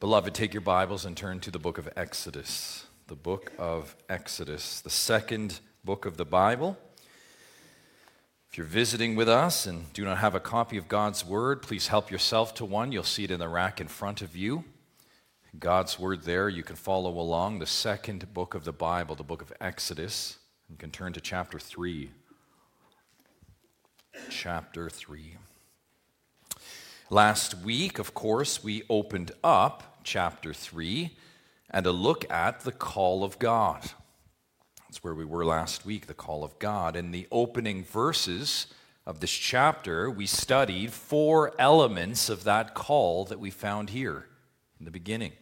Beloved, 0.00 0.32
take 0.32 0.54
your 0.54 0.60
Bibles 0.60 1.04
and 1.04 1.16
turn 1.16 1.40
to 1.40 1.50
the 1.50 1.58
book 1.58 1.76
of 1.76 1.88
Exodus. 1.96 2.86
The 3.08 3.16
book 3.16 3.50
of 3.58 3.96
Exodus, 4.08 4.80
the 4.80 4.90
second 4.90 5.58
book 5.84 6.06
of 6.06 6.16
the 6.16 6.24
Bible. 6.24 6.78
If 8.48 8.56
you're 8.56 8.64
visiting 8.64 9.16
with 9.16 9.28
us 9.28 9.66
and 9.66 9.92
do 9.94 10.04
not 10.04 10.18
have 10.18 10.36
a 10.36 10.40
copy 10.40 10.76
of 10.76 10.86
God's 10.86 11.26
Word, 11.26 11.62
please 11.62 11.88
help 11.88 12.12
yourself 12.12 12.54
to 12.54 12.64
one. 12.64 12.92
You'll 12.92 13.02
see 13.02 13.24
it 13.24 13.32
in 13.32 13.40
the 13.40 13.48
rack 13.48 13.80
in 13.80 13.88
front 13.88 14.22
of 14.22 14.36
you. 14.36 14.62
God's 15.58 15.98
Word 15.98 16.22
there, 16.22 16.48
you 16.48 16.62
can 16.62 16.76
follow 16.76 17.18
along. 17.18 17.58
The 17.58 17.66
second 17.66 18.32
book 18.32 18.54
of 18.54 18.62
the 18.62 18.72
Bible, 18.72 19.16
the 19.16 19.24
book 19.24 19.42
of 19.42 19.52
Exodus. 19.60 20.38
You 20.70 20.76
can 20.76 20.92
turn 20.92 21.12
to 21.14 21.20
chapter 21.20 21.58
3. 21.58 22.12
Chapter 24.30 24.88
3. 24.88 25.38
Last 27.10 27.54
week, 27.54 27.98
of 27.98 28.12
course, 28.12 28.62
we 28.62 28.82
opened 28.90 29.32
up 29.42 30.02
chapter 30.04 30.52
3 30.52 31.16
and 31.70 31.86
a 31.86 31.90
look 31.90 32.30
at 32.30 32.60
the 32.60 32.72
call 32.72 33.24
of 33.24 33.38
God. 33.38 33.80
That's 34.86 35.02
where 35.02 35.14
we 35.14 35.24
were 35.24 35.46
last 35.46 35.86
week, 35.86 36.06
the 36.06 36.12
call 36.12 36.44
of 36.44 36.58
God. 36.58 36.96
In 36.96 37.10
the 37.10 37.26
opening 37.32 37.82
verses 37.82 38.66
of 39.06 39.20
this 39.20 39.30
chapter, 39.30 40.10
we 40.10 40.26
studied 40.26 40.92
four 40.92 41.54
elements 41.58 42.28
of 42.28 42.44
that 42.44 42.74
call 42.74 43.24
that 43.24 43.40
we 43.40 43.50
found 43.50 43.88
here 43.88 44.26
in 44.78 44.84
the 44.84 44.90
beginning. 44.90 45.32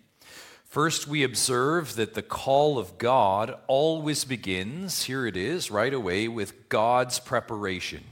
First, 0.64 1.08
we 1.08 1.24
observe 1.24 1.96
that 1.96 2.14
the 2.14 2.22
call 2.22 2.78
of 2.78 2.96
God 2.96 3.56
always 3.66 4.24
begins, 4.24 5.02
here 5.02 5.26
it 5.26 5.36
is, 5.36 5.68
right 5.72 5.92
away, 5.92 6.28
with 6.28 6.68
God's 6.68 7.18
preparation. 7.18 8.04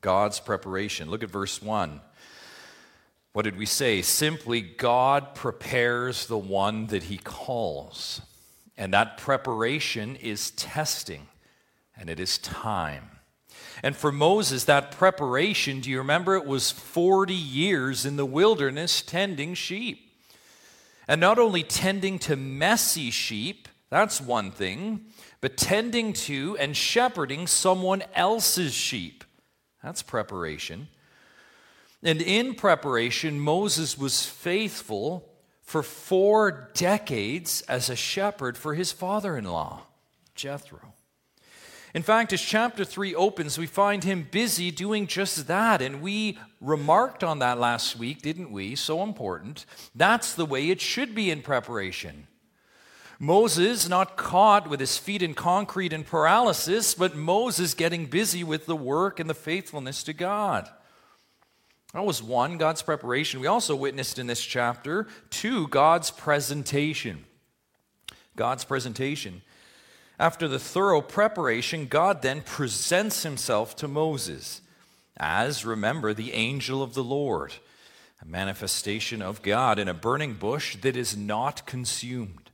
God's 0.00 0.38
preparation. 0.38 1.10
Look 1.10 1.24
at 1.24 1.30
verse 1.30 1.60
1. 1.60 2.00
What 3.34 3.42
did 3.42 3.56
we 3.56 3.66
say? 3.66 4.00
Simply, 4.00 4.60
God 4.60 5.34
prepares 5.34 6.26
the 6.26 6.38
one 6.38 6.86
that 6.86 7.04
he 7.04 7.18
calls. 7.18 8.20
And 8.76 8.94
that 8.94 9.18
preparation 9.18 10.14
is 10.14 10.52
testing, 10.52 11.26
and 11.96 12.08
it 12.08 12.20
is 12.20 12.38
time. 12.38 13.10
And 13.82 13.96
for 13.96 14.12
Moses, 14.12 14.62
that 14.66 14.92
preparation, 14.92 15.80
do 15.80 15.90
you 15.90 15.98
remember 15.98 16.36
it 16.36 16.46
was 16.46 16.70
40 16.70 17.34
years 17.34 18.06
in 18.06 18.14
the 18.14 18.24
wilderness 18.24 19.02
tending 19.02 19.54
sheep? 19.54 20.12
And 21.08 21.20
not 21.20 21.36
only 21.36 21.64
tending 21.64 22.20
to 22.20 22.36
messy 22.36 23.10
sheep, 23.10 23.66
that's 23.90 24.20
one 24.20 24.52
thing, 24.52 25.06
but 25.40 25.56
tending 25.56 26.12
to 26.12 26.56
and 26.60 26.76
shepherding 26.76 27.48
someone 27.48 28.04
else's 28.14 28.74
sheep. 28.74 29.24
That's 29.82 30.02
preparation. 30.02 30.86
And 32.04 32.20
in 32.20 32.54
preparation, 32.54 33.40
Moses 33.40 33.96
was 33.96 34.26
faithful 34.26 35.26
for 35.62 35.82
four 35.82 36.70
decades 36.74 37.62
as 37.62 37.88
a 37.88 37.96
shepherd 37.96 38.58
for 38.58 38.74
his 38.74 38.92
father 38.92 39.38
in 39.38 39.44
law, 39.44 39.80
Jethro. 40.34 40.92
In 41.94 42.02
fact, 42.02 42.32
as 42.32 42.42
chapter 42.42 42.84
3 42.84 43.14
opens, 43.14 43.56
we 43.56 43.66
find 43.66 44.04
him 44.04 44.28
busy 44.30 44.70
doing 44.70 45.06
just 45.06 45.46
that. 45.46 45.80
And 45.80 46.02
we 46.02 46.38
remarked 46.60 47.24
on 47.24 47.38
that 47.38 47.58
last 47.58 47.96
week, 47.96 48.20
didn't 48.20 48.50
we? 48.50 48.74
So 48.74 49.02
important. 49.02 49.64
That's 49.94 50.34
the 50.34 50.44
way 50.44 50.68
it 50.70 50.80
should 50.80 51.14
be 51.14 51.30
in 51.30 51.40
preparation. 51.40 52.26
Moses 53.20 53.88
not 53.88 54.16
caught 54.16 54.68
with 54.68 54.80
his 54.80 54.98
feet 54.98 55.22
in 55.22 55.34
concrete 55.34 55.92
and 55.92 56.04
paralysis, 56.04 56.94
but 56.94 57.16
Moses 57.16 57.72
getting 57.72 58.06
busy 58.06 58.42
with 58.42 58.66
the 58.66 58.76
work 58.76 59.20
and 59.20 59.30
the 59.30 59.34
faithfulness 59.34 60.02
to 60.02 60.12
God. 60.12 60.68
That 61.94 62.04
was 62.04 62.22
one, 62.22 62.58
God's 62.58 62.82
preparation. 62.82 63.40
We 63.40 63.46
also 63.46 63.76
witnessed 63.76 64.18
in 64.18 64.26
this 64.26 64.44
chapter, 64.44 65.06
two, 65.30 65.68
God's 65.68 66.10
presentation. 66.10 67.24
God's 68.34 68.64
presentation. 68.64 69.42
After 70.18 70.48
the 70.48 70.58
thorough 70.58 71.00
preparation, 71.00 71.86
God 71.86 72.20
then 72.20 72.42
presents 72.42 73.22
himself 73.22 73.76
to 73.76 73.86
Moses 73.86 74.60
as, 75.16 75.64
remember, 75.64 76.12
the 76.12 76.32
angel 76.32 76.82
of 76.82 76.94
the 76.94 77.04
Lord, 77.04 77.54
a 78.20 78.26
manifestation 78.26 79.22
of 79.22 79.42
God 79.42 79.78
in 79.78 79.86
a 79.86 79.94
burning 79.94 80.34
bush 80.34 80.76
that 80.82 80.96
is 80.96 81.16
not 81.16 81.64
consumed. 81.64 82.50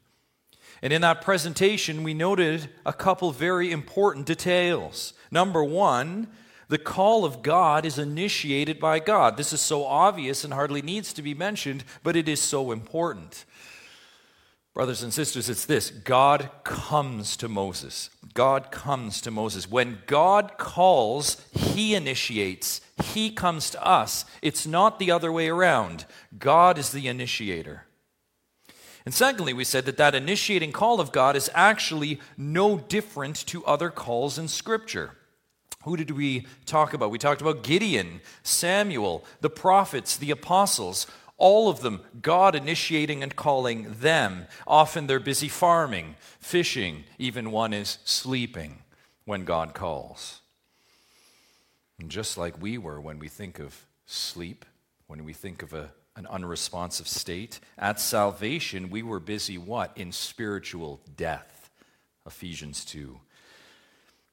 And 0.82 0.92
in 0.92 1.00
that 1.00 1.22
presentation, 1.22 2.02
we 2.02 2.12
noted 2.12 2.68
a 2.84 2.92
couple 2.92 3.32
very 3.32 3.72
important 3.72 4.26
details. 4.26 5.14
Number 5.30 5.64
one, 5.64 6.28
the 6.70 6.78
call 6.78 7.24
of 7.24 7.42
God 7.42 7.84
is 7.84 7.98
initiated 7.98 8.78
by 8.78 9.00
God. 9.00 9.36
This 9.36 9.52
is 9.52 9.60
so 9.60 9.84
obvious 9.84 10.44
and 10.44 10.54
hardly 10.54 10.82
needs 10.82 11.12
to 11.14 11.20
be 11.20 11.34
mentioned, 11.34 11.82
but 12.04 12.14
it 12.14 12.28
is 12.28 12.40
so 12.40 12.70
important. 12.70 13.44
Brothers 14.72 15.02
and 15.02 15.12
sisters, 15.12 15.48
it's 15.48 15.66
this 15.66 15.90
God 15.90 16.48
comes 16.62 17.36
to 17.38 17.48
Moses. 17.48 18.08
God 18.34 18.70
comes 18.70 19.20
to 19.22 19.32
Moses. 19.32 19.68
When 19.68 19.98
God 20.06 20.58
calls, 20.58 21.44
He 21.50 21.96
initiates, 21.96 22.80
He 23.02 23.32
comes 23.32 23.70
to 23.70 23.84
us. 23.84 24.24
It's 24.40 24.64
not 24.64 25.00
the 25.00 25.10
other 25.10 25.32
way 25.32 25.48
around. 25.48 26.04
God 26.38 26.78
is 26.78 26.92
the 26.92 27.08
initiator. 27.08 27.86
And 29.04 29.12
secondly, 29.12 29.52
we 29.52 29.64
said 29.64 29.86
that 29.86 29.96
that 29.96 30.14
initiating 30.14 30.70
call 30.70 31.00
of 31.00 31.10
God 31.10 31.34
is 31.34 31.50
actually 31.52 32.20
no 32.36 32.78
different 32.78 33.44
to 33.48 33.64
other 33.64 33.90
calls 33.90 34.38
in 34.38 34.46
Scripture. 34.46 35.16
Who 35.84 35.96
did 35.96 36.10
we 36.10 36.46
talk 36.66 36.92
about? 36.92 37.10
We 37.10 37.18
talked 37.18 37.40
about 37.40 37.62
Gideon, 37.62 38.20
Samuel, 38.42 39.24
the 39.40 39.48
prophets, 39.48 40.16
the 40.16 40.30
apostles, 40.30 41.06
all 41.38 41.70
of 41.70 41.80
them, 41.80 42.02
God 42.20 42.54
initiating 42.54 43.22
and 43.22 43.34
calling 43.34 43.94
them. 43.98 44.46
Often 44.66 45.06
they're 45.06 45.18
busy 45.18 45.48
farming, 45.48 46.16
fishing, 46.38 47.04
even 47.18 47.50
one 47.50 47.72
is 47.72 47.96
sleeping 48.04 48.82
when 49.24 49.44
God 49.44 49.72
calls. 49.72 50.42
And 51.98 52.10
just 52.10 52.36
like 52.36 52.60
we 52.60 52.76
were 52.76 53.00
when 53.00 53.18
we 53.18 53.28
think 53.28 53.58
of 53.58 53.86
sleep, 54.04 54.66
when 55.06 55.24
we 55.24 55.32
think 55.32 55.62
of 55.62 55.72
a, 55.72 55.92
an 56.14 56.26
unresponsive 56.26 57.08
state, 57.08 57.58
at 57.78 57.98
salvation 57.98 58.90
we 58.90 59.02
were 59.02 59.20
busy 59.20 59.56
what? 59.56 59.96
In 59.96 60.12
spiritual 60.12 61.00
death. 61.16 61.70
Ephesians 62.26 62.84
2. 62.84 63.18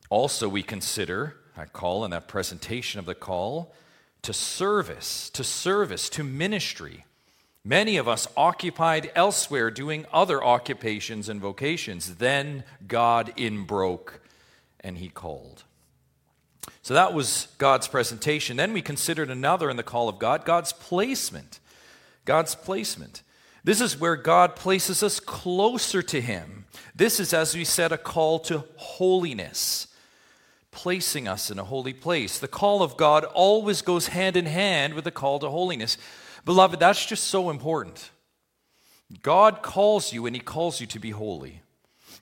Also, 0.10 0.48
we 0.48 0.64
consider 0.64 1.36
that 1.56 1.74
call 1.74 2.04
and 2.04 2.14
that 2.14 2.28
presentation 2.28 3.00
of 3.00 3.06
the 3.06 3.16
call 3.16 3.74
to 4.22 4.34
service, 4.34 5.30
to 5.32 5.44
service, 5.44 6.10
to 6.10 6.24
ministry. 6.24 7.06
Many 7.64 7.98
of 7.98 8.08
us 8.08 8.28
occupied 8.38 9.12
elsewhere 9.16 9.70
doing 9.72 10.06
other 10.14 10.44
occupations 10.44 11.28
and 11.28 11.42
vocations. 11.42 12.16
Then 12.16 12.64
God 12.88 13.34
inbroke 13.36 14.22
and 14.80 14.98
he 14.98 15.10
called. 15.10 15.64
So 16.82 16.94
that 16.94 17.14
was 17.14 17.50
God's 17.58 17.88
presentation. 17.88 18.56
Then 18.56 18.72
we 18.72 18.82
considered 18.82 19.30
another 19.30 19.70
in 19.70 19.76
the 19.76 19.84
call 19.84 20.08
of 20.08 20.20
God 20.20 20.46
God's 20.46 20.72
placement. 20.72 21.60
God's 22.24 22.56
placement. 22.56 23.24
This 23.64 23.82
is 23.82 24.00
where 24.00 24.16
God 24.16 24.56
places 24.56 25.04
us 25.04 25.20
closer 25.20 26.02
to 26.02 26.22
Him. 26.22 26.66
This 26.96 27.20
is, 27.20 27.34
as 27.34 27.54
we 27.54 27.66
said, 27.66 27.92
a 27.92 27.98
call 27.98 28.40
to 28.40 28.64
holiness 28.78 29.88
placing 30.78 31.28
us 31.28 31.50
in 31.50 31.58
a 31.58 31.64
holy 31.64 31.92
place. 31.92 32.38
The 32.38 32.48
call 32.48 32.84
of 32.84 32.98
God 32.98 33.24
always 33.24 33.82
goes 33.82 34.10
hand 34.10 34.38
in 34.38 34.46
hand 34.46 34.94
with 34.94 35.06
the 35.06 35.12
call 35.12 35.40
to 35.40 35.50
holiness. 35.50 35.98
Beloved, 36.46 36.80
that's 36.80 37.04
just 37.04 37.24
so 37.24 37.50
important. 37.50 38.12
God 39.24 39.64
calls 39.64 40.14
you 40.14 40.28
and 40.28 40.36
he 40.36 40.40
calls 40.40 40.80
you 40.80 40.86
to 40.86 41.00
be 41.00 41.10
holy. 41.10 41.64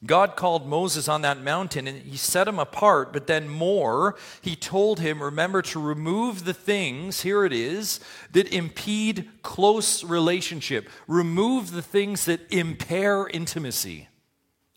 God 0.05 0.37
called 0.37 0.69
Moses 0.69 1.09
on 1.09 1.21
that 1.23 1.41
mountain 1.41 1.85
and 1.85 2.01
he 2.01 2.15
set 2.15 2.47
him 2.47 2.57
apart, 2.57 3.11
but 3.11 3.27
then 3.27 3.49
more, 3.49 4.15
he 4.41 4.55
told 4.55 5.01
him, 5.01 5.21
remember 5.21 5.61
to 5.63 5.79
remove 5.79 6.45
the 6.45 6.53
things, 6.53 7.23
here 7.23 7.43
it 7.43 7.51
is, 7.51 7.99
that 8.31 8.53
impede 8.53 9.27
close 9.41 10.01
relationship. 10.01 10.87
Remove 11.09 11.71
the 11.71 11.81
things 11.81 12.23
that 12.23 12.49
impair 12.53 13.27
intimacy. 13.27 14.07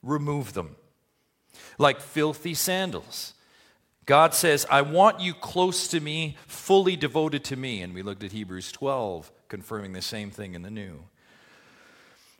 Remove 0.02 0.54
them. 0.54 0.74
Like 1.78 2.00
filthy 2.00 2.54
sandals 2.54 3.34
God 4.08 4.32
says, 4.32 4.64
I 4.70 4.80
want 4.80 5.20
you 5.20 5.34
close 5.34 5.86
to 5.88 6.00
me, 6.00 6.38
fully 6.46 6.96
devoted 6.96 7.44
to 7.44 7.56
me. 7.56 7.82
And 7.82 7.92
we 7.92 8.00
looked 8.00 8.24
at 8.24 8.32
Hebrews 8.32 8.72
12, 8.72 9.30
confirming 9.48 9.92
the 9.92 10.00
same 10.00 10.30
thing 10.30 10.54
in 10.54 10.62
the 10.62 10.70
New. 10.70 11.04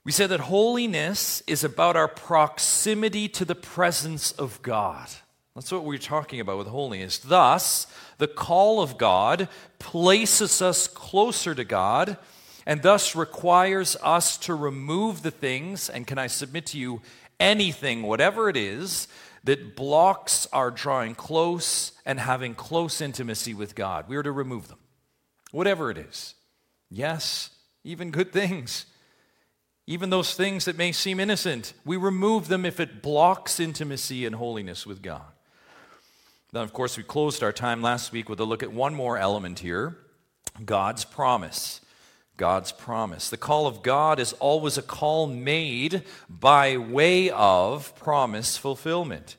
We 0.03 0.11
said 0.11 0.31
that 0.31 0.41
holiness 0.41 1.43
is 1.47 1.65
about 1.65 1.95
our 1.95 2.09
proximity 2.09 3.29
to 3.29 3.45
the 3.45 3.55
presence 3.55 4.33
of 4.33 4.63
God. 4.63 5.11
That's 5.55 5.71
what 5.71 5.85
we're 5.85 5.99
talking 5.99 6.41
about 6.41 6.57
with 6.57 6.69
holiness. 6.69 7.19
Thus, 7.19 7.87
the 8.17 8.29
call 8.29 8.81
of 8.81 8.97
God 8.97 9.47
places 9.79 10.63
us 10.63 10.89
closer 10.89 11.55
to 11.55 11.65
God 11.65 12.17
and 12.65 12.81
thus 12.81 13.15
requires 13.15 13.95
us 14.03 14.39
to 14.39 14.55
remove 14.55 15.21
the 15.21 15.31
things, 15.31 15.91
and 15.91 16.07
can 16.07 16.17
I 16.17 16.29
submit 16.29 16.65
to 16.67 16.79
you 16.79 17.03
anything, 17.39 18.05
whatever 18.05 18.49
it 18.49 18.57
is, 18.57 19.07
that 19.45 19.77
blocks 19.77 20.47
our 20.53 20.71
drawing 20.71 21.15
close 21.15 21.93
and 22.05 22.21
having 22.21 22.55
close 22.55 23.01
intimacy 23.01 23.55
with 23.55 23.75
God. 23.75 24.09
We 24.09 24.17
are 24.17 24.23
to 24.23 24.33
remove 24.33 24.69
them, 24.69 24.79
whatever 25.51 25.91
it 25.91 25.99
is. 25.99 26.35
Yes, 26.91 27.51
even 27.85 28.11
good 28.11 28.33
things. 28.33 28.87
Even 29.87 30.11
those 30.11 30.35
things 30.35 30.67
that 30.67 30.77
may 30.77 30.93
seem 30.93 31.19
innocent, 31.19 31.73
we 31.85 31.97
remove 31.97 32.49
them 32.49 32.67
if 32.67 32.79
it 32.79 33.01
blocks 33.01 33.59
intimacy 33.59 34.27
and 34.27 34.37
holiness 34.37 34.85
with 34.87 35.01
God. 35.01 35.23
Then, 36.53 36.63
of 36.63 36.73
course, 36.73 36.97
we 36.97 37.03
closed 37.03 37.43
our 37.43 37.53
time 37.53 37.81
last 37.81 38.13
week 38.13 38.29
with 38.29 38.41
a 38.41 38.45
look 38.45 38.63
at 38.63 38.73
one 38.73 38.95
more 38.95 39.17
element 39.17 39.61
here 39.61 39.97
God's 40.65 41.05
promise. 41.05 41.81
God's 42.39 42.73
promise. 42.73 43.29
The 43.29 43.37
call 43.37 43.67
of 43.67 43.83
God 43.83 44.19
is 44.19 44.33
always 44.35 44.79
a 44.79 44.83
call 44.83 45.27
made 45.27 46.03
by 46.31 46.79
way 46.79 47.29
of 47.29 47.95
promise 47.97 48.57
fulfillment. 48.57 49.37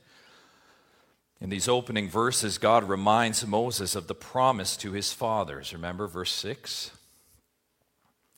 In 1.41 1.49
these 1.49 1.69
opening 1.69 2.09
verses, 2.09 2.57
God 2.57 2.87
reminds 2.87 3.47
Moses 3.47 3.95
of 3.95 4.07
the 4.07 4.13
promise 4.13 4.75
to 4.77 4.91
his 4.91 5.13
fathers. 5.13 5.73
Remember 5.73 6.05
verse 6.05 6.33
6? 6.33 6.91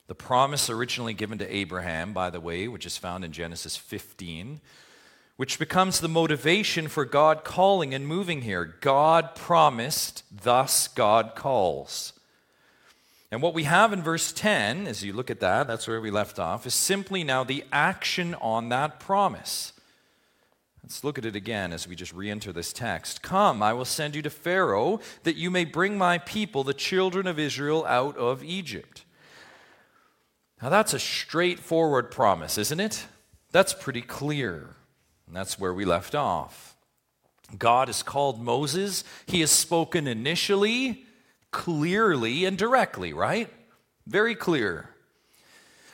The 0.08 0.16
promise 0.16 0.69
originally 0.69 1.16
given 1.16 1.40
to 1.40 1.56
Abraham, 1.56 2.14
by 2.14 2.30
the 2.30 2.40
way, 2.40 2.68
which 2.68 2.86
is 2.86 2.98
found 2.98 3.25
in 3.25 3.31
Genesis 3.31 3.75
15, 3.75 4.62
which 5.38 5.57
becomes 5.57 6.00
the 6.00 6.07
motivation 6.07 6.88
for 6.88 7.04
God 7.06 7.44
calling 7.44 7.96
and 7.96 8.06
moving 8.06 8.42
here. 8.42 8.75
God 8.81 9.34
promised, 9.34 10.24
thus 10.31 10.88
God 10.88 11.34
calls. 11.36 12.14
And 13.31 13.42
what 13.42 13.54
we 13.54 13.63
have 13.63 13.94
in 13.94 14.04
verse 14.04 14.33
10, 14.33 14.88
as 14.88 15.04
you 15.04 15.13
look 15.13 15.31
at 15.31 15.39
that, 15.39 15.66
that's 15.66 15.88
where 15.88 16.01
we 16.01 16.12
left 16.12 16.38
off, 16.38 16.66
is 16.66 16.74
simply 16.74 17.24
now 17.24 17.45
the 17.45 17.63
action 17.72 18.36
on 18.36 18.68
that 18.69 19.00
promise. 19.00 19.72
Let's 20.83 21.06
look 21.06 21.18
at 21.18 21.25
it 21.25 21.36
again 21.36 21.72
as 21.72 21.88
we 21.88 21.95
just 21.95 22.13
re 22.13 22.30
enter 22.30 22.51
this 22.51 22.74
text. 22.74 23.22
Come, 23.22 23.63
I 23.63 23.72
will 23.72 23.86
send 23.86 24.16
you 24.16 24.22
to 24.24 24.30
Pharaoh, 24.30 25.00
that 25.24 25.38
you 25.38 25.50
may 25.50 25.63
bring 25.63 25.98
my 25.98 26.18
people, 26.18 26.66
the 26.66 26.74
children 26.74 27.25
of 27.25 27.39
Israel, 27.39 27.86
out 27.88 28.18
of 28.18 28.44
Egypt. 28.44 29.06
Now, 30.62 30.68
that's 30.68 30.94
a 30.94 31.00
straightforward 31.00 32.12
promise, 32.12 32.57
isn't 32.57 32.80
it? 32.81 33.06
That's 33.51 33.74
pretty 33.74 34.01
clear. 34.01 34.75
And 35.25 35.36
that's 35.36 35.57
where 35.57 35.74
we 35.74 35.86
left 35.86 36.13
off. 36.13 36.75
God 37.57 37.88
has 37.88 38.04
called 38.04 38.42
Moses. 38.42 39.06
He 39.25 39.39
has 39.39 39.51
spoken 39.51 40.07
initially, 40.07 41.06
clearly, 41.51 42.45
and 42.45 42.57
directly, 42.57 43.13
right? 43.13 43.50
Very 44.07 44.36
clear. 44.36 44.89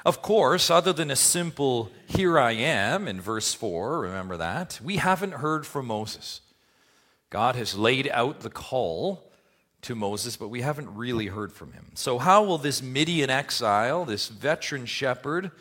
Of 0.05 0.21
course, 0.21 0.69
other 0.69 0.93
than 0.93 1.11
a 1.11 1.15
simple, 1.15 1.91
here 2.07 2.39
I 2.39 2.51
am 2.53 3.07
in 3.07 3.19
verse 3.19 3.53
4, 3.53 3.99
remember 3.99 4.37
that, 4.37 4.79
we 4.81 4.97
haven't 4.97 5.33
heard 5.33 5.67
from 5.67 5.87
Moses. 5.87 6.41
God 7.29 7.55
has 7.55 7.75
laid 7.75 8.09
out 8.13 8.39
the 8.39 8.49
call 8.49 9.29
to 9.81 9.95
Moses, 9.95 10.37
but 10.37 10.47
we 10.47 10.61
haven't 10.61 10.95
really 10.95 11.27
heard 11.27 11.51
from 11.51 11.73
him. 11.73 11.87
So, 11.95 12.17
how 12.19 12.43
will 12.43 12.57
this 12.57 12.81
Midian 12.81 13.29
exile, 13.29 14.05
this 14.05 14.29
veteran 14.29 14.85
shepherd, 14.85 15.51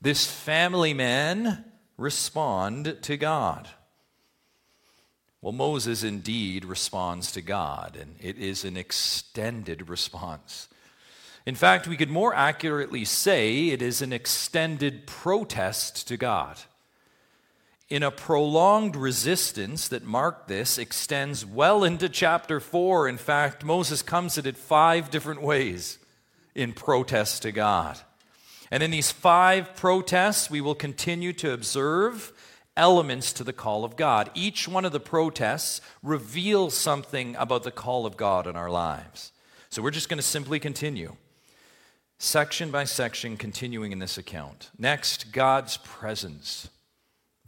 this 0.00 0.26
family 0.26 0.94
man 0.94 1.64
respond 1.96 2.98
to 3.02 3.16
God? 3.16 3.68
Well, 5.46 5.52
Moses 5.52 6.02
indeed 6.02 6.64
responds 6.64 7.30
to 7.30 7.40
God, 7.40 7.96
and 8.00 8.16
it 8.20 8.36
is 8.36 8.64
an 8.64 8.76
extended 8.76 9.88
response. 9.88 10.66
In 11.46 11.54
fact, 11.54 11.86
we 11.86 11.96
could 11.96 12.10
more 12.10 12.34
accurately 12.34 13.04
say 13.04 13.68
it 13.68 13.80
is 13.80 14.02
an 14.02 14.12
extended 14.12 15.06
protest 15.06 16.08
to 16.08 16.16
God. 16.16 16.58
In 17.88 18.02
a 18.02 18.10
prolonged 18.10 18.96
resistance 18.96 19.86
that 19.86 20.02
marked 20.02 20.48
this 20.48 20.78
extends 20.78 21.46
well 21.46 21.84
into 21.84 22.08
chapter 22.08 22.58
4. 22.58 23.08
In 23.08 23.16
fact, 23.16 23.64
Moses 23.64 24.02
comes 24.02 24.36
at 24.38 24.46
it 24.46 24.56
five 24.56 25.12
different 25.12 25.42
ways 25.42 25.98
in 26.56 26.72
protest 26.72 27.42
to 27.42 27.52
God. 27.52 27.96
And 28.72 28.82
in 28.82 28.90
these 28.90 29.12
five 29.12 29.76
protests, 29.76 30.50
we 30.50 30.60
will 30.60 30.74
continue 30.74 31.32
to 31.34 31.52
observe 31.52 32.32
elements 32.76 33.32
to 33.34 33.44
the 33.44 33.52
call 33.52 33.84
of 33.84 33.96
God. 33.96 34.30
Each 34.34 34.68
one 34.68 34.84
of 34.84 34.92
the 34.92 35.00
protests 35.00 35.80
reveals 36.02 36.74
something 36.74 37.36
about 37.36 37.62
the 37.62 37.70
call 37.70 38.06
of 38.06 38.16
God 38.16 38.46
in 38.46 38.56
our 38.56 38.70
lives. 38.70 39.32
So 39.70 39.82
we're 39.82 39.90
just 39.90 40.08
going 40.08 40.18
to 40.18 40.22
simply 40.22 40.58
continue 40.58 41.16
section 42.18 42.70
by 42.70 42.84
section, 42.84 43.36
continuing 43.36 43.92
in 43.92 43.98
this 43.98 44.16
account. 44.16 44.70
Next, 44.78 45.32
God's 45.32 45.76
presence. 45.78 46.68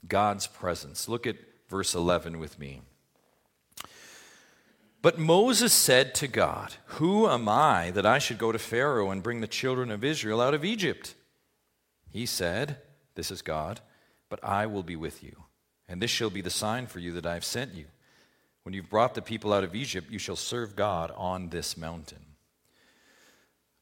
God's 0.07 0.47
presence. 0.47 1.09
Look 1.09 1.27
at 1.27 1.37
verse 1.69 1.95
11 1.95 2.39
with 2.39 2.59
me. 2.59 2.83
But 5.01 5.19
Moses 5.19 5.73
said 5.73 6.15
to 6.17 6.29
God, 6.29 6.75
Who 6.87 7.29
am 7.29 7.49
I 7.49 7.91
that 7.93 8.07
I 8.07 8.19
should 8.19 8.39
go 8.39 8.53
to 8.53 8.59
Pharaoh 8.59 9.11
and 9.11 9.23
bring 9.23 9.41
the 9.41 9.47
children 9.47 9.91
of 9.91 10.05
Israel 10.05 10.41
out 10.41 10.55
of 10.55 10.65
Egypt? 10.65 11.15
He 12.11 12.27
said, 12.27 12.79
This 13.15 13.31
is 13.31 13.43
God, 13.43 13.81
but 14.29 14.43
I 14.45 14.67
will 14.67 14.83
be 14.83 14.97
with 14.97 15.23
you, 15.23 15.45
and 15.89 16.01
this 16.01 16.11
shall 16.11 16.31
be 16.31 16.41
the 16.41 16.51
sign 16.51 16.87
for 16.87 16.99
you 16.99 17.13
that 17.13 17.27
I 17.27 17.35
have 17.35 17.45
sent 17.45 17.75
you. 17.75 17.87
When 18.63 18.75
you've 18.75 18.91
brought 18.91 19.15
the 19.15 19.23
people 19.23 19.53
out 19.53 19.65
of 19.65 19.75
Egypt, 19.75 20.11
you 20.11 20.19
shall 20.19 20.37
serve 20.37 20.77
God 20.77 21.13
on 21.17 21.49
this 21.49 21.77
mountain. 21.77 22.25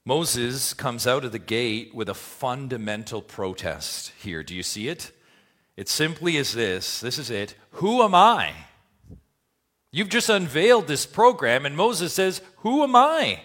Moses 0.05 0.73
comes 0.73 1.07
out 1.07 1.25
of 1.25 1.33
the 1.33 1.39
gate 1.41 1.93
with 1.93 2.09
a 2.09 2.15
fundamental 2.15 3.21
protest 3.21 4.13
here. 4.23 4.45
Do 4.45 4.55
you 4.55 4.63
see 4.63 4.89
it? 4.89 5.11
It 5.77 5.89
simply 5.89 6.37
is 6.37 6.53
this 6.53 7.01
this 7.01 7.19
is 7.19 7.31
it. 7.31 7.57
Who 7.73 8.03
am 8.03 8.15
I? 8.15 8.53
You've 9.91 10.09
just 10.09 10.29
unveiled 10.29 10.87
this 10.87 11.07
program, 11.07 11.65
and 11.67 11.77
Moses 11.77 12.13
says, 12.13 12.41
Who 12.59 12.83
am 12.83 12.95
I? 12.95 13.41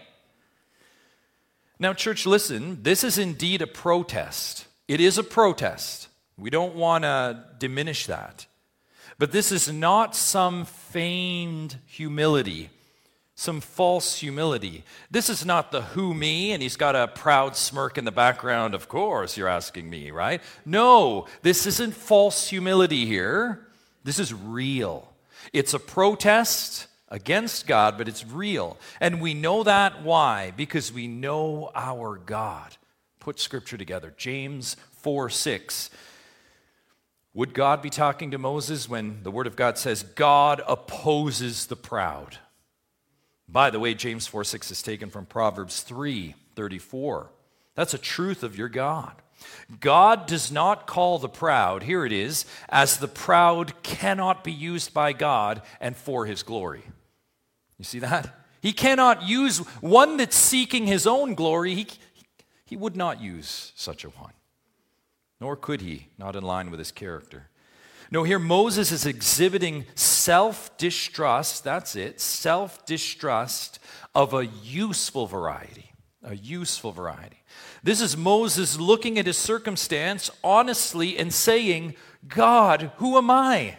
Now, 1.79 1.93
church, 1.93 2.25
listen, 2.25 2.83
this 2.83 3.03
is 3.03 3.17
indeed 3.17 3.61
a 3.61 3.67
protest. 3.67 4.67
It 4.87 4.99
is 4.99 5.17
a 5.17 5.23
protest. 5.23 6.09
We 6.41 6.49
don't 6.49 6.75
want 6.75 7.05
to 7.05 7.45
diminish 7.59 8.07
that. 8.07 8.45
But 9.17 9.31
this 9.31 9.51
is 9.51 9.71
not 9.71 10.15
some 10.15 10.65
feigned 10.65 11.77
humility 11.85 12.69
some 13.41 13.59
false 13.59 14.19
humility. 14.19 14.83
This 15.09 15.27
is 15.27 15.43
not 15.43 15.71
the 15.71 15.81
who 15.81 16.13
me, 16.13 16.51
and 16.51 16.61
he's 16.61 16.75
got 16.75 16.95
a 16.95 17.07
proud 17.07 17.55
smirk 17.55 17.97
in 17.97 18.05
the 18.05 18.11
background. 18.11 18.75
Of 18.75 18.87
course, 18.87 19.35
you're 19.35 19.47
asking 19.47 19.89
me, 19.89 20.11
right? 20.11 20.43
No, 20.63 21.25
this 21.41 21.65
isn't 21.65 21.95
false 21.95 22.49
humility 22.49 23.07
here. 23.07 23.65
This 24.03 24.19
is 24.19 24.31
real. 24.31 25.11
It's 25.53 25.73
a 25.73 25.79
protest 25.79 26.85
against 27.09 27.65
God, 27.65 27.97
but 27.97 28.07
it's 28.07 28.23
real. 28.23 28.77
And 28.99 29.19
we 29.19 29.33
know 29.33 29.63
that 29.63 30.03
why? 30.03 30.53
Because 30.55 30.93
we 30.93 31.07
know 31.07 31.71
our 31.73 32.17
God. 32.17 32.77
Put 33.19 33.39
scripture 33.39 33.77
together. 33.77 34.13
James 34.17 34.77
4 35.01 35.31
6. 35.31 35.89
Would 37.33 37.53
God 37.53 37.81
be 37.81 37.89
talking 37.89 38.31
to 38.31 38.37
Moses 38.37 38.89
when 38.89 39.23
the 39.23 39.31
word 39.31 39.47
of 39.47 39.55
God 39.55 39.77
says, 39.77 40.03
God 40.03 40.61
opposes 40.67 41.67
the 41.67 41.77
proud? 41.77 42.37
By 43.47 43.69
the 43.69 43.79
way, 43.79 43.93
James 43.93 44.27
4 44.27 44.43
6 44.43 44.71
is 44.71 44.81
taken 44.81 45.09
from 45.09 45.25
Proverbs 45.25 45.81
3 45.81 46.35
34. 46.55 47.31
That's 47.75 47.93
a 47.93 47.97
truth 47.97 48.43
of 48.43 48.57
your 48.57 48.69
God. 48.69 49.13
God 49.79 50.27
does 50.27 50.51
not 50.51 50.85
call 50.85 51.17
the 51.17 51.29
proud, 51.29 51.83
here 51.83 52.05
it 52.05 52.11
is, 52.11 52.45
as 52.69 52.97
the 52.97 53.07
proud 53.07 53.81
cannot 53.81 54.43
be 54.43 54.51
used 54.51 54.93
by 54.93 55.13
God 55.13 55.61
and 55.79 55.95
for 55.95 56.25
his 56.25 56.43
glory. 56.43 56.83
You 57.77 57.85
see 57.85 57.99
that? 57.99 58.35
He 58.61 58.73
cannot 58.73 59.23
use 59.23 59.57
one 59.79 60.17
that's 60.17 60.35
seeking 60.35 60.85
his 60.85 61.07
own 61.07 61.33
glory. 61.33 61.73
He, 61.73 61.87
he 62.65 62.77
would 62.77 62.95
not 62.95 63.19
use 63.19 63.71
such 63.75 64.03
a 64.03 64.09
one, 64.09 64.33
nor 65.41 65.55
could 65.55 65.81
he, 65.81 66.07
not 66.19 66.35
in 66.35 66.43
line 66.43 66.69
with 66.69 66.77
his 66.79 66.91
character. 66.91 67.49
No, 68.11 68.23
here 68.23 68.39
Moses 68.39 68.91
is 68.91 69.05
exhibiting 69.05 69.85
self 69.95 70.77
distrust, 70.77 71.63
that's 71.63 71.95
it, 71.95 72.21
self 72.21 72.85
distrust 72.85 73.79
of 74.13 74.33
a 74.33 74.45
useful 74.45 75.25
variety. 75.25 75.91
A 76.23 76.35
useful 76.35 76.91
variety. 76.91 77.41
This 77.81 77.99
is 77.99 78.15
Moses 78.15 78.79
looking 78.79 79.17
at 79.17 79.25
his 79.25 79.37
circumstance 79.37 80.29
honestly 80.43 81.17
and 81.17 81.33
saying, 81.33 81.95
God, 82.27 82.91
who 82.97 83.17
am 83.17 83.31
I? 83.31 83.77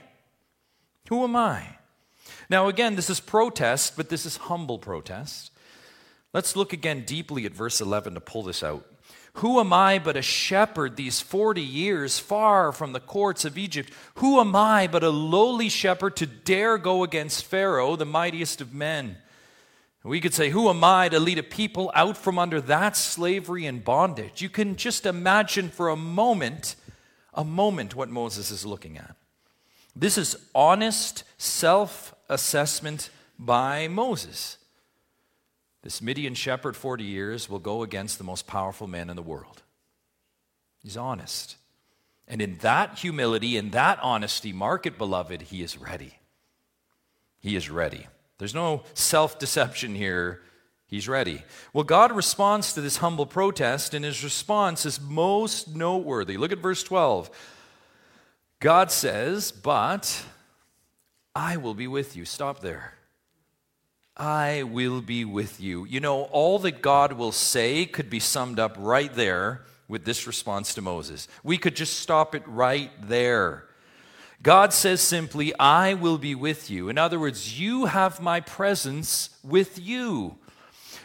Who 1.08 1.22
am 1.22 1.36
I? 1.36 1.76
Now, 2.50 2.66
again, 2.66 2.96
this 2.96 3.08
is 3.08 3.20
protest, 3.20 3.96
but 3.96 4.08
this 4.08 4.26
is 4.26 4.36
humble 4.38 4.80
protest. 4.80 5.52
Let's 6.32 6.56
look 6.56 6.72
again 6.72 7.04
deeply 7.04 7.46
at 7.46 7.52
verse 7.52 7.80
11 7.80 8.14
to 8.14 8.20
pull 8.20 8.42
this 8.42 8.64
out. 8.64 8.84
Who 9.36 9.60
am 9.60 9.72
I 9.72 9.98
but 9.98 10.16
a 10.16 10.22
shepherd 10.22 10.96
these 10.96 11.20
40 11.20 11.62
years 11.62 12.18
far 12.18 12.70
from 12.70 12.92
the 12.92 13.00
courts 13.00 13.44
of 13.44 13.56
Egypt? 13.56 13.90
Who 14.16 14.38
am 14.40 14.54
I 14.54 14.86
but 14.86 15.02
a 15.02 15.10
lowly 15.10 15.68
shepherd 15.68 16.16
to 16.16 16.26
dare 16.26 16.76
go 16.76 17.02
against 17.02 17.46
Pharaoh, 17.46 17.96
the 17.96 18.04
mightiest 18.04 18.60
of 18.60 18.74
men? 18.74 19.16
We 20.04 20.20
could 20.20 20.34
say, 20.34 20.50
Who 20.50 20.68
am 20.68 20.82
I 20.84 21.08
to 21.08 21.20
lead 21.20 21.38
a 21.38 21.44
people 21.44 21.90
out 21.94 22.16
from 22.16 22.38
under 22.38 22.60
that 22.62 22.96
slavery 22.96 23.66
and 23.66 23.84
bondage? 23.84 24.42
You 24.42 24.48
can 24.48 24.76
just 24.76 25.06
imagine 25.06 25.70
for 25.70 25.88
a 25.88 25.96
moment, 25.96 26.76
a 27.32 27.44
moment, 27.44 27.94
what 27.94 28.10
Moses 28.10 28.50
is 28.50 28.66
looking 28.66 28.98
at. 28.98 29.16
This 29.94 30.18
is 30.18 30.36
honest 30.54 31.24
self 31.38 32.14
assessment 32.28 33.10
by 33.38 33.88
Moses. 33.88 34.58
This 35.82 36.00
Midian 36.00 36.34
shepherd, 36.34 36.76
40 36.76 37.04
years, 37.04 37.48
will 37.48 37.58
go 37.58 37.82
against 37.82 38.18
the 38.18 38.24
most 38.24 38.46
powerful 38.46 38.86
man 38.86 39.10
in 39.10 39.16
the 39.16 39.22
world. 39.22 39.62
He's 40.82 40.96
honest. 40.96 41.56
And 42.28 42.40
in 42.40 42.58
that 42.58 42.98
humility, 42.98 43.56
in 43.56 43.70
that 43.70 43.98
honesty, 44.00 44.52
mark 44.52 44.86
it, 44.86 44.96
beloved, 44.96 45.42
he 45.42 45.62
is 45.62 45.76
ready. 45.76 46.18
He 47.40 47.56
is 47.56 47.68
ready. 47.68 48.06
There's 48.38 48.54
no 48.54 48.84
self 48.94 49.38
deception 49.38 49.94
here. 49.94 50.40
He's 50.86 51.08
ready. 51.08 51.42
Well, 51.72 51.84
God 51.84 52.12
responds 52.12 52.74
to 52.74 52.80
this 52.80 52.98
humble 52.98 53.26
protest, 53.26 53.94
and 53.94 54.04
his 54.04 54.22
response 54.22 54.84
is 54.84 55.00
most 55.00 55.74
noteworthy. 55.74 56.36
Look 56.36 56.52
at 56.52 56.58
verse 56.58 56.82
12. 56.82 57.30
God 58.60 58.90
says, 58.90 59.50
But 59.50 60.24
I 61.34 61.56
will 61.56 61.74
be 61.74 61.88
with 61.88 62.14
you. 62.14 62.24
Stop 62.24 62.60
there. 62.60 62.94
I 64.22 64.62
will 64.62 65.00
be 65.00 65.24
with 65.24 65.60
you. 65.60 65.84
You 65.84 65.98
know, 65.98 66.22
all 66.22 66.60
that 66.60 66.80
God 66.80 67.14
will 67.14 67.32
say 67.32 67.84
could 67.86 68.08
be 68.08 68.20
summed 68.20 68.60
up 68.60 68.76
right 68.78 69.12
there 69.12 69.62
with 69.88 70.04
this 70.04 70.28
response 70.28 70.74
to 70.74 70.80
Moses. 70.80 71.26
We 71.42 71.58
could 71.58 71.74
just 71.74 71.98
stop 71.98 72.36
it 72.36 72.44
right 72.46 72.92
there. 73.02 73.64
God 74.40 74.72
says 74.72 75.00
simply, 75.00 75.52
I 75.58 75.94
will 75.94 76.18
be 76.18 76.36
with 76.36 76.70
you. 76.70 76.88
In 76.88 76.98
other 76.98 77.18
words, 77.18 77.58
you 77.58 77.86
have 77.86 78.20
my 78.20 78.38
presence 78.38 79.30
with 79.42 79.76
you. 79.80 80.36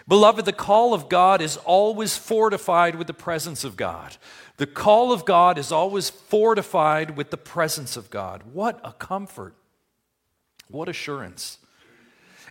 Beloved, 0.08 0.46
the 0.46 0.54
call 0.54 0.94
of 0.94 1.10
God 1.10 1.42
is 1.42 1.58
always 1.58 2.16
fortified 2.16 2.94
with 2.94 3.08
the 3.08 3.16
presence 3.16 3.64
of 3.64 3.76
God. 3.76 4.16
The 4.58 4.68
call 4.68 5.12
of 5.12 5.26
God 5.26 5.58
is 5.58 5.72
always 5.72 6.12
fortified 6.12 7.18
with 7.18 7.32
the 7.32 7.38
presence 7.38 7.98
of 7.98 8.12
God. 8.12 8.44
What 8.54 8.80
a 8.84 8.94
comfort! 8.94 9.56
What 10.68 10.88
assurance. 10.88 11.58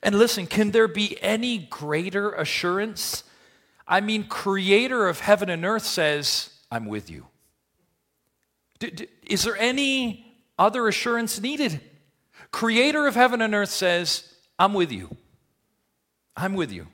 And 0.07 0.17
listen, 0.17 0.47
can 0.47 0.71
there 0.71 0.87
be 0.87 1.21
any 1.21 1.59
greater 1.59 2.31
assurance? 2.31 3.25
I 3.89 4.01
mean, 4.01 4.29
creator 4.29 5.09
of 5.09 5.19
heaven 5.19 5.51
and 5.51 5.65
earth 5.65 5.85
says, 5.85 6.51
I'm 6.71 6.87
with 6.87 7.11
you. 7.11 7.27
Is 9.27 9.43
there 9.43 9.57
any 9.57 10.33
other 10.61 10.87
assurance 10.87 11.41
needed? 11.41 11.81
Creator 12.53 13.09
of 13.09 13.17
heaven 13.17 13.43
and 13.43 13.53
earth 13.53 13.71
says, 13.71 14.33
I'm 14.61 14.75
with 14.75 14.93
you. 14.93 15.17
I'm 16.37 16.55
with 16.55 16.71
you. 16.71 16.87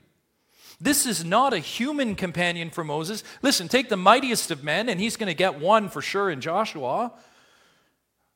This 0.81 1.05
is 1.05 1.23
not 1.23 1.53
a 1.53 1.59
human 1.59 2.15
companion 2.15 2.71
for 2.71 2.83
Moses. 2.83 3.23
Listen, 3.43 3.67
take 3.67 3.89
the 3.89 3.95
mightiest 3.95 4.49
of 4.49 4.63
men, 4.63 4.89
and 4.89 4.99
he's 4.99 5.17
going 5.17 5.27
to 5.27 5.35
get 5.35 5.59
one 5.59 5.87
for 5.87 6.01
sure 6.01 6.31
in 6.31 6.41
Joshua. 6.41 7.13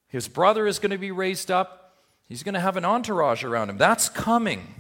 His 0.08 0.28
brother 0.28 0.68
is 0.68 0.78
going 0.78 0.92
to 0.92 1.00
be 1.00 1.10
raised 1.10 1.50
up. 1.50 1.87
He's 2.28 2.44
going 2.44 2.54
to 2.54 2.60
have 2.60 2.78
an 2.78 2.86
entourage 2.86 3.44
around 3.44 3.70
him. 3.70 3.78
That's 3.78 4.10
coming. 4.10 4.76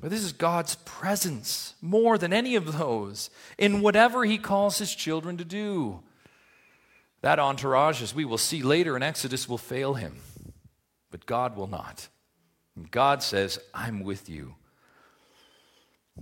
But 0.00 0.10
this 0.10 0.22
is 0.22 0.32
God's 0.32 0.76
presence 0.84 1.74
more 1.80 2.18
than 2.18 2.32
any 2.32 2.54
of 2.54 2.78
those 2.78 3.30
in 3.56 3.80
whatever 3.80 4.24
He 4.24 4.38
calls 4.38 4.78
His 4.78 4.94
children 4.94 5.36
to 5.38 5.44
do. 5.44 6.00
That 7.22 7.38
entourage, 7.38 8.02
as 8.02 8.14
we 8.14 8.24
will 8.24 8.38
see 8.38 8.62
later 8.62 8.96
in 8.96 9.02
Exodus, 9.02 9.48
will 9.48 9.58
fail 9.58 9.94
Him, 9.94 10.18
but 11.10 11.26
God 11.26 11.56
will 11.56 11.66
not. 11.66 12.08
And 12.76 12.90
God 12.90 13.22
says, 13.22 13.58
I'm 13.72 14.02
with 14.02 14.28
you. 14.28 14.54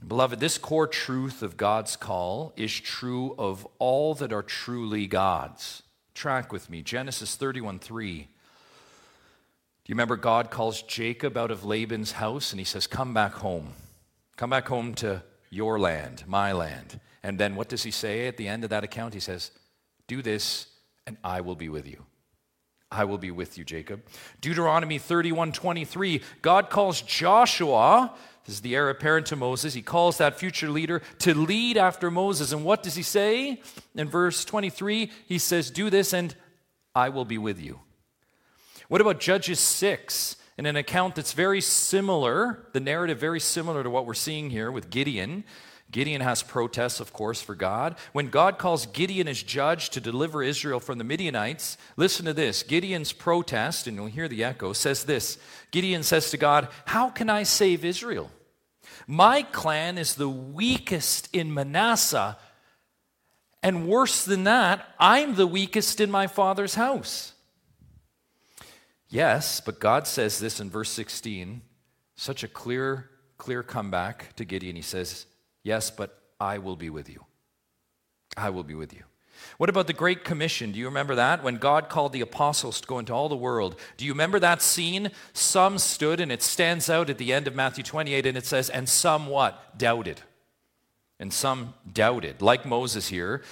Beloved, 0.07 0.41
this 0.41 0.59
core 0.59 0.87
truth 0.87 1.43
of 1.43 1.57
God's 1.57 1.97
call 1.97 2.53
is 2.57 2.73
true 2.73 3.35
of 3.39 3.67
all 3.79 4.15
that 4.15 4.33
are 4.33 4.43
truly 4.43 5.07
God's. 5.07 5.83
Track 6.15 6.53
with 6.53 6.71
me 6.71 6.83
Genesis 6.83 7.37
31 7.37 7.81
3. 7.81 8.29
Do 9.85 9.91
you 9.91 9.95
remember 9.95 10.17
God 10.17 10.51
calls 10.51 10.81
Jacob 10.83 11.37
out 11.37 11.51
of 11.51 11.65
Laban's 11.65 12.13
house 12.13 12.53
and 12.53 12.59
he 12.59 12.65
says, 12.65 12.87
Come 12.87 13.13
back 13.13 13.35
home. 13.35 13.75
Come 14.37 14.51
back 14.51 14.67
home 14.67 14.95
to 14.95 15.23
your 15.51 15.79
land, 15.79 16.25
my 16.27 16.53
land. 16.53 16.99
And 17.23 17.39
then 17.39 17.55
what 17.55 17.69
does 17.69 17.83
he 17.83 17.91
say 17.91 18.27
at 18.27 18.39
the 18.39 18.49
end 18.49 18.65
of 18.65 18.71
that 18.71 18.83
account? 18.83 19.13
He 19.13 19.21
says, 19.21 19.51
Do 20.09 20.23
this 20.23 20.69
and 21.07 21.19
I 21.23 21.43
will 21.43 21.55
be 21.55 21.69
with 21.69 21.87
you. 21.87 22.05
I 22.91 23.05
will 23.05 23.19
be 23.19 23.31
with 23.31 23.59
you, 23.59 23.65
Jacob. 23.65 24.03
Deuteronomy 24.41 24.99
31 24.99 25.53
23, 25.53 26.23
God 26.41 26.71
calls 26.71 27.03
Joshua, 27.03 28.15
this 28.47 28.57
is 28.57 28.61
the 28.61 28.75
heir 28.75 28.89
apparent 28.89 29.27
to 29.27 29.37
Moses, 29.37 29.75
he 29.75 29.83
calls 29.83 30.19
that 30.19 30.39
future 30.39 30.71
leader 30.71 31.03
to 31.21 31.35
lead 31.35 31.77
after 31.77 32.11
Moses. 32.11 32.53
And 32.53 32.65
what 32.65 32.83
does 32.83 32.95
he 32.95 33.03
say? 33.03 33.61
In 33.95 34.09
verse 34.09 34.45
23, 34.45 35.11
he 35.27 35.39
says, 35.39 35.71
Do 35.71 35.91
this 35.91 36.13
and 36.13 36.35
I 36.95 37.09
will 37.09 37.25
be 37.25 37.39
with 37.39 37.61
you. 37.61 37.81
What 38.89 39.01
about 39.01 39.21
Judges 39.21 39.61
6? 39.61 40.37
In 40.57 40.67
an 40.67 40.77
account 40.77 41.17
that's 41.17 41.33
very 41.33 41.61
similar, 41.61 42.69
the 42.73 42.81
narrative 42.81 43.19
very 43.19 43.41
similar 43.41 43.83
to 43.83 43.91
what 43.91 44.07
we're 44.07 44.15
seeing 44.15 44.51
here 44.51 44.71
with 44.71 44.91
Gideon. 44.91 45.45
Gideon 45.91 46.21
has 46.21 46.43
protests, 46.43 47.01
of 47.01 47.13
course, 47.13 47.43
for 47.43 47.55
God. 47.55 47.97
When 48.13 48.29
God 48.29 48.59
calls 48.59 48.87
Gideon 48.87 49.29
as 49.29 49.43
judge 49.43 49.91
to 49.91 50.01
deliver 50.01 50.43
Israel 50.43 50.81
from 50.81 50.99
the 50.99 51.05
Midianites, 51.05 51.77
listen 51.97 52.25
to 52.27 52.33
this. 52.33 52.63
Gideon's 52.63 53.13
protest, 53.13 53.87
and 53.87 53.97
you'll 53.97 54.07
hear 54.07 54.29
the 54.29 54.45
echo, 54.45 54.73
says 54.73 55.05
this 55.05 55.39
Gideon 55.71 56.03
says 56.03 56.31
to 56.31 56.37
God, 56.37 56.69
How 56.85 57.11
can 57.11 57.29
I 57.29 57.43
save 57.43 57.85
Israel? 57.85 58.31
My 59.07 59.43
clan 59.43 59.99
is 59.99 60.15
the 60.15 60.29
weakest 60.29 61.29
in 61.35 61.53
Manasseh, 61.53 62.39
and 63.63 63.89
worse 63.89 64.25
than 64.25 64.45
that, 64.45 64.87
I'm 64.99 65.35
the 65.35 65.47
weakest 65.47 66.01
in 66.01 66.11
my 66.11 66.27
father's 66.27 66.75
house. 66.75 67.34
Yes, 69.15 69.61
but 69.61 69.79
God 69.79 70.09
says 70.09 70.41
this 70.41 70.59
in 70.59 70.69
verse 70.69 70.91
16, 70.91 71.63
such 72.17 72.43
a 72.43 72.49
clear, 72.49 73.11
clear 73.39 73.63
comeback 73.63 74.35
to 74.35 74.45
Gideon. 74.45 74.75
He 74.75 74.83
says, 74.83 75.27
Yes, 75.63 75.89
but 75.89 76.19
I 76.41 76.59
will 76.59 76.75
be 76.75 76.91
with 76.91 77.09
you. 77.09 77.25
I 78.37 78.51
will 78.51 78.65
be 78.65 78.75
with 78.75 78.93
you. 78.93 79.05
What 79.57 79.71
about 79.71 79.87
the 79.87 79.93
Great 79.93 80.25
Commission? 80.25 80.73
Do 80.73 80.81
you 80.81 80.87
remember 80.87 81.15
that? 81.15 81.45
When 81.45 81.59
God 81.59 81.89
called 81.89 82.13
the 82.13 82.23
apostles 82.23 82.81
to 82.81 82.89
go 82.89 82.99
into 82.99 83.13
all 83.15 83.29
the 83.29 83.37
world. 83.37 83.77
Do 83.97 84.05
you 84.05 84.11
remember 84.11 84.41
that 84.41 84.61
scene? 84.61 85.13
Some 85.33 85.79
stood, 85.79 86.19
and 86.19 86.33
it 86.33 86.43
stands 86.43 86.91
out 86.91 87.09
at 87.09 87.19
the 87.19 87.33
end 87.33 87.47
of 87.47 87.55
Matthew 87.55 87.85
28, 87.85 88.27
and 88.27 88.37
it 88.37 88.47
says, 88.47 88.69
And 88.69 88.89
some 88.89 89.29
what? 89.29 89.79
Doubted. 89.79 90.23
And 91.21 91.33
some 91.33 91.75
doubted, 91.93 92.43
like 92.43 92.67
Moses 92.67 93.07
here. 93.07 93.43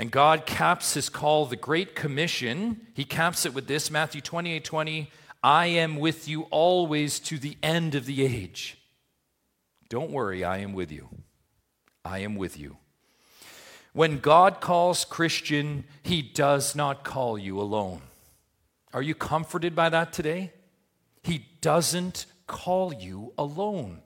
And 0.00 0.10
God 0.10 0.46
caps 0.46 0.94
his 0.94 1.10
call, 1.10 1.44
the 1.44 1.56
Great 1.56 1.94
Commission. 1.94 2.86
He 2.94 3.04
caps 3.04 3.44
it 3.44 3.52
with 3.52 3.66
this 3.66 3.90
Matthew 3.90 4.22
28 4.22 4.64
20, 4.64 5.10
I 5.42 5.66
am 5.66 5.98
with 5.98 6.26
you 6.26 6.44
always 6.44 7.20
to 7.20 7.36
the 7.36 7.58
end 7.62 7.94
of 7.94 8.06
the 8.06 8.24
age. 8.24 8.78
Don't 9.90 10.10
worry, 10.10 10.42
I 10.42 10.56
am 10.60 10.72
with 10.72 10.90
you. 10.90 11.10
I 12.02 12.20
am 12.20 12.36
with 12.36 12.58
you. 12.58 12.78
When 13.92 14.20
God 14.20 14.62
calls 14.62 15.04
Christian, 15.04 15.84
he 16.02 16.22
does 16.22 16.74
not 16.74 17.04
call 17.04 17.36
you 17.36 17.60
alone. 17.60 18.00
Are 18.94 19.02
you 19.02 19.14
comforted 19.14 19.74
by 19.76 19.90
that 19.90 20.14
today? 20.14 20.54
He 21.22 21.44
doesn't 21.60 22.24
call 22.46 22.94
you 22.94 23.34
alone. 23.36 24.00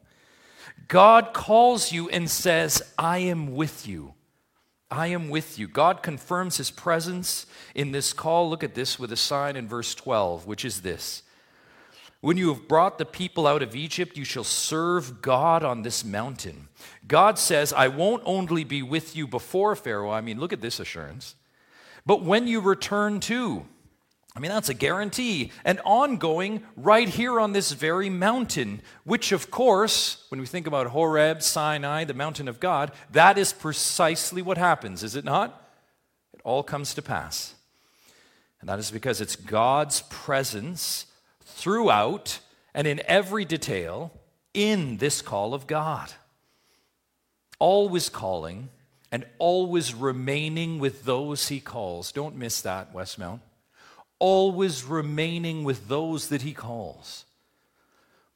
God 0.88 1.32
calls 1.32 1.92
you 1.92 2.08
and 2.08 2.28
says, 2.28 2.82
I 2.98 3.18
am 3.18 3.54
with 3.54 3.86
you. 3.86 4.14
I 4.94 5.08
am 5.08 5.28
with 5.28 5.58
you. 5.58 5.66
God 5.66 6.02
confirms 6.02 6.56
his 6.56 6.70
presence 6.70 7.46
in 7.74 7.92
this 7.92 8.12
call. 8.12 8.48
Look 8.48 8.62
at 8.62 8.74
this 8.74 8.98
with 8.98 9.12
a 9.12 9.16
sign 9.16 9.56
in 9.56 9.68
verse 9.68 9.94
12, 9.94 10.46
which 10.46 10.64
is 10.64 10.82
this 10.82 11.22
When 12.20 12.36
you 12.36 12.48
have 12.52 12.68
brought 12.68 12.98
the 12.98 13.04
people 13.04 13.46
out 13.46 13.62
of 13.62 13.74
Egypt, 13.74 14.16
you 14.16 14.24
shall 14.24 14.44
serve 14.44 15.20
God 15.20 15.64
on 15.64 15.82
this 15.82 16.04
mountain. 16.04 16.68
God 17.06 17.38
says, 17.38 17.72
I 17.72 17.88
won't 17.88 18.22
only 18.24 18.64
be 18.64 18.82
with 18.82 19.16
you 19.16 19.26
before 19.26 19.74
Pharaoh. 19.74 20.10
I 20.10 20.20
mean, 20.20 20.38
look 20.38 20.52
at 20.52 20.60
this 20.60 20.80
assurance. 20.80 21.34
But 22.06 22.22
when 22.22 22.46
you 22.46 22.60
return 22.60 23.20
to, 23.20 23.66
I 24.36 24.40
mean, 24.40 24.50
that's 24.50 24.68
a 24.68 24.74
guarantee. 24.74 25.52
And 25.64 25.80
ongoing 25.84 26.64
right 26.76 27.08
here 27.08 27.38
on 27.38 27.52
this 27.52 27.70
very 27.70 28.10
mountain, 28.10 28.82
which, 29.04 29.30
of 29.30 29.50
course, 29.50 30.24
when 30.28 30.40
we 30.40 30.46
think 30.46 30.66
about 30.66 30.88
Horeb, 30.88 31.40
Sinai, 31.40 32.02
the 32.04 32.14
mountain 32.14 32.48
of 32.48 32.58
God, 32.58 32.90
that 33.12 33.38
is 33.38 33.52
precisely 33.52 34.42
what 34.42 34.58
happens, 34.58 35.04
is 35.04 35.14
it 35.14 35.24
not? 35.24 35.70
It 36.32 36.40
all 36.42 36.64
comes 36.64 36.94
to 36.94 37.02
pass. 37.02 37.54
And 38.60 38.68
that 38.68 38.80
is 38.80 38.90
because 38.90 39.20
it's 39.20 39.36
God's 39.36 40.02
presence 40.02 41.06
throughout 41.42 42.40
and 42.74 42.88
in 42.88 43.02
every 43.06 43.44
detail 43.44 44.10
in 44.52 44.96
this 44.96 45.22
call 45.22 45.54
of 45.54 45.68
God. 45.68 46.12
Always 47.60 48.08
calling 48.08 48.70
and 49.12 49.24
always 49.38 49.94
remaining 49.94 50.80
with 50.80 51.04
those 51.04 51.48
he 51.48 51.60
calls. 51.60 52.10
Don't 52.10 52.34
miss 52.34 52.60
that, 52.62 52.92
Westmount 52.92 53.40
always 54.18 54.84
remaining 54.84 55.64
with 55.64 55.88
those 55.88 56.28
that 56.28 56.42
he 56.42 56.52
calls. 56.52 57.24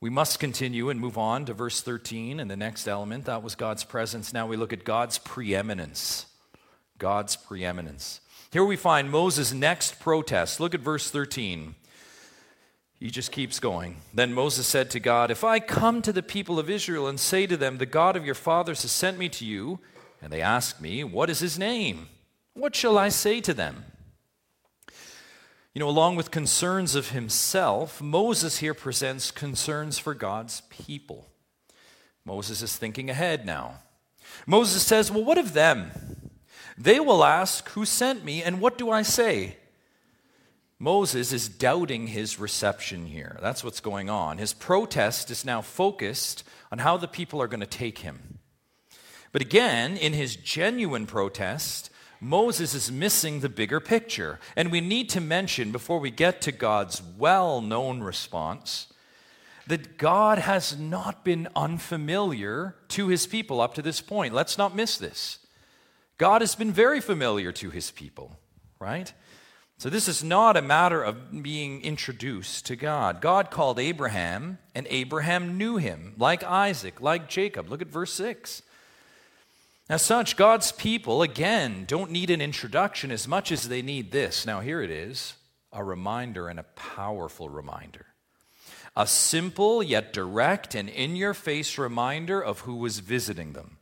We 0.00 0.10
must 0.10 0.38
continue 0.38 0.90
and 0.90 1.00
move 1.00 1.18
on 1.18 1.44
to 1.46 1.54
verse 1.54 1.80
13 1.80 2.38
and 2.38 2.50
the 2.50 2.56
next 2.56 2.86
element. 2.86 3.24
That 3.24 3.42
was 3.42 3.56
God's 3.56 3.82
presence. 3.82 4.32
Now 4.32 4.46
we 4.46 4.56
look 4.56 4.72
at 4.72 4.84
God's 4.84 5.18
preeminence. 5.18 6.26
God's 6.98 7.34
preeminence. 7.36 8.20
Here 8.52 8.64
we 8.64 8.76
find 8.76 9.10
Moses' 9.10 9.52
next 9.52 9.98
protest. 9.98 10.60
Look 10.60 10.74
at 10.74 10.80
verse 10.80 11.10
13. 11.10 11.74
He 13.00 13.10
just 13.10 13.30
keeps 13.30 13.60
going. 13.60 13.98
Then 14.12 14.32
Moses 14.32 14.66
said 14.66 14.90
to 14.90 15.00
God, 15.00 15.30
If 15.30 15.44
I 15.44 15.60
come 15.60 16.02
to 16.02 16.12
the 16.12 16.22
people 16.22 16.58
of 16.58 16.70
Israel 16.70 17.06
and 17.06 17.18
say 17.18 17.46
to 17.46 17.56
them, 17.56 17.78
The 17.78 17.86
God 17.86 18.16
of 18.16 18.24
your 18.24 18.34
fathers 18.34 18.82
has 18.82 18.90
sent 18.90 19.18
me 19.18 19.28
to 19.30 19.44
you, 19.44 19.78
and 20.20 20.32
they 20.32 20.42
ask 20.42 20.80
me, 20.80 21.04
What 21.04 21.30
is 21.30 21.38
his 21.40 21.58
name? 21.58 22.08
What 22.54 22.74
shall 22.74 22.98
I 22.98 23.08
say 23.08 23.40
to 23.42 23.54
them? 23.54 23.84
You 25.78 25.84
know, 25.84 25.90
along 25.90 26.16
with 26.16 26.32
concerns 26.32 26.96
of 26.96 27.10
himself, 27.10 28.02
Moses 28.02 28.58
here 28.58 28.74
presents 28.74 29.30
concerns 29.30 29.96
for 29.96 30.12
God's 30.12 30.62
people. 30.62 31.28
Moses 32.24 32.62
is 32.62 32.76
thinking 32.76 33.08
ahead 33.08 33.46
now. 33.46 33.74
Moses 34.44 34.82
says, 34.82 35.08
Well, 35.08 35.22
what 35.22 35.38
of 35.38 35.52
them? 35.52 35.92
They 36.76 36.98
will 36.98 37.22
ask, 37.22 37.68
Who 37.68 37.84
sent 37.84 38.24
me, 38.24 38.42
and 38.42 38.60
what 38.60 38.76
do 38.76 38.90
I 38.90 39.02
say? 39.02 39.56
Moses 40.80 41.32
is 41.32 41.48
doubting 41.48 42.08
his 42.08 42.40
reception 42.40 43.06
here. 43.06 43.38
That's 43.40 43.62
what's 43.62 43.78
going 43.78 44.10
on. 44.10 44.38
His 44.38 44.54
protest 44.54 45.30
is 45.30 45.44
now 45.44 45.60
focused 45.60 46.42
on 46.72 46.78
how 46.78 46.96
the 46.96 47.06
people 47.06 47.40
are 47.40 47.46
going 47.46 47.60
to 47.60 47.66
take 47.66 47.98
him. 47.98 48.40
But 49.30 49.42
again, 49.42 49.96
in 49.96 50.12
his 50.12 50.34
genuine 50.34 51.06
protest, 51.06 51.87
Moses 52.20 52.74
is 52.74 52.90
missing 52.90 53.40
the 53.40 53.48
bigger 53.48 53.80
picture. 53.80 54.40
And 54.56 54.72
we 54.72 54.80
need 54.80 55.08
to 55.10 55.20
mention, 55.20 55.72
before 55.72 56.00
we 56.00 56.10
get 56.10 56.40
to 56.42 56.52
God's 56.52 57.02
well 57.16 57.60
known 57.60 58.00
response, 58.00 58.92
that 59.66 59.98
God 59.98 60.38
has 60.38 60.78
not 60.78 61.24
been 61.24 61.48
unfamiliar 61.54 62.74
to 62.88 63.08
his 63.08 63.26
people 63.26 63.60
up 63.60 63.74
to 63.74 63.82
this 63.82 64.00
point. 64.00 64.34
Let's 64.34 64.58
not 64.58 64.74
miss 64.74 64.96
this. 64.96 65.38
God 66.16 66.40
has 66.40 66.54
been 66.54 66.72
very 66.72 67.00
familiar 67.00 67.52
to 67.52 67.70
his 67.70 67.90
people, 67.90 68.38
right? 68.80 69.12
So, 69.76 69.88
this 69.88 70.08
is 70.08 70.24
not 70.24 70.56
a 70.56 70.62
matter 70.62 71.00
of 71.04 71.42
being 71.42 71.82
introduced 71.82 72.66
to 72.66 72.74
God. 72.74 73.20
God 73.20 73.52
called 73.52 73.78
Abraham, 73.78 74.58
and 74.74 74.88
Abraham 74.90 75.56
knew 75.56 75.76
him, 75.76 76.14
like 76.18 76.42
Isaac, 76.42 77.00
like 77.00 77.28
Jacob. 77.28 77.68
Look 77.68 77.80
at 77.80 77.86
verse 77.86 78.12
6. 78.14 78.62
As 79.88 80.02
such, 80.02 80.36
God's 80.36 80.70
people, 80.70 81.22
again, 81.22 81.84
don't 81.86 82.10
need 82.10 82.28
an 82.28 82.42
introduction 82.42 83.10
as 83.10 83.26
much 83.26 83.50
as 83.50 83.68
they 83.68 83.80
need 83.80 84.12
this. 84.12 84.44
Now, 84.44 84.60
here 84.60 84.82
it 84.82 84.90
is 84.90 85.34
a 85.72 85.82
reminder 85.82 86.48
and 86.48 86.60
a 86.60 86.64
powerful 86.64 87.48
reminder. 87.48 88.06
A 88.94 89.06
simple 89.06 89.82
yet 89.82 90.12
direct 90.12 90.74
and 90.74 90.90
in 90.90 91.16
your 91.16 91.32
face 91.32 91.78
reminder 91.78 92.40
of 92.40 92.60
who 92.60 92.76
was 92.76 92.98
visiting 92.98 93.54
them. 93.54 93.78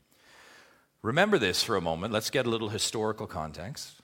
Remember 1.02 1.38
this 1.38 1.64
for 1.64 1.76
a 1.76 1.80
moment. 1.80 2.12
Let's 2.12 2.30
get 2.30 2.46
a 2.46 2.50
little 2.50 2.68
historical 2.68 3.26
context. 3.26 3.94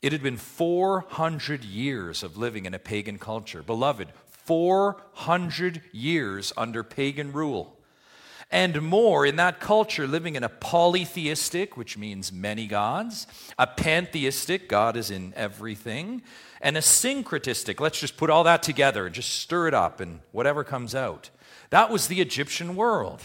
It 0.00 0.12
had 0.12 0.22
been 0.22 0.36
400 0.36 1.64
years 1.64 2.22
of 2.22 2.36
living 2.36 2.66
in 2.66 2.74
a 2.74 2.78
pagan 2.78 3.18
culture. 3.18 3.62
Beloved, 3.62 4.12
400 4.44 5.82
years 5.92 6.52
under 6.56 6.84
pagan 6.84 7.32
rule. 7.32 7.77
And 8.50 8.80
more 8.80 9.26
in 9.26 9.36
that 9.36 9.60
culture, 9.60 10.06
living 10.06 10.34
in 10.34 10.42
a 10.42 10.48
polytheistic, 10.48 11.76
which 11.76 11.98
means 11.98 12.32
many 12.32 12.66
gods, 12.66 13.26
a 13.58 13.66
pantheistic, 13.66 14.68
God 14.68 14.96
is 14.96 15.10
in 15.10 15.34
everything, 15.36 16.22
and 16.62 16.76
a 16.76 16.80
syncretistic, 16.80 17.78
let's 17.78 18.00
just 18.00 18.16
put 18.16 18.30
all 18.30 18.44
that 18.44 18.62
together 18.62 19.04
and 19.04 19.14
just 19.14 19.40
stir 19.40 19.68
it 19.68 19.74
up 19.74 20.00
and 20.00 20.20
whatever 20.32 20.64
comes 20.64 20.94
out. 20.94 21.28
That 21.70 21.90
was 21.90 22.08
the 22.08 22.22
Egyptian 22.22 22.74
world. 22.74 23.20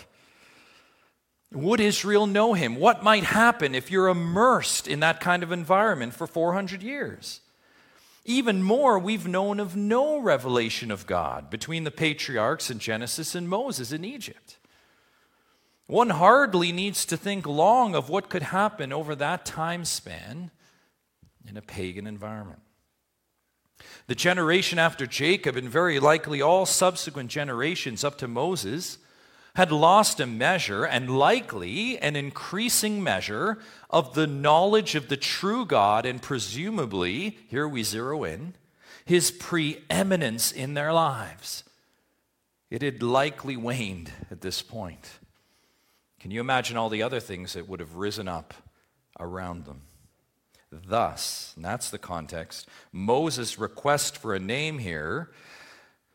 Would 1.54 1.80
Israel 1.80 2.28
know 2.28 2.54
him? 2.54 2.76
What 2.76 3.04
might 3.04 3.24
happen 3.24 3.76
if 3.76 3.92
you're 3.92 4.10
immersed 4.10 4.88
in 4.88 5.00
that 5.02 5.22
kind 5.22 5.42
of 5.44 5.52
environment 5.52 6.14
for 6.16 6.28
400 6.28 6.84
years? 6.84 7.40
Even 8.26 8.64
more, 8.64 8.98
we've 9.00 9.28
known 9.28 9.60
of 9.60 9.76
no 9.76 10.18
revelation 10.18 10.92
of 10.92 11.06
God 11.06 11.50
between 11.50 11.84
the 11.84 11.92
patriarchs 11.92 12.70
in 12.72 12.80
Genesis 12.80 13.36
and 13.36 13.48
Moses 13.48 13.92
in 13.92 14.04
Egypt. 14.04 14.58
One 15.88 16.12
hardly 16.12 16.72
needs 16.72 17.06
to 17.06 17.18
think 17.18 17.46
long 17.46 17.94
of 17.94 18.10
what 18.10 18.30
could 18.30 18.44
happen 18.44 18.94
over 18.94 19.16
that 19.16 19.46
time 19.46 19.86
span 19.86 20.52
in 21.48 21.58
a 21.58 21.62
pagan 21.62 22.08
environment. 22.08 22.62
The 24.08 24.16
generation 24.16 24.80
after 24.80 25.06
Jacob, 25.06 25.58
and 25.58 25.70
very 25.70 26.00
likely 26.00 26.42
all 26.42 26.66
subsequent 26.66 27.30
generations 27.30 28.04
up 28.04 28.18
to 28.20 28.28
Moses, 28.28 28.98
had 29.56 29.72
lost 29.72 30.20
a 30.20 30.26
measure 30.26 30.84
and 30.84 31.18
likely 31.18 31.98
an 32.00 32.16
increasing 32.16 33.04
measure 33.04 33.60
of 33.90 34.16
the 34.16 34.26
knowledge 34.26 34.96
of 34.96 35.10
the 35.10 35.18
true 35.18 35.66
God 35.66 36.06
and 36.06 36.22
presumably, 36.22 37.38
here 37.48 37.68
we 37.68 37.84
zero 37.84 38.24
in, 38.24 38.56
his 39.06 39.32
preeminence 39.32 40.52
in 40.52 40.74
their 40.74 40.92
lives. 40.92 41.64
It 42.72 42.82
had 42.82 43.04
likely 43.04 43.56
waned 43.56 44.12
at 44.32 44.42
this 44.42 44.62
point. 44.62 45.20
Can 46.24 46.32
you 46.32 46.40
imagine 46.40 46.78
all 46.78 46.88
the 46.88 47.04
other 47.04 47.20
things 47.20 47.52
that 47.52 47.68
would 47.68 47.82
have 47.82 47.98
risen 47.98 48.30
up 48.30 48.54
around 49.20 49.66
them? 49.66 49.82
Thus, 50.72 51.52
and 51.58 51.66
that's 51.66 51.90
the 51.90 51.98
context, 51.98 52.70
Moses' 52.94 53.60
request 53.60 54.18
for 54.18 54.34
a 54.34 54.40
name 54.40 54.80
here 54.80 55.32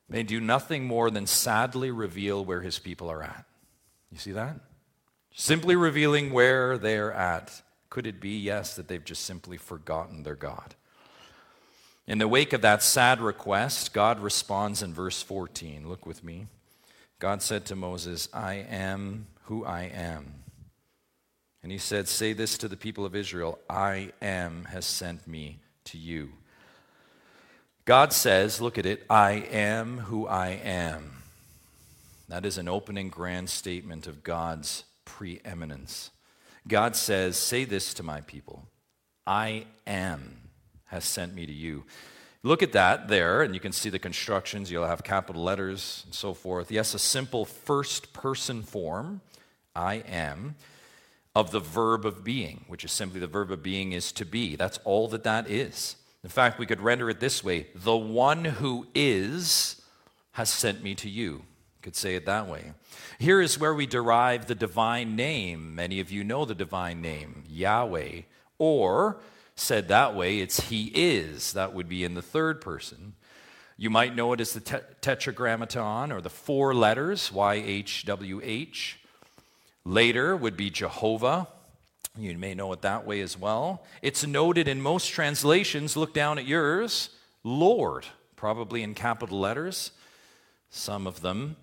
may 0.09 0.23
do 0.23 0.41
nothing 0.41 0.87
more 0.87 1.11
than 1.11 1.27
sadly 1.27 1.91
reveal 1.91 2.43
where 2.43 2.63
his 2.63 2.79
people 2.79 3.11
are 3.11 3.23
at. 3.23 3.45
You 4.11 4.17
see 4.17 4.33
that? 4.33 4.59
Simply 5.35 5.77
revealing 5.77 6.33
where 6.33 6.79
they're 6.79 7.13
at. 7.13 7.61
Could 7.91 8.07
it 8.07 8.19
be, 8.19 8.39
yes, 8.39 8.77
that 8.77 8.89
they've 8.89 9.05
just 9.05 9.27
simply 9.27 9.59
forgotten 9.59 10.23
their 10.23 10.37
God? 10.37 10.75
In 12.07 12.17
the 12.17 12.27
wake 12.27 12.55
of 12.55 12.63
that 12.63 12.83
sad 12.83 13.21
request, 13.21 13.93
God 13.93 14.21
responds 14.21 14.83
in 14.83 14.95
verse 14.95 15.23
14. 15.23 15.87
Look 15.87 16.07
with 16.07 16.25
me. 16.25 16.47
God 17.19 17.43
said 17.43 17.67
to 17.67 17.77
Moses, 17.77 18.31
I 18.33 18.55
am 18.55 19.27
who 19.49 19.65
I 19.65 19.83
am. 19.83 20.35
And 21.63 21.73
he 21.73 21.79
said, 21.79 22.09
Say 22.09 22.33
this 22.33 22.57
to 22.59 22.69
the 22.69 22.77
people 22.77 23.05
of 23.05 23.15
Israel 23.15 23.59
I 23.69 24.13
am 24.23 24.65
has 24.67 24.87
sent 24.87 25.27
me 25.27 25.59
to 25.85 25.99
you. 25.99 26.31
God 27.89 28.13
says, 28.13 28.61
look 28.61 28.77
at 28.77 28.85
it, 28.85 29.07
I 29.09 29.47
am 29.51 29.97
who 29.97 30.27
I 30.27 30.49
am. 30.63 31.23
That 32.29 32.45
is 32.45 32.59
an 32.59 32.69
opening 32.69 33.09
grand 33.09 33.49
statement 33.49 34.07
of 34.07 34.23
God's 34.23 34.85
preeminence. 35.07 36.11
God 36.69 36.95
says, 36.95 37.39
Say 37.39 37.65
this 37.65 37.95
to 37.95 38.03
my 38.03 38.21
people 38.21 38.69
I 39.27 39.65
am 39.87 40.51
has 40.89 41.07
sent 41.07 41.35
me 41.35 41.47
to 41.47 41.53
you. 41.53 41.85
Look 42.43 42.63
at 42.63 42.73
that 42.73 43.09
there, 43.09 43.41
and 43.41 43.55
you 43.55 43.61
can 43.61 43.73
see 43.73 43.89
the 43.89 43.99
constructions. 43.99 44.71
You'll 44.71 44.87
have 44.87 45.03
capital 45.03 45.43
letters 45.43 46.03
and 46.05 46.15
so 46.15 46.35
forth. 46.35 46.71
Yes, 46.71 46.93
a 46.93 46.99
simple 46.99 47.47
first 47.47 48.13
person 48.13 48.63
form, 48.63 49.23
I 49.79 50.03
am, 50.09 50.57
of 51.35 51.53
the 51.53 51.61
verb 51.61 52.05
of 52.05 52.25
being, 52.25 52.65
which 52.67 52.85
is 52.85 52.91
simply 52.91 53.21
the 53.21 53.29
verb 53.29 53.53
of 53.53 53.63
being 53.63 53.93
is 53.93 54.11
to 54.13 54.27
be. 54.27 54.57
That's 54.57 54.79
all 54.85 55.07
that 55.09 55.23
that 55.23 55.49
is. 55.49 55.95
In 56.25 56.31
fact, 56.31 56.59
we 56.59 56.67
could 56.67 56.81
render 56.81 57.09
it 57.09 57.21
this 57.21 57.45
way 57.45 57.69
The 57.75 57.97
one 57.97 58.45
who 58.45 58.89
is 58.95 59.81
has 60.33 60.51
sent 60.51 60.83
me 60.83 60.95
to 60.97 61.09
you. 61.09 61.43
Could 61.81 61.95
say 61.95 62.17
it 62.17 62.27
that 62.27 62.49
way. 62.49 62.73
Here 63.21 63.41
is 63.41 63.59
where 63.59 63.73
we 63.73 63.87
derive 63.87 64.47
the 64.47 64.55
divine 64.57 65.15
name. 65.15 65.77
Many 65.77 66.01
of 66.01 66.11
you 66.11 66.25
know 66.25 66.45
the 66.45 66.55
divine 66.55 67.01
name, 67.01 67.45
Yahweh. 67.49 68.23
Or, 68.59 69.21
said 69.55 69.87
that 69.89 70.17
way, 70.17 70.41
it's 70.41 70.69
He 70.69 70.91
is. 70.93 71.53
That 71.53 71.73
would 71.73 71.89
be 71.89 72.03
in 72.03 72.15
the 72.15 72.23
third 72.23 72.61
person. 72.61 73.15
You 73.77 73.91
might 73.91 74.17
know 74.17 74.33
it 74.33 74.41
as 74.41 74.55
the 74.55 74.83
tetragrammaton 75.01 76.11
or 76.11 76.21
the 76.21 76.31
four 76.31 76.75
letters, 76.75 77.31
YHWH. 77.31 78.95
Later 79.89 80.37
would 80.37 80.55
be 80.55 80.69
Jehovah, 80.69 81.49
you 82.15 82.37
may 82.37 82.53
know 82.53 82.71
it 82.75 82.83
that 82.83 83.07
way 83.07 83.23
as 83.23 83.39
well. 83.39 83.87
It's 84.03 84.27
noted 84.27 84.69
in 84.69 84.83
most 84.83 85.09
translations, 85.09 85.97
look 85.97 86.13
down 86.13 86.39
at 86.39 86.45
yours, 86.45 87.09
Lord, 87.43 88.05
probably 88.37 88.83
in 88.83 88.93
capital 88.93 89.41
letters, 89.41 89.93
some 90.69 91.07
of 91.07 91.23
them 91.23 91.57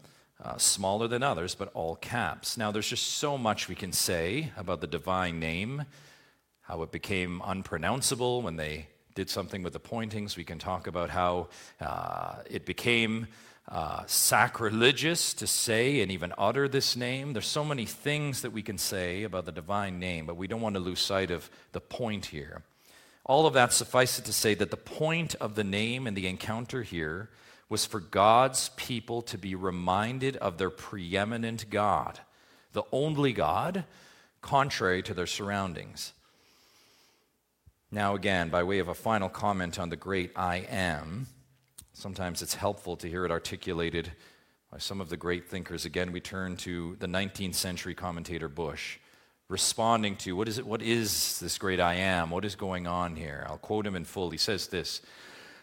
uh, 0.43 0.57
smaller 0.57 1.07
than 1.07 1.21
others, 1.21 1.53
but 1.53 1.69
all 1.75 1.97
caps. 1.97 2.57
Now, 2.57 2.71
there's 2.71 2.89
just 2.89 3.05
so 3.05 3.37
much 3.37 3.69
we 3.69 3.75
can 3.75 3.91
say 3.91 4.51
about 4.57 4.81
the 4.81 4.87
divine 4.87 5.39
name, 5.39 5.85
how 6.61 6.81
it 6.81 6.91
became 6.91 7.43
unpronounceable 7.45 8.41
when 8.41 8.55
they 8.55 8.87
did 9.13 9.29
something 9.29 9.61
with 9.61 9.73
the 9.73 9.79
pointings. 9.79 10.35
We 10.35 10.43
can 10.43 10.57
talk 10.57 10.87
about 10.87 11.11
how 11.11 11.49
uh, 11.79 12.37
it 12.49 12.65
became 12.65 13.27
uh, 13.67 14.03
sacrilegious 14.05 15.33
to 15.33 15.47
say 15.47 16.01
and 16.01 16.11
even 16.11 16.33
utter 16.37 16.67
this 16.67 16.95
name. 16.95 17.33
There's 17.33 17.47
so 17.47 17.65
many 17.65 17.85
things 17.85 18.41
that 18.41 18.51
we 18.51 18.61
can 18.61 18.77
say 18.77 19.23
about 19.23 19.45
the 19.45 19.51
divine 19.51 19.99
name, 19.99 20.25
but 20.25 20.37
we 20.37 20.47
don't 20.47 20.61
want 20.61 20.75
to 20.75 20.79
lose 20.79 20.99
sight 20.99 21.31
of 21.31 21.49
the 21.71 21.81
point 21.81 22.27
here. 22.27 22.63
All 23.25 23.47
of 23.47 23.53
that 23.53 23.73
suffices 23.73 24.23
to 24.25 24.33
say 24.33 24.53
that 24.53 24.69
the 24.69 24.77
point 24.77 25.33
of 25.35 25.55
the 25.55 25.63
name 25.63 26.05
and 26.05 26.15
the 26.15 26.27
encounter 26.27 26.83
here 26.83 27.29
was 27.67 27.85
for 27.85 27.99
God's 27.99 28.69
people 28.75 29.23
to 29.23 29.37
be 29.37 29.55
reminded 29.55 30.37
of 30.37 30.59
their 30.59 30.69
preeminent 30.69 31.69
God, 31.71 32.19
the 32.73 32.83
only 32.91 33.33
God, 33.33 33.85
contrary 34.41 35.01
to 35.01 35.15
their 35.15 35.25
surroundings. 35.25 36.13
Now, 37.89 38.13
again, 38.13 38.49
by 38.49 38.61
way 38.61 38.77
of 38.77 38.89
a 38.89 38.93
final 38.93 39.29
comment 39.29 39.79
on 39.79 39.89
the 39.89 39.95
great 39.95 40.31
I 40.35 40.57
am, 40.69 41.25
Sometimes 41.97 42.41
it's 42.41 42.55
helpful 42.55 42.97
to 42.97 43.07
hear 43.07 43.23
it 43.23 43.31
articulated 43.31 44.11
by 44.69 44.79
some 44.79 44.99
of 44.99 45.07
the 45.07 45.15
great 45.15 45.47
thinkers. 45.47 45.85
Again, 45.85 46.11
we 46.11 46.19
turn 46.19 46.57
to 46.57 46.97
the 46.99 47.07
19th 47.07 47.55
century 47.55 47.95
commentator 47.95 48.49
Bush. 48.49 48.97
responding 49.47 50.17
to 50.17 50.35
what 50.35 50.49
is 50.49 50.57
it 50.57 50.67
what 50.67 50.81
is 50.81 51.39
this 51.39 51.57
great 51.57 51.79
I 51.79 51.93
am? 51.93 52.31
What 52.31 52.43
is 52.43 52.55
going 52.55 52.85
on 52.85 53.15
here? 53.15 53.45
I'll 53.47 53.57
quote 53.57 53.87
him 53.87 53.95
in 53.95 54.03
full. 54.03 54.29
He 54.29 54.37
says 54.37 54.67
this 54.67 55.03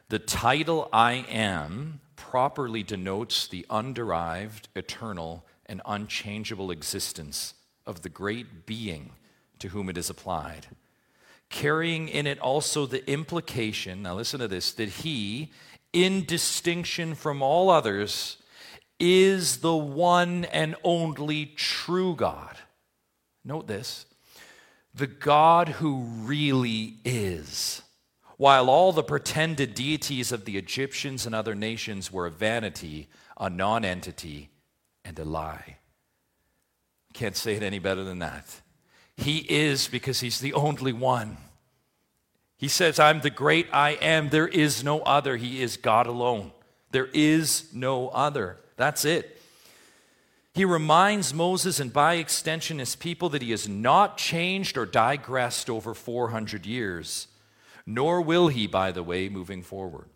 The 0.09 0.19
title 0.19 0.89
I 0.91 1.27
am 1.29 2.01
properly 2.17 2.83
denotes 2.83 3.47
the 3.47 3.67
underived, 3.69 4.69
eternal, 4.75 5.45
and 5.67 5.83
unchangeable 5.85 6.71
existence 6.71 7.53
of 7.87 8.01
the 8.01 8.09
great 8.09 8.65
being 8.65 9.13
to 9.59 9.69
whom 9.69 9.91
it 9.91 9.99
is 9.99 10.09
applied, 10.09 10.69
carrying 11.51 12.09
in 12.09 12.27
it 12.27 12.39
also 12.39 12.87
the 12.87 13.07
implication, 13.11 14.03
now 14.03 14.15
listen 14.15 14.41
to 14.41 14.49
this, 14.49 14.73
that 14.73 14.89
he, 14.89 15.51
in 15.93 16.25
distinction 16.25 17.15
from 17.15 17.43
all 17.43 17.71
others, 17.71 18.39
is 18.99 19.59
the 19.59 19.77
one 19.77 20.45
and 20.47 20.77
only 20.85 21.47
true 21.47 22.15
God. 22.15 22.57
Note 23.45 23.67
this 23.67 24.07
the 24.95 25.07
God 25.07 25.69
who 25.69 26.03
really 26.03 26.97
is. 27.05 27.83
While 28.37 28.69
all 28.69 28.93
the 28.93 29.05
pretended 29.05 29.75
deities 29.75 30.33
of 30.33 30.45
the 30.45 30.59
Egyptians 30.59 31.27
and 31.27 31.35
other 31.35 31.55
nations 31.55 32.13
were 32.13 32.27
a 32.27 32.31
vanity, 32.31 33.09
a 33.37 33.49
nonentity, 33.49 34.51
and 35.05 35.19
a 35.19 35.25
lie. 35.25 35.77
Can't 37.15 37.37
say 37.37 37.55
it 37.55 37.63
any 37.63 37.79
better 37.79 38.03
than 38.05 38.19
that. 38.19 38.61
He 39.17 39.39
is 39.39 39.87
because 39.87 40.21
he's 40.21 40.41
the 40.41 40.55
only 40.55 40.93
one. 40.93 41.37
He 42.63 42.69
says, 42.69 43.01
I'm 43.01 43.23
the 43.23 43.29
great 43.29 43.67
I 43.73 43.95
am. 43.95 44.29
There 44.29 44.47
is 44.47 44.85
no 44.85 45.01
other. 45.01 45.37
He 45.37 45.61
is 45.61 45.77
God 45.77 46.07
alone. 46.07 46.53
There 46.93 47.09
is 47.13 47.67
no 47.75 48.09
other. 48.11 48.57
That's 48.77 49.05
it. 49.05 49.43
He 50.55 50.65
reminds 50.65 51.35
Moses 51.35 51.81
and 51.81 51.93
by 51.93 52.15
extension 52.15 52.79
his 52.79 52.95
people 52.95 53.29
that 53.31 53.43
he 53.43 53.51
has 53.51 53.69
not 53.69 54.17
changed 54.17 54.79
or 54.79 54.87
digressed 54.87 55.69
over 55.69 55.93
400 55.93 56.65
years, 56.65 57.27
nor 57.85 58.23
will 58.23 58.47
he, 58.47 58.69
by 58.69 58.93
the 58.93 59.03
way, 59.03 59.29
moving 59.29 59.65
forward. 59.65 60.09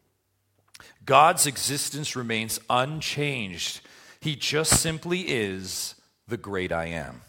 God's 1.05 1.49
existence 1.49 2.15
remains 2.15 2.61
unchanged. 2.71 3.81
He 4.21 4.37
just 4.37 4.81
simply 4.81 5.23
is 5.23 5.97
the 6.29 6.37
great 6.37 6.71
I 6.71 6.85
am. 6.87 7.23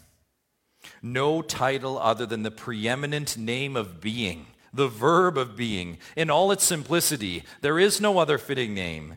No 1.02 1.42
title 1.42 1.98
other 1.98 2.24
than 2.24 2.44
the 2.44 2.52
preeminent 2.52 3.36
name 3.36 3.74
of 3.74 4.00
being, 4.00 4.46
the 4.78 4.88
verb 4.88 5.36
of 5.36 5.56
being, 5.56 5.98
in 6.16 6.30
all 6.30 6.50
its 6.50 6.64
simplicity. 6.64 7.42
There 7.60 7.78
is 7.78 8.00
no 8.00 8.18
other 8.18 8.38
fitting 8.38 8.72
name. 8.72 9.16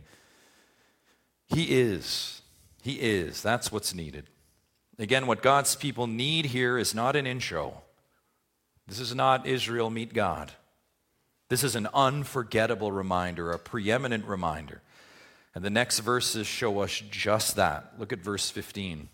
He 1.45 1.80
is. 1.80 2.41
He 2.82 2.93
is. 2.93 3.41
That's 3.41 3.71
what's 3.71 3.93
needed. 3.93 4.26
Again, 5.00 5.28
what 5.28 5.41
God's 5.41 5.76
people 5.76 6.08
need 6.08 6.47
here 6.47 6.78
is 6.78 6.93
not 6.93 7.15
an 7.15 7.26
intro. 7.26 7.82
This 8.88 9.00
is 9.00 9.15
not 9.15 9.45
Israel 9.45 9.89
meet 9.89 10.13
God. 10.13 10.52
This 11.47 11.63
is 11.63 11.76
an 11.76 11.88
unforgettable 11.93 12.91
reminder, 12.91 13.52
a 13.52 13.60
preeminent 13.60 14.26
reminder. 14.26 14.82
And 15.54 15.63
the 15.63 15.69
next 15.69 16.00
verses 16.00 16.47
show 16.47 16.80
us 16.80 17.04
just 17.12 17.56
that. 17.58 17.93
Look 18.00 18.12
at 18.12 18.19
verse 18.19 18.50
15. 18.50 19.10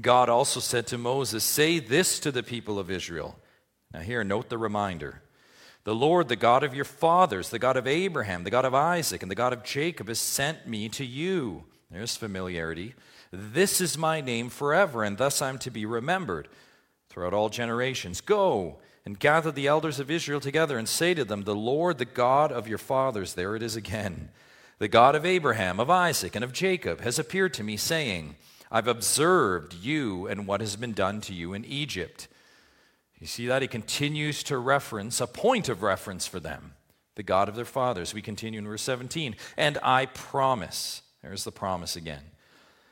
God 0.00 0.28
also 0.28 0.60
said 0.60 0.86
to 0.88 0.98
Moses, 0.98 1.44
Say 1.44 1.78
this 1.78 2.18
to 2.20 2.32
the 2.32 2.42
people 2.42 2.78
of 2.78 2.90
Israel. 2.90 3.36
Now, 3.92 4.00
here, 4.00 4.24
note 4.24 4.48
the 4.48 4.58
reminder. 4.58 5.22
The 5.84 5.94
Lord, 5.94 6.28
the 6.28 6.36
God 6.36 6.62
of 6.62 6.74
your 6.74 6.84
fathers, 6.84 7.50
the 7.50 7.58
God 7.58 7.76
of 7.76 7.86
Abraham, 7.86 8.44
the 8.44 8.50
God 8.50 8.64
of 8.64 8.74
Isaac, 8.74 9.22
and 9.22 9.30
the 9.30 9.36
God 9.36 9.52
of 9.52 9.64
Jacob, 9.64 10.08
has 10.08 10.18
sent 10.18 10.66
me 10.66 10.88
to 10.90 11.04
you. 11.04 11.64
There's 11.90 12.16
familiarity. 12.16 12.94
This 13.32 13.80
is 13.80 13.98
my 13.98 14.20
name 14.20 14.48
forever, 14.48 15.02
and 15.02 15.18
thus 15.18 15.42
I'm 15.42 15.58
to 15.58 15.70
be 15.70 15.84
remembered 15.84 16.48
throughout 17.08 17.34
all 17.34 17.48
generations. 17.48 18.20
Go 18.20 18.78
and 19.04 19.18
gather 19.18 19.50
the 19.50 19.66
elders 19.66 19.98
of 19.98 20.10
Israel 20.10 20.40
together 20.40 20.78
and 20.78 20.88
say 20.88 21.14
to 21.14 21.24
them, 21.24 21.42
The 21.42 21.54
Lord, 21.54 21.98
the 21.98 22.04
God 22.04 22.52
of 22.52 22.68
your 22.68 22.78
fathers, 22.78 23.34
there 23.34 23.56
it 23.56 23.62
is 23.62 23.76
again, 23.76 24.30
the 24.78 24.88
God 24.88 25.14
of 25.14 25.26
Abraham, 25.26 25.80
of 25.80 25.90
Isaac, 25.90 26.34
and 26.34 26.44
of 26.44 26.52
Jacob, 26.52 27.00
has 27.00 27.18
appeared 27.18 27.54
to 27.54 27.64
me, 27.64 27.76
saying, 27.76 28.36
I've 28.70 28.88
observed 28.88 29.74
you 29.74 30.26
and 30.26 30.46
what 30.46 30.60
has 30.60 30.76
been 30.76 30.92
done 30.92 31.20
to 31.22 31.34
you 31.34 31.52
in 31.52 31.64
Egypt. 31.64 32.28
You 33.22 33.28
see 33.28 33.46
that? 33.46 33.62
He 33.62 33.68
continues 33.68 34.42
to 34.42 34.58
reference 34.58 35.20
a 35.20 35.28
point 35.28 35.68
of 35.68 35.84
reference 35.84 36.26
for 36.26 36.40
them, 36.40 36.72
the 37.14 37.22
God 37.22 37.48
of 37.48 37.54
their 37.54 37.64
fathers. 37.64 38.12
We 38.12 38.20
continue 38.20 38.58
in 38.58 38.66
verse 38.66 38.82
17. 38.82 39.36
And 39.56 39.78
I 39.80 40.06
promise, 40.06 41.02
there's 41.22 41.44
the 41.44 41.52
promise 41.52 41.94
again, 41.94 42.24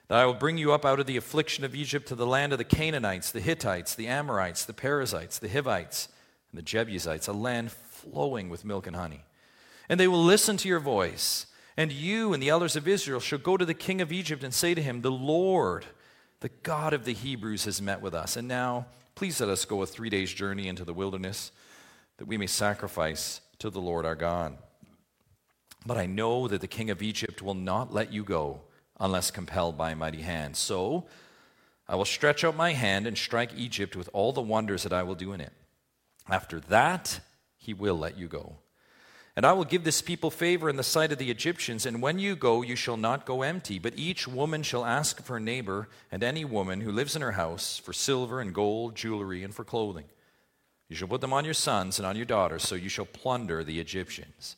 that 0.06 0.18
I 0.18 0.26
will 0.26 0.34
bring 0.34 0.56
you 0.56 0.72
up 0.72 0.84
out 0.84 1.00
of 1.00 1.06
the 1.06 1.16
affliction 1.16 1.64
of 1.64 1.74
Egypt 1.74 2.06
to 2.06 2.14
the 2.14 2.28
land 2.28 2.52
of 2.52 2.58
the 2.58 2.64
Canaanites, 2.64 3.32
the 3.32 3.40
Hittites, 3.40 3.96
the 3.96 4.06
Amorites, 4.06 4.64
the 4.64 4.72
Perizzites, 4.72 5.40
the 5.40 5.48
Hivites, 5.48 6.08
and 6.52 6.58
the 6.58 6.62
Jebusites, 6.62 7.26
a 7.26 7.32
land 7.32 7.72
flowing 7.72 8.48
with 8.48 8.64
milk 8.64 8.86
and 8.86 8.94
honey. 8.94 9.24
And 9.88 9.98
they 9.98 10.06
will 10.06 10.22
listen 10.22 10.56
to 10.58 10.68
your 10.68 10.78
voice 10.78 11.46
and 11.76 11.90
you 11.90 12.32
and 12.32 12.40
the 12.40 12.50
elders 12.50 12.76
of 12.76 12.86
Israel 12.86 13.18
shall 13.18 13.40
go 13.40 13.56
to 13.56 13.64
the 13.64 13.74
king 13.74 14.00
of 14.00 14.12
Egypt 14.12 14.44
and 14.44 14.54
say 14.54 14.74
to 14.74 14.82
him, 14.82 15.00
The 15.00 15.10
Lord, 15.10 15.86
the 16.38 16.50
God 16.62 16.92
of 16.92 17.04
the 17.04 17.14
Hebrews, 17.14 17.64
has 17.64 17.82
met 17.82 18.00
with 18.00 18.14
us. 18.14 18.36
And 18.36 18.46
now, 18.46 18.86
please 19.20 19.38
let 19.38 19.50
us 19.50 19.66
go 19.66 19.82
a 19.82 19.86
three 19.86 20.08
days' 20.08 20.32
journey 20.32 20.66
into 20.66 20.82
the 20.82 20.94
wilderness 20.94 21.52
that 22.16 22.24
we 22.24 22.38
may 22.38 22.46
sacrifice 22.46 23.42
to 23.58 23.68
the 23.68 23.78
Lord 23.78 24.06
our 24.06 24.14
God. 24.14 24.56
But 25.84 25.98
I 25.98 26.06
know 26.06 26.48
that 26.48 26.62
the 26.62 26.66
king 26.66 26.88
of 26.88 27.02
Egypt 27.02 27.42
will 27.42 27.52
not 27.52 27.92
let 27.92 28.14
you 28.14 28.24
go 28.24 28.62
unless 28.98 29.30
compelled 29.30 29.76
by 29.76 29.90
a 29.90 29.94
mighty 29.94 30.22
hand. 30.22 30.56
So 30.56 31.04
I 31.86 31.96
will 31.96 32.06
stretch 32.06 32.44
out 32.44 32.56
my 32.56 32.72
hand 32.72 33.06
and 33.06 33.18
strike 33.18 33.50
Egypt 33.54 33.94
with 33.94 34.08
all 34.14 34.32
the 34.32 34.40
wonders 34.40 34.84
that 34.84 34.92
I 34.94 35.02
will 35.02 35.14
do 35.14 35.34
in 35.34 35.42
it. 35.42 35.52
After 36.30 36.58
that, 36.58 37.20
he 37.58 37.74
will 37.74 37.98
let 37.98 38.16
you 38.16 38.26
go. 38.26 38.56
And 39.40 39.46
I 39.46 39.54
will 39.54 39.64
give 39.64 39.84
this 39.84 40.02
people 40.02 40.30
favor 40.30 40.68
in 40.68 40.76
the 40.76 40.82
sight 40.82 41.12
of 41.12 41.16
the 41.16 41.30
Egyptians, 41.30 41.86
and 41.86 42.02
when 42.02 42.18
you 42.18 42.36
go, 42.36 42.60
you 42.60 42.76
shall 42.76 42.98
not 42.98 43.24
go 43.24 43.40
empty, 43.40 43.78
but 43.78 43.96
each 43.96 44.28
woman 44.28 44.62
shall 44.62 44.84
ask 44.84 45.18
of 45.18 45.28
her 45.28 45.40
neighbor 45.40 45.88
and 46.12 46.22
any 46.22 46.44
woman 46.44 46.82
who 46.82 46.92
lives 46.92 47.16
in 47.16 47.22
her 47.22 47.32
house 47.32 47.78
for 47.78 47.94
silver 47.94 48.42
and 48.42 48.54
gold, 48.54 48.94
jewelry, 48.94 49.42
and 49.42 49.54
for 49.54 49.64
clothing. 49.64 50.04
You 50.90 50.96
shall 50.96 51.08
put 51.08 51.22
them 51.22 51.32
on 51.32 51.46
your 51.46 51.54
sons 51.54 51.98
and 51.98 52.04
on 52.04 52.16
your 52.16 52.26
daughters, 52.26 52.64
so 52.64 52.74
you 52.74 52.90
shall 52.90 53.06
plunder 53.06 53.64
the 53.64 53.80
Egyptians. 53.80 54.56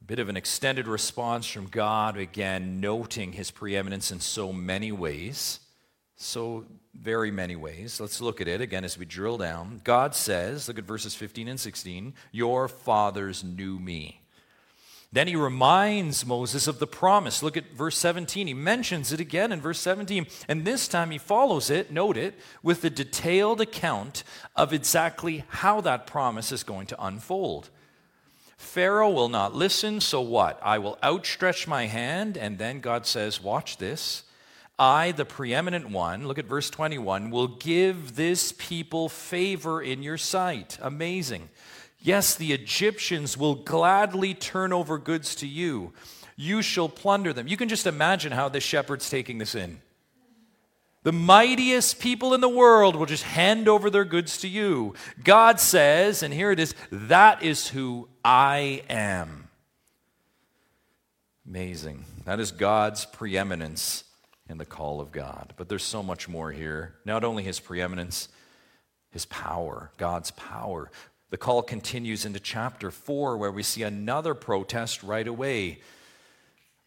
A 0.00 0.04
bit 0.04 0.20
of 0.20 0.28
an 0.28 0.36
extended 0.36 0.86
response 0.86 1.44
from 1.44 1.66
God, 1.66 2.16
again, 2.16 2.80
noting 2.80 3.32
his 3.32 3.50
preeminence 3.50 4.12
in 4.12 4.20
so 4.20 4.52
many 4.52 4.92
ways 4.92 5.58
so 6.16 6.64
very 6.94 7.30
many 7.30 7.56
ways. 7.56 8.00
Let's 8.00 8.20
look 8.20 8.40
at 8.40 8.48
it 8.48 8.60
again 8.60 8.84
as 8.84 8.96
we 8.96 9.04
drill 9.04 9.38
down. 9.38 9.80
God 9.84 10.14
says, 10.14 10.68
look 10.68 10.78
at 10.78 10.84
verses 10.84 11.14
15 11.14 11.48
and 11.48 11.60
16, 11.60 12.14
Your 12.32 12.68
fathers 12.68 13.42
knew 13.42 13.78
me. 13.78 14.20
Then 15.14 15.28
he 15.28 15.36
reminds 15.36 16.26
Moses 16.26 16.66
of 16.66 16.80
the 16.80 16.88
promise. 16.88 17.40
Look 17.40 17.56
at 17.56 17.70
verse 17.72 17.96
17. 17.96 18.48
He 18.48 18.54
mentions 18.54 19.12
it 19.12 19.20
again 19.20 19.52
in 19.52 19.60
verse 19.60 19.78
17. 19.78 20.26
And 20.48 20.64
this 20.64 20.88
time 20.88 21.12
he 21.12 21.18
follows 21.18 21.70
it, 21.70 21.92
note 21.92 22.16
it, 22.16 22.34
with 22.64 22.84
a 22.84 22.90
detailed 22.90 23.60
account 23.60 24.24
of 24.56 24.72
exactly 24.72 25.44
how 25.50 25.80
that 25.82 26.08
promise 26.08 26.50
is 26.50 26.64
going 26.64 26.88
to 26.88 27.04
unfold. 27.04 27.70
Pharaoh 28.56 29.10
will 29.10 29.28
not 29.28 29.54
listen, 29.54 30.00
so 30.00 30.20
what? 30.20 30.58
I 30.60 30.78
will 30.78 30.98
outstretch 31.00 31.68
my 31.68 31.86
hand, 31.86 32.36
and 32.36 32.58
then 32.58 32.80
God 32.80 33.06
says, 33.06 33.40
Watch 33.40 33.76
this. 33.76 34.24
I, 34.78 35.12
the 35.12 35.24
preeminent 35.24 35.90
one, 35.90 36.26
look 36.26 36.38
at 36.38 36.46
verse 36.46 36.68
21, 36.68 37.30
will 37.30 37.46
give 37.46 38.16
this 38.16 38.52
people 38.58 39.08
favor 39.08 39.80
in 39.80 40.02
your 40.02 40.18
sight. 40.18 40.78
Amazing. 40.82 41.48
Yes, 42.00 42.34
the 42.34 42.52
Egyptians 42.52 43.36
will 43.36 43.54
gladly 43.54 44.34
turn 44.34 44.72
over 44.72 44.98
goods 44.98 45.36
to 45.36 45.46
you. 45.46 45.92
You 46.36 46.60
shall 46.60 46.88
plunder 46.88 47.32
them. 47.32 47.46
You 47.46 47.56
can 47.56 47.68
just 47.68 47.86
imagine 47.86 48.32
how 48.32 48.48
the 48.48 48.60
shepherd's 48.60 49.08
taking 49.08 49.38
this 49.38 49.54
in. 49.54 49.80
The 51.04 51.12
mightiest 51.12 52.00
people 52.00 52.34
in 52.34 52.40
the 52.40 52.48
world 52.48 52.96
will 52.96 53.06
just 53.06 53.22
hand 53.24 53.68
over 53.68 53.90
their 53.90 54.04
goods 54.04 54.38
to 54.38 54.48
you. 54.48 54.94
God 55.22 55.60
says, 55.60 56.22
and 56.22 56.34
here 56.34 56.50
it 56.50 56.58
is, 56.58 56.74
that 56.90 57.42
is 57.42 57.68
who 57.68 58.08
I 58.24 58.82
am. 58.88 59.48
Amazing. 61.46 62.06
That 62.24 62.40
is 62.40 62.50
God's 62.52 63.04
preeminence 63.04 64.04
in 64.48 64.58
the 64.58 64.64
call 64.64 65.00
of 65.00 65.12
God. 65.12 65.54
But 65.56 65.68
there's 65.68 65.84
so 65.84 66.02
much 66.02 66.28
more 66.28 66.52
here. 66.52 66.94
Not 67.04 67.24
only 67.24 67.42
his 67.42 67.60
preeminence, 67.60 68.28
his 69.10 69.24
power, 69.26 69.90
God's 69.96 70.30
power. 70.32 70.90
The 71.30 71.36
call 71.36 71.62
continues 71.62 72.24
into 72.24 72.40
chapter 72.40 72.90
4, 72.90 73.36
where 73.36 73.50
we 73.50 73.62
see 73.62 73.82
another 73.82 74.34
protest 74.34 75.02
right 75.02 75.26
away. 75.26 75.80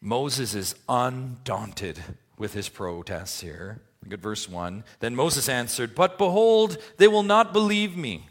Moses 0.00 0.54
is 0.54 0.74
undaunted 0.88 1.98
with 2.38 2.54
his 2.54 2.68
protests 2.68 3.40
here. 3.40 3.80
Look 4.04 4.14
at 4.14 4.20
verse 4.20 4.48
1. 4.48 4.84
Then 5.00 5.16
Moses 5.16 5.48
answered, 5.48 5.94
But 5.94 6.18
behold, 6.18 6.78
they 6.98 7.08
will 7.08 7.24
not 7.24 7.52
believe 7.52 7.96
me 7.96 8.28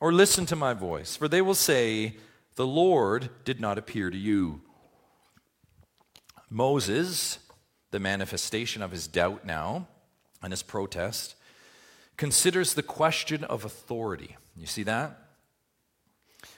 or 0.00 0.12
listen 0.12 0.46
to 0.46 0.56
my 0.56 0.74
voice, 0.74 1.16
for 1.16 1.28
they 1.28 1.40
will 1.40 1.54
say, 1.54 2.16
The 2.56 2.66
Lord 2.66 3.30
did 3.44 3.60
not 3.60 3.78
appear 3.78 4.10
to 4.10 4.16
you. 4.18 4.60
Moses 6.50 7.38
the 7.96 8.00
manifestation 8.00 8.82
of 8.82 8.90
his 8.90 9.06
doubt 9.06 9.46
now 9.46 9.88
and 10.42 10.52
his 10.52 10.62
protest, 10.62 11.34
considers 12.18 12.74
the 12.74 12.82
question 12.82 13.42
of 13.44 13.64
authority. 13.64 14.36
You 14.54 14.66
see 14.66 14.82
that? 14.82 15.18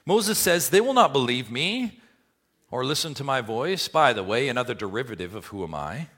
Moses 0.04 0.36
says, 0.36 0.70
They 0.70 0.80
will 0.80 0.94
not 0.94 1.12
believe 1.12 1.48
me 1.48 2.00
or 2.72 2.84
listen 2.84 3.14
to 3.14 3.22
my 3.22 3.40
voice. 3.40 3.86
By 3.86 4.12
the 4.12 4.24
way, 4.24 4.48
another 4.48 4.74
derivative 4.74 5.36
of 5.36 5.46
who 5.46 5.62
am 5.62 5.76
I? 5.76 6.08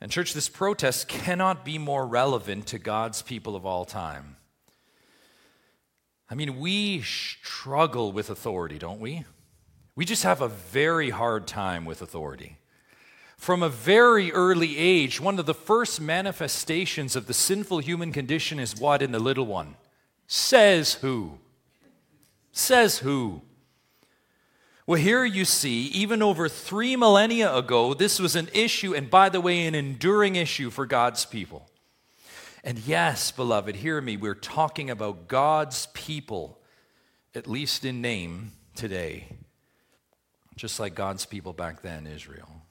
And, 0.00 0.12
church, 0.12 0.34
this 0.34 0.48
protest 0.48 1.08
cannot 1.08 1.64
be 1.64 1.76
more 1.76 2.06
relevant 2.06 2.68
to 2.68 2.78
God's 2.78 3.22
people 3.22 3.56
of 3.56 3.66
all 3.66 3.84
time. 3.84 4.36
I 6.30 6.36
mean, 6.36 6.60
we 6.60 7.02
struggle 7.02 8.12
with 8.12 8.30
authority, 8.30 8.78
don't 8.78 9.00
we? 9.00 9.24
We 9.96 10.04
just 10.04 10.22
have 10.22 10.42
a 10.42 10.48
very 10.48 11.10
hard 11.10 11.48
time 11.48 11.84
with 11.84 12.02
authority. 12.02 12.58
From 13.42 13.64
a 13.64 13.68
very 13.68 14.30
early 14.30 14.78
age, 14.78 15.20
one 15.20 15.36
of 15.40 15.46
the 15.46 15.52
first 15.52 16.00
manifestations 16.00 17.16
of 17.16 17.26
the 17.26 17.34
sinful 17.34 17.80
human 17.80 18.12
condition 18.12 18.60
is 18.60 18.78
what 18.78 19.02
in 19.02 19.10
the 19.10 19.18
little 19.18 19.46
one? 19.46 19.74
Says 20.28 20.94
who? 20.94 21.40
Says 22.52 22.98
who? 22.98 23.42
Well, 24.86 25.00
here 25.00 25.24
you 25.24 25.44
see, 25.44 25.86
even 25.88 26.22
over 26.22 26.48
three 26.48 26.94
millennia 26.94 27.52
ago, 27.52 27.94
this 27.94 28.20
was 28.20 28.36
an 28.36 28.48
issue, 28.54 28.94
and 28.94 29.10
by 29.10 29.28
the 29.28 29.40
way, 29.40 29.66
an 29.66 29.74
enduring 29.74 30.36
issue 30.36 30.70
for 30.70 30.86
God's 30.86 31.24
people. 31.24 31.68
And 32.62 32.78
yes, 32.78 33.32
beloved, 33.32 33.74
hear 33.74 34.00
me, 34.00 34.16
we're 34.16 34.36
talking 34.36 34.88
about 34.88 35.26
God's 35.26 35.86
people, 35.94 36.60
at 37.34 37.48
least 37.48 37.84
in 37.84 38.00
name, 38.00 38.52
today, 38.76 39.26
just 40.54 40.78
like 40.78 40.94
God's 40.94 41.26
people 41.26 41.52
back 41.52 41.82
then, 41.82 42.06
Israel. 42.06 42.61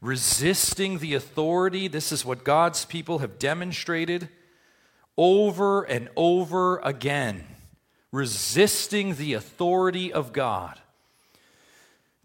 Resisting 0.00 0.98
the 0.98 1.14
authority, 1.14 1.88
this 1.88 2.12
is 2.12 2.24
what 2.24 2.44
God's 2.44 2.84
people 2.84 3.20
have 3.20 3.38
demonstrated 3.38 4.28
over 5.16 5.82
and 5.82 6.08
over 6.16 6.78
again. 6.78 7.44
Resisting 8.12 9.16
the 9.16 9.34
authority 9.34 10.12
of 10.12 10.32
God. 10.32 10.80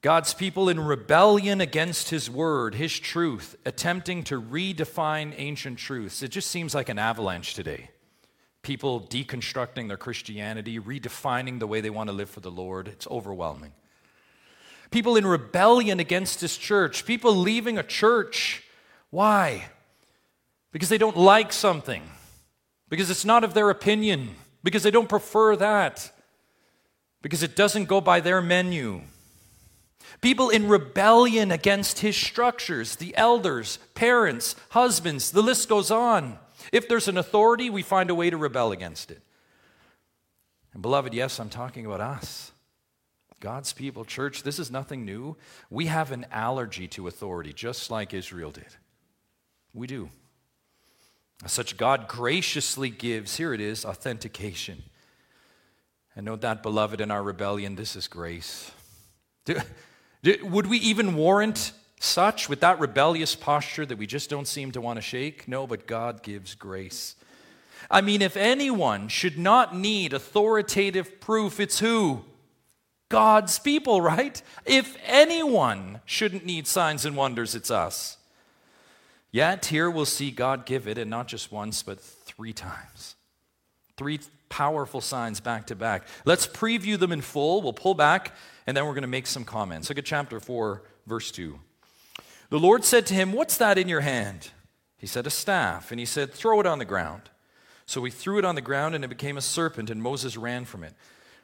God's 0.01 0.33
people 0.33 0.67
in 0.67 0.79
rebellion 0.79 1.61
against 1.61 2.09
His 2.09 2.29
word, 2.29 2.75
His 2.75 2.99
truth, 2.99 3.55
attempting 3.65 4.23
to 4.25 4.41
redefine 4.41 5.33
ancient 5.37 5.77
truths. 5.77 6.23
It 6.23 6.29
just 6.29 6.49
seems 6.49 6.73
like 6.73 6.89
an 6.89 6.97
avalanche 6.97 7.53
today. 7.53 7.91
People 8.63 9.01
deconstructing 9.01 9.87
their 9.87 9.97
Christianity, 9.97 10.79
redefining 10.79 11.59
the 11.59 11.67
way 11.67 11.81
they 11.81 11.89
want 11.89 12.09
to 12.09 12.15
live 12.15 12.29
for 12.29 12.39
the 12.39 12.51
Lord. 12.51 12.87
It's 12.87 13.07
overwhelming. 13.07 13.73
People 14.91 15.15
in 15.15 15.25
rebellion 15.25 15.99
against 15.99 16.41
His 16.41 16.57
church, 16.57 17.05
people 17.05 17.35
leaving 17.35 17.77
a 17.77 17.83
church. 17.83 18.63
Why? 19.09 19.69
Because 20.71 20.89
they 20.89 20.97
don't 20.97 21.17
like 21.17 21.51
something, 21.51 22.03
because 22.89 23.09
it's 23.09 23.25
not 23.25 23.43
of 23.43 23.53
their 23.53 23.69
opinion, 23.69 24.35
because 24.63 24.83
they 24.83 24.91
don't 24.91 25.09
prefer 25.09 25.55
that, 25.55 26.11
because 27.21 27.43
it 27.43 27.55
doesn't 27.55 27.85
go 27.85 27.99
by 27.99 28.19
their 28.19 28.41
menu 28.41 29.01
People 30.19 30.49
in 30.49 30.67
rebellion 30.67 31.51
against 31.51 31.99
his 31.99 32.15
structures, 32.15 32.97
the 32.97 33.15
elders, 33.15 33.79
parents, 33.95 34.55
husbands, 34.69 35.31
the 35.31 35.41
list 35.41 35.69
goes 35.69 35.89
on. 35.89 36.37
If 36.71 36.87
there's 36.87 37.07
an 37.07 37.17
authority, 37.17 37.69
we 37.69 37.81
find 37.81 38.09
a 38.09 38.15
way 38.15 38.29
to 38.29 38.37
rebel 38.37 38.71
against 38.71 39.09
it. 39.09 39.21
And 40.73 40.81
beloved, 40.81 41.13
yes, 41.13 41.39
I'm 41.39 41.49
talking 41.49 41.85
about 41.85 42.01
us. 42.01 42.51
God's 43.41 43.73
people, 43.73 44.05
church, 44.05 44.43
this 44.43 44.59
is 44.59 44.71
nothing 44.71 45.03
new. 45.03 45.35
We 45.69 45.87
have 45.87 46.11
an 46.11 46.27
allergy 46.31 46.87
to 46.89 47.07
authority, 47.07 47.51
just 47.51 47.91
like 47.91 48.13
Israel 48.13 48.51
did. 48.51 48.67
We 49.73 49.87
do. 49.87 50.09
As 51.43 51.51
such, 51.51 51.75
God 51.75 52.07
graciously 52.07 52.91
gives, 52.91 53.35
here 53.35 53.51
it 53.53 53.59
is, 53.59 53.83
authentication. 53.83 54.83
And 56.15 56.25
note 56.25 56.41
that, 56.41 56.61
beloved, 56.61 57.01
in 57.01 57.09
our 57.09 57.23
rebellion, 57.23 57.75
this 57.75 57.95
is 57.95 58.07
grace. 58.07 58.71
Would 60.23 60.67
we 60.67 60.77
even 60.77 61.15
warrant 61.15 61.71
such 61.99 62.47
with 62.47 62.59
that 62.59 62.79
rebellious 62.79 63.35
posture 63.35 63.87
that 63.87 63.97
we 63.97 64.05
just 64.05 64.29
don't 64.29 64.47
seem 64.47 64.71
to 64.73 64.81
want 64.81 64.97
to 64.97 65.01
shake? 65.01 65.47
No, 65.47 65.65
but 65.65 65.87
God 65.87 66.21
gives 66.21 66.53
grace. 66.53 67.15
I 67.89 68.01
mean, 68.01 68.21
if 68.21 68.37
anyone 68.37 69.07
should 69.07 69.39
not 69.39 69.75
need 69.75 70.13
authoritative 70.13 71.19
proof, 71.19 71.59
it's 71.59 71.79
who? 71.79 72.23
God's 73.11 73.59
people, 73.59 74.01
right? 74.01 74.41
If 74.65 74.97
anyone 75.05 76.01
shouldn't 76.05 76.45
need 76.45 76.65
signs 76.65 77.05
and 77.05 77.15
wonders, 77.15 77.53
it's 77.53 77.69
us. 77.69 78.17
Yet 79.31 79.67
here 79.67 79.89
we'll 79.89 80.05
see 80.05 80.31
God 80.31 80.65
give 80.65 80.87
it, 80.87 80.97
and 80.97 81.09
not 81.09 81.27
just 81.27 81.51
once, 81.51 81.83
but 81.83 81.99
three 81.99 82.53
times. 82.53 83.15
Three 83.97 84.19
powerful 84.49 84.99
signs 84.99 85.39
back 85.39 85.67
to 85.67 85.75
back. 85.75 86.07
Let's 86.25 86.47
preview 86.47 86.97
them 86.97 87.11
in 87.11 87.21
full. 87.21 87.61
We'll 87.61 87.71
pull 87.71 87.93
back 87.93 88.33
and 88.67 88.77
then 88.77 88.85
we're 88.85 88.93
going 88.93 89.01
to 89.01 89.07
make 89.07 89.27
some 89.27 89.43
comments. 89.43 89.89
Look 89.89 89.97
at 89.97 90.05
chapter 90.05 90.39
4, 90.39 90.83
verse 91.07 91.31
2. 91.31 91.59
The 92.49 92.59
Lord 92.59 92.83
said 92.83 93.05
to 93.07 93.13
him, 93.13 93.33
What's 93.33 93.57
that 93.57 93.77
in 93.77 93.87
your 93.87 94.01
hand? 94.01 94.49
He 94.97 95.07
said, 95.07 95.25
A 95.25 95.29
staff. 95.29 95.91
And 95.91 95.99
he 95.99 96.05
said, 96.05 96.31
Throw 96.31 96.59
it 96.59 96.65
on 96.65 96.79
the 96.79 96.85
ground. 96.85 97.23
So 97.85 98.03
he 98.03 98.11
threw 98.11 98.37
it 98.37 98.45
on 98.45 98.55
the 98.55 98.61
ground, 98.61 98.95
and 98.95 99.03
it 99.03 99.09
became 99.09 99.37
a 99.37 99.41
serpent, 99.41 99.89
and 99.89 100.01
Moses 100.01 100.37
ran 100.37 100.65
from 100.65 100.83
it. 100.83 100.93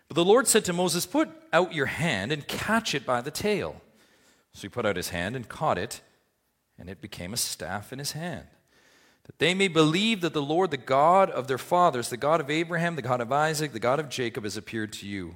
But 0.07 0.15
the 0.15 0.25
Lord 0.25 0.47
said 0.47 0.65
to 0.65 0.73
Moses, 0.73 1.05
Put 1.05 1.29
out 1.51 1.73
your 1.73 1.87
hand 1.87 2.31
and 2.31 2.47
catch 2.47 2.95
it 2.95 3.05
by 3.05 3.21
the 3.21 3.31
tail. 3.31 3.81
So 4.53 4.61
he 4.61 4.69
put 4.69 4.85
out 4.85 4.95
his 4.95 5.09
hand 5.09 5.35
and 5.35 5.47
caught 5.47 5.77
it, 5.77 6.01
and 6.79 6.89
it 6.89 7.01
became 7.01 7.33
a 7.33 7.37
staff 7.37 7.91
in 7.91 7.99
his 7.99 8.13
hand. 8.13 8.47
That 9.25 9.39
they 9.39 9.53
may 9.53 9.67
believe 9.67 10.21
that 10.21 10.33
the 10.33 10.41
Lord, 10.41 10.71
the 10.71 10.77
God 10.77 11.29
of 11.29 11.47
their 11.47 11.57
fathers, 11.57 12.09
the 12.09 12.17
God 12.17 12.39
of 12.39 12.49
Abraham, 12.49 12.95
the 12.95 13.01
God 13.01 13.19
of 13.19 13.31
Isaac, 13.31 13.73
the 13.73 13.79
God 13.79 13.99
of 13.99 14.09
Jacob, 14.09 14.45
has 14.45 14.55
appeared 14.55 14.93
to 14.93 15.07
you. 15.07 15.35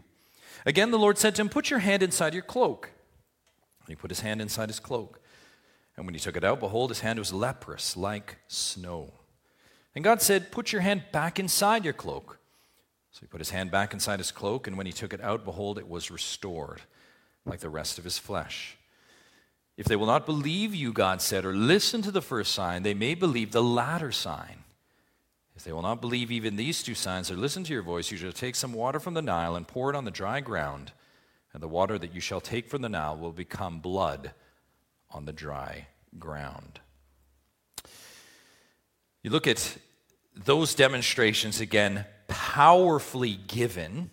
Again, 0.65 0.91
the 0.91 0.99
Lord 0.99 1.17
said 1.17 1.35
to 1.35 1.41
him, 1.41 1.49
Put 1.49 1.69
your 1.69 1.79
hand 1.79 2.01
inside 2.01 2.33
your 2.33 2.43
cloak. 2.43 2.89
And 3.81 3.89
he 3.89 3.95
put 3.95 4.11
his 4.11 4.21
hand 4.21 4.41
inside 4.41 4.69
his 4.69 4.79
cloak. 4.79 5.19
And 5.97 6.05
when 6.05 6.13
he 6.13 6.19
took 6.19 6.37
it 6.37 6.43
out, 6.43 6.59
behold, 6.59 6.89
his 6.89 7.01
hand 7.01 7.19
was 7.19 7.33
leprous, 7.33 7.97
like 7.97 8.37
snow. 8.47 9.11
And 9.93 10.03
God 10.03 10.21
said, 10.21 10.51
Put 10.51 10.71
your 10.71 10.81
hand 10.81 11.03
back 11.11 11.37
inside 11.37 11.83
your 11.83 11.93
cloak. 11.93 12.39
So 13.11 13.19
he 13.21 13.27
put 13.27 13.41
his 13.41 13.49
hand 13.49 13.71
back 13.71 13.93
inside 13.93 14.19
his 14.19 14.31
cloak, 14.31 14.67
and 14.67 14.77
when 14.77 14.85
he 14.85 14.93
took 14.93 15.13
it 15.13 15.21
out, 15.21 15.43
behold, 15.43 15.77
it 15.77 15.87
was 15.87 16.09
restored, 16.09 16.81
like 17.45 17.59
the 17.59 17.69
rest 17.69 17.97
of 17.97 18.03
his 18.03 18.17
flesh. 18.17 18.77
If 19.77 19.85
they 19.85 19.95
will 19.95 20.05
not 20.05 20.25
believe 20.25 20.73
you, 20.75 20.93
God 20.93 21.21
said, 21.21 21.43
or 21.43 21.53
listen 21.53 22.01
to 22.03 22.11
the 22.11 22.21
first 22.21 22.53
sign, 22.53 22.83
they 22.83 22.93
may 22.93 23.15
believe 23.15 23.51
the 23.51 23.63
latter 23.63 24.11
sign. 24.11 24.63
If 25.55 25.63
they 25.63 25.73
will 25.73 25.81
not 25.81 26.01
believe 26.01 26.31
even 26.31 26.55
these 26.55 26.81
two 26.81 26.95
signs 26.95 27.29
or 27.29 27.35
listen 27.35 27.63
to 27.65 27.73
your 27.73 27.81
voice, 27.81 28.11
you 28.11 28.17
shall 28.17 28.31
take 28.31 28.55
some 28.55 28.73
water 28.73 28.99
from 28.99 29.13
the 29.13 29.21
Nile 29.21 29.55
and 29.55 29.67
pour 29.67 29.89
it 29.89 29.95
on 29.95 30.05
the 30.05 30.11
dry 30.11 30.39
ground, 30.39 30.91
and 31.53 31.61
the 31.61 31.67
water 31.67 31.97
that 31.97 32.13
you 32.13 32.21
shall 32.21 32.41
take 32.41 32.69
from 32.69 32.81
the 32.81 32.89
Nile 32.89 33.17
will 33.17 33.31
become 33.31 33.79
blood 33.79 34.31
on 35.09 35.25
the 35.25 35.33
dry 35.33 35.87
ground. 36.17 36.79
You 39.23 39.29
look 39.29 39.47
at 39.47 39.77
those 40.35 40.73
demonstrations 40.73 41.59
again, 41.59 42.05
powerfully 42.31 43.37
given 43.47 44.09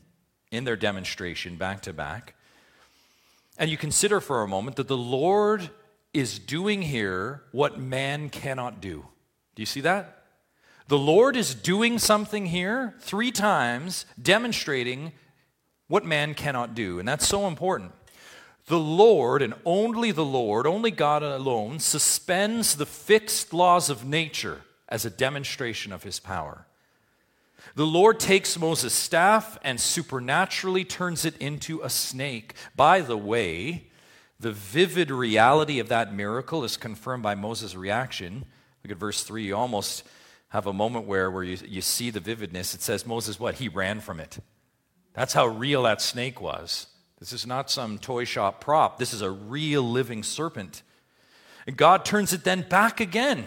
in 0.50 0.64
their 0.64 0.76
demonstration 0.76 1.57
back 1.57 1.83
to 1.83 1.92
back. 1.92 2.35
And 3.57 3.70
you 3.70 3.76
consider 3.76 4.20
for 4.20 4.42
a 4.42 4.48
moment 4.48 4.76
that 4.76 4.88
the 4.88 4.96
Lord 4.96 5.70
is 6.12 6.38
doing 6.38 6.83
here 6.83 7.42
what 7.52 7.78
man 7.78 8.28
cannot 8.28 8.81
do. 8.81 9.07
Do 9.54 9.62
you 9.62 9.66
see 9.66 9.81
that? 9.83 10.24
The 10.88 10.98
Lord 10.98 11.37
is 11.37 11.54
doing 11.54 11.98
something 11.98 12.46
here 12.46 12.94
three 13.00 13.31
times, 13.31 14.07
demonstrating 14.20 15.12
what 15.87 16.04
man 16.04 16.35
cannot 16.35 16.74
do. 16.74 16.98
And 16.98 17.07
that's 17.07 17.26
so 17.26 17.46
important. 17.46 17.92
The 18.66 18.78
Lord, 18.78 19.42
and 19.42 19.54
only 19.64 20.12
the 20.12 20.24
Lord, 20.24 20.66
only 20.66 20.90
God 20.90 21.22
alone, 21.22 21.78
suspends 21.78 22.76
the 22.76 22.87
fixed 22.87 23.52
laws 23.52 23.90
of 23.90 24.04
nature 24.04 24.62
as 24.88 25.04
a 25.04 25.11
demonstration 25.11 25.92
of 25.92 26.02
his 26.02 26.20
power. 26.20 26.66
The 27.75 27.87
Lord 27.87 28.21
takes 28.21 28.59
Moses' 28.59 28.94
staff 28.94 29.59
and 29.62 29.81
supernaturally 29.81 30.85
turns 30.85 31.25
it 31.25 31.37
into 31.38 31.81
a 31.83 31.90
snake. 31.90 32.55
By 32.75 33.01
the 33.01 33.16
way, 33.16 33.88
the 34.40 34.53
vivid 34.53 35.11
reality 35.11 35.79
of 35.79 35.88
that 35.88 36.14
miracle 36.14 36.64
is 36.64 36.77
confirmed 36.77 37.23
by 37.23 37.35
Moses' 37.35 37.75
reaction. 37.75 38.44
Look 38.83 38.92
at 38.92 38.99
verse 38.99 39.23
3. 39.25 39.44
You 39.44 39.57
almost 39.57 40.05
have 40.51 40.66
a 40.66 40.73
moment 40.73 41.07
where, 41.07 41.31
where 41.31 41.42
you, 41.42 41.59
you 41.66 41.81
see 41.81 42.11
the 42.11 42.21
vividness. 42.21 42.75
It 42.75 42.83
says 42.83 43.07
Moses, 43.07 43.38
what? 43.38 43.57
He 43.57 43.68
ran 43.68 44.01
from 44.01 44.21
it. 44.21 44.38
That's 45.12 45.33
how 45.33 45.47
real 45.47 45.83
that 45.83 46.01
snake 46.01 46.40
was. 46.40 46.87
This 47.18 47.33
is 47.33 47.47
not 47.47 47.71
some 47.71 47.99
toy 47.99 48.25
shop 48.25 48.61
prop. 48.61 48.99
This 48.99 49.12
is 49.12 49.23
a 49.23 49.31
real 49.31 49.83
living 49.83 50.23
serpent. 50.23 50.83
And 51.66 51.77
God 51.77 52.05
turns 52.05 52.33
it 52.33 52.44
then 52.44 52.62
back 52.62 53.01
again. 53.01 53.47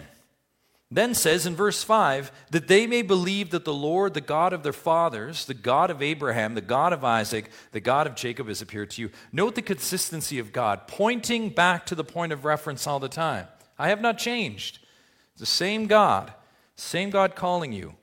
Then 0.94 1.14
says 1.14 1.46
in 1.46 1.56
verse 1.56 1.82
5 1.82 2.30
that 2.50 2.68
they 2.68 2.86
may 2.86 3.00
believe 3.00 3.48
that 3.50 3.64
the 3.64 3.72
Lord, 3.72 4.12
the 4.12 4.20
God 4.20 4.52
of 4.52 4.62
their 4.62 4.74
fathers, 4.74 5.46
the 5.46 5.54
God 5.54 5.90
of 5.90 6.02
Abraham, 6.02 6.54
the 6.54 6.60
God 6.60 6.92
of 6.92 7.02
Isaac, 7.02 7.50
the 7.70 7.80
God 7.80 8.06
of 8.06 8.14
Jacob 8.14 8.46
has 8.48 8.60
appeared 8.60 8.90
to 8.90 9.00
you. 9.00 9.10
Note 9.32 9.54
the 9.54 9.62
consistency 9.62 10.38
of 10.38 10.52
God, 10.52 10.86
pointing 10.86 11.48
back 11.48 11.86
to 11.86 11.94
the 11.94 12.04
point 12.04 12.30
of 12.30 12.44
reference 12.44 12.86
all 12.86 13.00
the 13.00 13.08
time. 13.08 13.46
I 13.78 13.88
have 13.88 14.02
not 14.02 14.18
changed. 14.18 14.80
It's 15.32 15.40
the 15.40 15.46
same 15.46 15.86
God 15.86 16.34
Same 16.76 17.10
God 17.10 17.36
calling 17.36 17.72
you. 17.72 17.94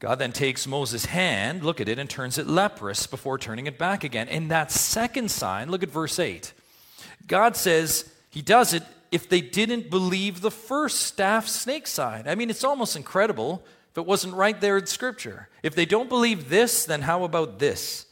God 0.00 0.18
then 0.18 0.32
takes 0.32 0.66
Moses' 0.66 1.06
hand, 1.06 1.64
look 1.64 1.80
at 1.80 1.88
it, 1.88 1.98
and 1.98 2.08
turns 2.08 2.38
it 2.38 2.46
leprous 2.46 3.06
before 3.06 3.38
turning 3.38 3.66
it 3.66 3.78
back 3.78 4.04
again. 4.04 4.28
In 4.28 4.48
that 4.48 4.70
second 4.70 5.30
sign, 5.30 5.70
look 5.70 5.82
at 5.82 5.90
verse 5.90 6.18
8. 6.18 6.52
God 7.26 7.56
says 7.56 8.10
he 8.30 8.42
does 8.42 8.74
it 8.74 8.82
if 9.10 9.28
they 9.28 9.40
didn't 9.40 9.90
believe 9.90 10.40
the 10.40 10.50
first 10.50 11.02
staff 11.02 11.46
snake 11.46 11.86
sign. 11.86 12.28
I 12.28 12.34
mean, 12.34 12.50
it's 12.50 12.64
almost 12.64 12.96
incredible 12.96 13.62
if 13.90 13.98
it 13.98 14.06
wasn't 14.06 14.34
right 14.34 14.60
there 14.60 14.76
in 14.76 14.86
Scripture. 14.86 15.48
If 15.62 15.74
they 15.74 15.86
don't 15.86 16.08
believe 16.08 16.48
this, 16.48 16.84
then 16.84 17.02
how 17.02 17.24
about 17.24 17.58
this? 17.58 18.06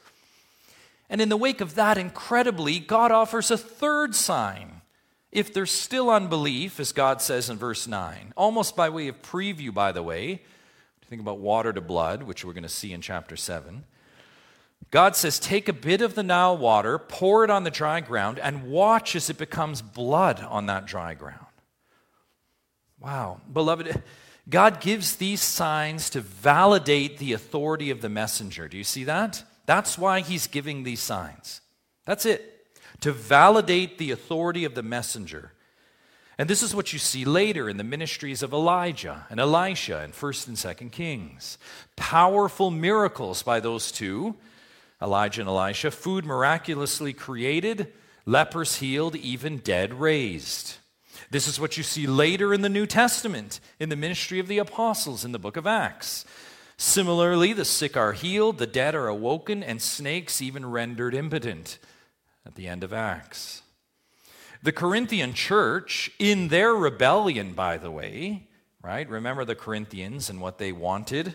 And 1.09 1.21
in 1.21 1.29
the 1.29 1.37
wake 1.37 1.61
of 1.61 1.75
that, 1.77 1.99
incredibly, 1.99 2.79
God 2.79 3.13
offers 3.13 3.51
a 3.51 3.59
third 3.59 4.15
sign. 4.15 4.81
If 5.31 5.53
there's 5.53 5.71
still 5.71 6.11
unbelief, 6.11 6.81
as 6.81 6.93
God 6.93 7.21
says 7.21 7.51
in 7.51 7.59
verse 7.59 7.87
9, 7.87 8.33
almost 8.37 8.75
by 8.75 8.89
way 8.89 9.09
of 9.09 9.21
preview, 9.23 9.73
by 9.73 9.93
the 9.93 10.03
way, 10.03 10.43
think 11.09 11.21
about 11.21 11.39
water 11.39 11.73
to 11.73 11.81
blood, 11.81 12.23
which 12.23 12.45
we're 12.45 12.53
going 12.53 12.63
to 12.63 12.69
see 12.69 12.93
in 12.93 13.01
chapter 13.01 13.37
7. 13.37 13.85
God 14.91 15.17
says, 15.17 15.39
Take 15.39 15.69
a 15.69 15.73
bit 15.73 16.01
of 16.01 16.15
the 16.15 16.23
Nile 16.23 16.57
water, 16.57 16.99
pour 16.99 17.45
it 17.45 17.51
on 17.51 17.65
the 17.65 17.71
dry 17.71 18.01
ground, 18.01 18.39
and 18.39 18.69
watch 18.69 19.17
as 19.17 19.31
it 19.31 19.39
becomes 19.39 19.83
blood 19.83 20.41
on 20.41 20.67
that 20.67 20.87
dry 20.87 21.15
ground. 21.15 21.41
Wow. 23.01 23.41
Beloved, 23.53 24.03
God 24.49 24.81
gives 24.81 25.17
these 25.17 25.43
signs 25.43 26.09
to 26.11 26.21
validate 26.21 27.19
the 27.19 27.33
authority 27.33 27.91
of 27.91 28.01
the 28.01 28.09
messenger. 28.09 28.69
Do 28.69 28.77
you 28.77 28.85
see 28.85 29.05
that? 29.05 29.43
That's 29.67 29.99
why 29.99 30.21
he's 30.21 30.47
giving 30.47 30.85
these 30.85 31.01
signs. 31.01 31.61
That's 32.05 32.25
it. 32.25 32.69
To 33.01 33.13
validate 33.13 33.99
the 33.99 34.13
authority 34.13 34.65
of 34.65 34.75
the 34.75 34.83
messenger. 34.83 35.53
And 36.39 36.49
this 36.49 36.63
is 36.63 36.75
what 36.75 36.93
you 36.93 36.99
see 36.99 37.25
later 37.25 37.69
in 37.69 37.77
the 37.77 37.85
ministries 37.85 38.43
of 38.43 38.53
Elijah 38.53 39.27
and 39.31 39.41
Elisha 39.41 40.05
in 40.05 40.13
1st 40.13 40.49
and 40.49 40.57
2nd 40.57 40.93
Kings. 40.93 41.59
Powerful 41.97 42.71
miracles 42.71 43.43
by 43.43 43.59
those 43.59 43.91
two, 43.91 44.37
Elijah 45.01 45.43
and 45.43 45.49
Elisha, 45.49 45.91
food 45.91 46.25
miraculously 46.25 47.13
created, 47.13 47.93
lepers 48.25 48.77
healed, 48.77 49.15
even 49.17 49.59
dead 49.59 49.95
raised. 49.95 50.77
This 51.31 51.49
is 51.49 51.61
what 51.61 51.77
you 51.77 51.83
see 51.83 52.07
later 52.07 52.55
in 52.55 52.63
the 52.63 52.69
New 52.69 52.87
Testament 52.87 53.61
in 53.79 53.89
the 53.89 53.97
ministry 53.97 54.39
of 54.39 54.49
the 54.49 54.59
apostles 54.59 55.25
in 55.25 55.33
the 55.33 55.39
book 55.39 55.57
of 55.57 55.67
Acts. 55.67 56.25
Similarly, 56.77 57.53
the 57.53 57.65
sick 57.65 57.97
are 57.97 58.13
healed, 58.13 58.59
the 58.59 58.67
dead 58.67 58.95
are 58.95 59.09
awoken, 59.09 59.63
and 59.63 59.81
snakes 59.81 60.43
even 60.43 60.67
rendered 60.67 61.15
impotent 61.15 61.79
at 62.45 62.55
the 62.55 62.69
end 62.69 62.85
of 62.85 62.93
Acts. 62.93 63.63
The 64.63 64.73
Corinthian 64.73 65.33
church, 65.33 66.11
in 66.19 66.49
their 66.49 66.75
rebellion, 66.75 67.53
by 67.53 67.77
the 67.77 67.91
way, 67.91 68.49
right? 68.83 69.09
Remember 69.09 69.45
the 69.45 69.55
Corinthians 69.55 70.29
and 70.29 70.41
what 70.41 70.59
they 70.59 70.73
wanted. 70.73 71.35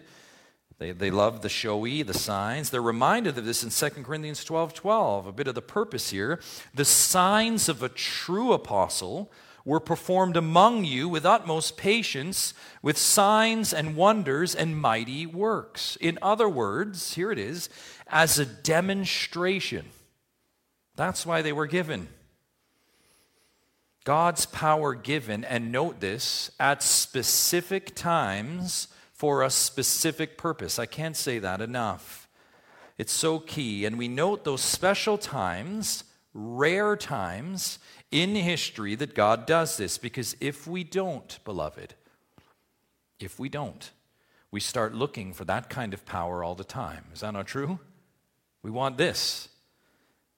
They, 0.81 0.93
they 0.93 1.11
loved 1.11 1.43
the 1.43 1.47
showy, 1.49 2.01
the 2.01 2.15
signs. 2.15 2.71
They're 2.71 2.81
reminded 2.81 3.37
of 3.37 3.45
this 3.45 3.63
in 3.63 3.69
2 3.69 4.01
Corinthians 4.01 4.43
12 4.43 4.73
12, 4.73 5.27
a 5.27 5.31
bit 5.31 5.47
of 5.47 5.53
the 5.53 5.61
purpose 5.61 6.09
here. 6.09 6.39
The 6.73 6.85
signs 6.85 7.69
of 7.69 7.83
a 7.83 7.89
true 7.89 8.51
apostle 8.51 9.31
were 9.63 9.79
performed 9.79 10.35
among 10.35 10.85
you 10.85 11.07
with 11.07 11.23
utmost 11.23 11.77
patience, 11.77 12.55
with 12.81 12.97
signs 12.97 13.73
and 13.73 13.95
wonders 13.95 14.55
and 14.55 14.75
mighty 14.75 15.27
works. 15.27 15.99
In 16.01 16.17
other 16.19 16.49
words, 16.49 17.13
here 17.13 17.31
it 17.31 17.37
is, 17.37 17.69
as 18.07 18.39
a 18.39 18.45
demonstration. 18.47 19.85
That's 20.95 21.27
why 21.27 21.43
they 21.43 21.53
were 21.53 21.67
given. 21.67 22.07
God's 24.03 24.47
power 24.47 24.95
given, 24.95 25.45
and 25.45 25.71
note 25.71 25.99
this, 25.99 26.49
at 26.59 26.81
specific 26.81 27.93
times 27.93 28.87
for 29.21 29.43
a 29.43 29.51
specific 29.51 30.35
purpose. 30.35 30.79
I 30.79 30.87
can't 30.87 31.15
say 31.15 31.37
that 31.37 31.61
enough. 31.61 32.27
It's 32.97 33.13
so 33.13 33.37
key. 33.37 33.85
And 33.85 33.99
we 33.99 34.07
note 34.07 34.45
those 34.45 34.61
special 34.61 35.15
times, 35.15 36.05
rare 36.33 36.95
times, 36.95 37.77
in 38.09 38.33
history 38.33 38.95
that 38.95 39.13
God 39.13 39.45
does 39.45 39.77
this 39.77 39.99
because 39.99 40.35
if 40.41 40.65
we 40.65 40.83
don't, 40.83 41.37
beloved, 41.45 41.93
if 43.19 43.37
we 43.37 43.47
don't, 43.47 43.91
we 44.49 44.59
start 44.59 44.95
looking 44.95 45.33
for 45.33 45.45
that 45.45 45.69
kind 45.69 45.93
of 45.93 46.03
power 46.03 46.43
all 46.43 46.55
the 46.55 46.63
time. 46.63 47.05
Is 47.13 47.19
that 47.19 47.33
not 47.33 47.45
true? 47.45 47.77
We 48.63 48.71
want 48.71 48.97
this. 48.97 49.49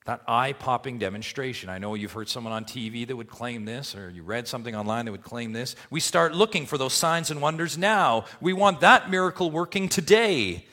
That 0.05 0.21
eye 0.27 0.51
popping 0.53 0.99
demonstration. 0.99 1.69
I 1.69 1.77
know 1.77 1.93
you've 1.95 2.11
heard 2.11 2.27
someone 2.27 2.51
on 2.51 2.65
TV 2.65 3.07
that 3.07 3.15
would 3.15 3.29
claim 3.29 3.63
this, 3.63 3.95
or 3.95 4.09
you 4.09 4.21
read 4.21 4.49
something 4.49 4.75
online 4.75 5.05
that 5.05 5.11
would 5.11 5.23
claim 5.23 5.53
this. 5.53 5.77
We 5.89 6.01
start 6.01 6.35
looking 6.35 6.65
for 6.65 6.77
those 6.77 6.93
signs 6.93 7.31
and 7.31 7.41
wonders 7.41 7.77
now. 7.77 8.25
We 8.41 8.51
want 8.51 8.81
that 8.81 9.09
miracle 9.09 9.49
working 9.49 9.87
today. 9.87 10.65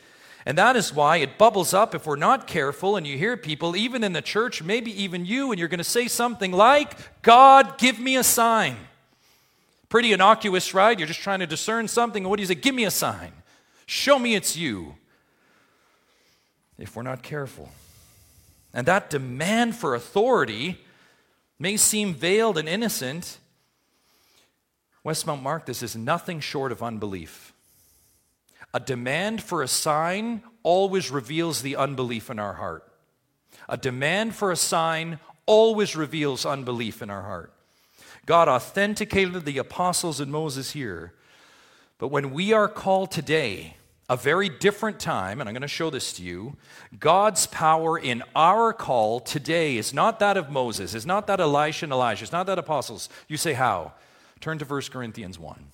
And 0.46 0.58
that 0.58 0.74
is 0.74 0.92
why 0.92 1.18
it 1.18 1.38
bubbles 1.38 1.74
up 1.74 1.94
if 1.94 2.06
we're 2.06 2.16
not 2.16 2.48
careful. 2.48 2.96
And 2.96 3.06
you 3.06 3.16
hear 3.16 3.36
people, 3.36 3.76
even 3.76 4.02
in 4.02 4.12
the 4.12 4.22
church, 4.22 4.62
maybe 4.62 5.02
even 5.02 5.24
you, 5.24 5.52
and 5.52 5.58
you're 5.60 5.68
going 5.68 5.78
to 5.78 5.84
say 5.84 6.08
something 6.08 6.50
like, 6.50 7.22
God, 7.22 7.78
give 7.78 8.00
me 8.00 8.16
a 8.16 8.24
sign. 8.24 8.76
Pretty 9.88 10.12
innocuous, 10.12 10.74
right? 10.74 10.98
You're 10.98 11.08
just 11.08 11.20
trying 11.20 11.40
to 11.40 11.46
discern 11.46 11.86
something. 11.86 12.28
What 12.28 12.36
do 12.36 12.42
you 12.42 12.46
say? 12.48 12.54
Give 12.56 12.74
me 12.74 12.84
a 12.84 12.90
sign. 12.90 13.32
Show 13.86 14.18
me 14.18 14.34
it's 14.34 14.56
you. 14.56 14.94
If 16.78 16.96
we're 16.96 17.02
not 17.02 17.22
careful. 17.22 17.68
And 18.72 18.86
that 18.86 19.10
demand 19.10 19.76
for 19.76 19.94
authority 19.94 20.78
may 21.58 21.76
seem 21.76 22.14
veiled 22.14 22.56
and 22.56 22.68
innocent. 22.68 23.38
Westmount 25.04 25.42
Mark 25.42 25.66
this 25.66 25.82
is 25.82 25.96
nothing 25.96 26.40
short 26.40 26.72
of 26.72 26.82
unbelief. 26.82 27.52
A 28.72 28.80
demand 28.80 29.42
for 29.42 29.62
a 29.62 29.68
sign 29.68 30.42
always 30.62 31.10
reveals 31.10 31.62
the 31.62 31.76
unbelief 31.76 32.30
in 32.30 32.38
our 32.38 32.54
heart. 32.54 32.86
A 33.68 33.76
demand 33.76 34.34
for 34.34 34.50
a 34.52 34.56
sign 34.56 35.18
always 35.46 35.96
reveals 35.96 36.46
unbelief 36.46 37.02
in 37.02 37.10
our 37.10 37.22
heart. 37.22 37.52
God 38.26 38.48
authenticated 38.48 39.44
the 39.44 39.58
apostles 39.58 40.20
and 40.20 40.30
Moses 40.30 40.72
here. 40.72 41.14
But 41.98 42.08
when 42.08 42.30
we 42.30 42.52
are 42.52 42.68
called 42.68 43.10
today, 43.10 43.76
a 44.10 44.16
very 44.16 44.48
different 44.48 44.98
time, 44.98 45.38
and 45.38 45.48
I'm 45.48 45.54
going 45.54 45.62
to 45.62 45.68
show 45.68 45.88
this 45.88 46.12
to 46.14 46.22
you, 46.24 46.56
God's 46.98 47.46
power 47.46 47.96
in 47.96 48.24
our 48.34 48.72
call 48.72 49.20
today 49.20 49.76
is 49.76 49.94
not 49.94 50.18
that 50.18 50.36
of 50.36 50.50
Moses, 50.50 50.96
is 50.96 51.06
not 51.06 51.28
that 51.28 51.38
Elisha 51.38 51.86
and 51.86 51.92
Elijah, 51.92 52.24
it's 52.24 52.32
not 52.32 52.46
that 52.46 52.58
apostles. 52.58 53.08
You 53.28 53.36
say, 53.36 53.52
how? 53.52 53.92
Turn 54.40 54.58
to 54.58 54.64
1 54.64 54.82
Corinthians 54.90 55.38
1. 55.38 55.64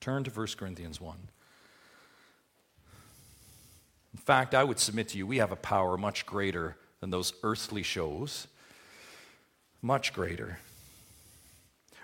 Turn 0.00 0.24
to 0.24 0.30
1 0.32 0.46
Corinthians 0.58 1.00
1. 1.00 1.16
In 4.14 4.18
fact, 4.18 4.52
I 4.56 4.64
would 4.64 4.80
submit 4.80 5.10
to 5.10 5.18
you, 5.18 5.24
we 5.24 5.38
have 5.38 5.52
a 5.52 5.56
power 5.56 5.96
much 5.96 6.26
greater 6.26 6.76
than 6.98 7.10
those 7.10 7.34
earthly 7.44 7.84
shows. 7.84 8.48
Much 9.80 10.12
greater. 10.12 10.58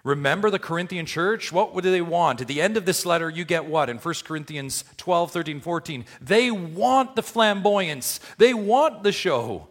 Remember 0.02 0.50
the 0.50 0.58
Corinthian 0.58 1.04
church? 1.04 1.52
What 1.52 1.74
do 1.82 1.90
they 1.90 2.00
want? 2.00 2.40
At 2.40 2.48
the 2.48 2.62
end 2.62 2.76
of 2.76 2.86
this 2.86 3.04
letter, 3.04 3.28
you 3.28 3.44
get 3.44 3.66
what? 3.66 3.90
In 3.90 3.98
1 3.98 4.14
Corinthians 4.24 4.84
12, 4.96 5.30
13, 5.30 5.60
14. 5.60 6.04
They 6.20 6.50
want 6.50 7.16
the 7.16 7.22
flamboyance, 7.22 8.20
they 8.38 8.54
want 8.54 9.02
the 9.02 9.12
show. 9.12 9.68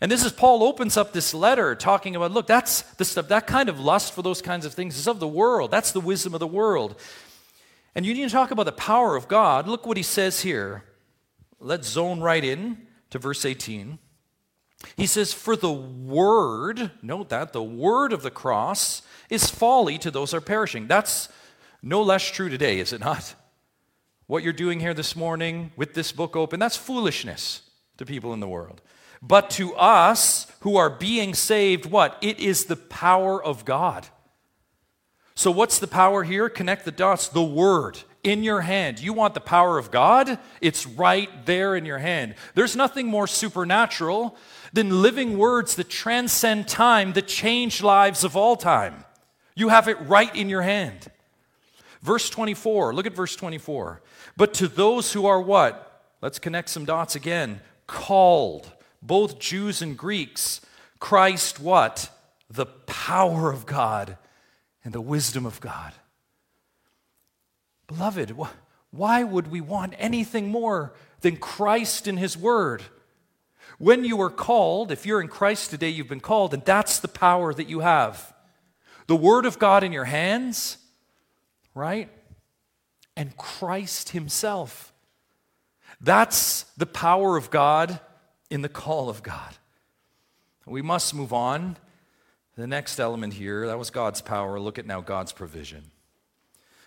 And 0.00 0.12
this 0.12 0.24
is 0.24 0.32
Paul 0.32 0.62
opens 0.62 0.96
up 0.96 1.12
this 1.12 1.32
letter 1.32 1.74
talking 1.74 2.14
about 2.16 2.30
look, 2.30 2.46
that's 2.46 2.82
the 2.82 3.04
stuff, 3.04 3.28
that 3.28 3.46
kind 3.46 3.68
of 3.68 3.80
lust 3.80 4.12
for 4.12 4.22
those 4.22 4.42
kinds 4.42 4.66
of 4.66 4.74
things 4.74 4.98
is 4.98 5.08
of 5.08 5.20
the 5.20 5.28
world. 5.28 5.70
That's 5.70 5.92
the 5.92 6.00
wisdom 6.00 6.34
of 6.34 6.40
the 6.40 6.46
world. 6.46 7.00
And 7.94 8.04
you 8.04 8.12
need 8.12 8.24
to 8.24 8.30
talk 8.30 8.50
about 8.50 8.66
the 8.66 8.72
power 8.72 9.16
of 9.16 9.26
God. 9.26 9.66
Look 9.66 9.86
what 9.86 9.96
he 9.96 10.02
says 10.02 10.42
here. 10.42 10.84
Let's 11.58 11.88
zone 11.88 12.20
right 12.20 12.44
in 12.44 12.86
to 13.10 13.18
verse 13.18 13.46
18. 13.46 13.98
He 14.96 15.06
says, 15.06 15.32
For 15.32 15.56
the 15.56 15.72
word, 15.72 16.90
note 17.02 17.28
that, 17.30 17.52
the 17.52 17.62
word 17.62 18.12
of 18.12 18.22
the 18.22 18.30
cross 18.30 19.02
is 19.30 19.50
folly 19.50 19.98
to 19.98 20.10
those 20.10 20.30
who 20.30 20.38
are 20.38 20.42
perishing. 20.42 20.86
That's 20.86 21.28
no 21.82 22.02
less 22.02 22.30
true 22.30 22.48
today, 22.48 22.78
is 22.78 22.92
it 22.92 23.00
not? 23.00 23.34
What 24.28 24.42
you're 24.42 24.52
doing 24.52 24.80
here 24.80 24.92
this 24.92 25.14
morning 25.14 25.70
with 25.76 25.94
this 25.94 26.10
book 26.10 26.34
open, 26.34 26.58
that's 26.58 26.76
foolishness 26.76 27.62
to 27.96 28.04
people 28.04 28.34
in 28.34 28.40
the 28.40 28.48
world. 28.48 28.82
But 29.22 29.50
to 29.50 29.72
us 29.76 30.48
who 30.60 30.76
are 30.76 30.90
being 30.90 31.32
saved, 31.32 31.86
what? 31.86 32.18
It 32.20 32.40
is 32.40 32.64
the 32.64 32.74
power 32.74 33.40
of 33.40 33.64
God. 33.64 34.08
So, 35.36 35.50
what's 35.50 35.78
the 35.78 35.86
power 35.86 36.24
here? 36.24 36.48
Connect 36.48 36.84
the 36.84 36.90
dots. 36.90 37.28
The 37.28 37.42
Word 37.42 38.02
in 38.26 38.42
your 38.42 38.60
hand. 38.60 38.98
You 38.98 39.12
want 39.12 39.34
the 39.34 39.40
power 39.40 39.78
of 39.78 39.92
God? 39.92 40.40
It's 40.60 40.84
right 40.84 41.30
there 41.46 41.76
in 41.76 41.84
your 41.84 41.98
hand. 41.98 42.34
There's 42.54 42.74
nothing 42.74 43.06
more 43.06 43.28
supernatural 43.28 44.36
than 44.72 45.00
living 45.00 45.38
words 45.38 45.76
that 45.76 45.88
transcend 45.88 46.66
time, 46.66 47.12
that 47.12 47.28
change 47.28 47.82
lives 47.82 48.24
of 48.24 48.36
all 48.36 48.56
time. 48.56 49.04
You 49.54 49.68
have 49.68 49.86
it 49.86 50.00
right 50.02 50.34
in 50.34 50.48
your 50.48 50.62
hand. 50.62 51.06
Verse 52.02 52.28
24, 52.28 52.92
look 52.92 53.06
at 53.06 53.14
verse 53.14 53.36
24. 53.36 54.02
But 54.36 54.54
to 54.54 54.66
those 54.66 55.12
who 55.12 55.26
are 55.26 55.40
what? 55.40 56.02
Let's 56.20 56.40
connect 56.40 56.68
some 56.68 56.84
dots 56.84 57.14
again. 57.14 57.60
Called, 57.86 58.72
both 59.00 59.38
Jews 59.38 59.82
and 59.82 59.96
Greeks, 59.96 60.60
Christ 60.98 61.60
what? 61.60 62.10
The 62.50 62.66
power 62.66 63.52
of 63.52 63.66
God 63.66 64.18
and 64.82 64.92
the 64.92 65.00
wisdom 65.00 65.46
of 65.46 65.60
God. 65.60 65.92
Beloved, 67.86 68.36
why 68.90 69.22
would 69.22 69.50
we 69.50 69.60
want 69.60 69.94
anything 69.98 70.48
more 70.48 70.94
than 71.20 71.36
Christ 71.36 72.06
and 72.06 72.18
His 72.18 72.36
Word? 72.36 72.82
When 73.78 74.04
you 74.04 74.20
are 74.22 74.30
called, 74.30 74.90
if 74.90 75.04
you're 75.06 75.20
in 75.20 75.28
Christ 75.28 75.70
today, 75.70 75.90
you've 75.90 76.08
been 76.08 76.20
called, 76.20 76.54
and 76.54 76.64
that's 76.64 76.98
the 76.98 77.08
power 77.08 77.52
that 77.52 77.68
you 77.68 77.80
have. 77.80 78.34
The 79.06 79.16
Word 79.16 79.46
of 79.46 79.58
God 79.58 79.84
in 79.84 79.92
your 79.92 80.06
hands, 80.06 80.78
right? 81.74 82.10
And 83.16 83.36
Christ 83.36 84.10
Himself. 84.10 84.92
That's 86.00 86.64
the 86.76 86.86
power 86.86 87.36
of 87.36 87.50
God 87.50 88.00
in 88.50 88.62
the 88.62 88.68
call 88.68 89.08
of 89.08 89.22
God. 89.22 89.56
We 90.66 90.82
must 90.82 91.14
move 91.14 91.32
on. 91.32 91.76
The 92.56 92.66
next 92.66 92.98
element 92.98 93.34
here, 93.34 93.66
that 93.66 93.78
was 93.78 93.90
God's 93.90 94.22
power. 94.22 94.58
Look 94.58 94.78
at 94.78 94.86
now 94.86 95.02
God's 95.02 95.32
provision. 95.32 95.90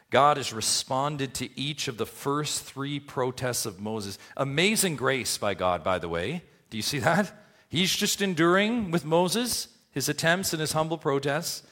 God 0.09 0.37
has 0.37 0.51
responded 0.51 1.33
to 1.35 1.59
each 1.59 1.87
of 1.87 1.97
the 1.97 2.05
first 2.05 2.63
three 2.63 2.99
protests 2.99 3.65
of 3.65 3.79
Moses. 3.79 4.17
Amazing 4.35 4.95
grace 4.95 5.37
by 5.37 5.53
God, 5.53 5.83
by 5.83 5.99
the 5.99 6.09
way. 6.09 6.43
Do 6.69 6.77
you 6.77 6.83
see 6.83 6.99
that? 6.99 7.31
He's 7.69 7.95
just 7.95 8.21
enduring 8.21 8.89
with 8.89 9.05
Moses, 9.05 9.67
his 9.91 10.09
attempts 10.09 10.51
and 10.51 10.59
his 10.59 10.71
humble 10.71 10.97
protests. 10.97 11.63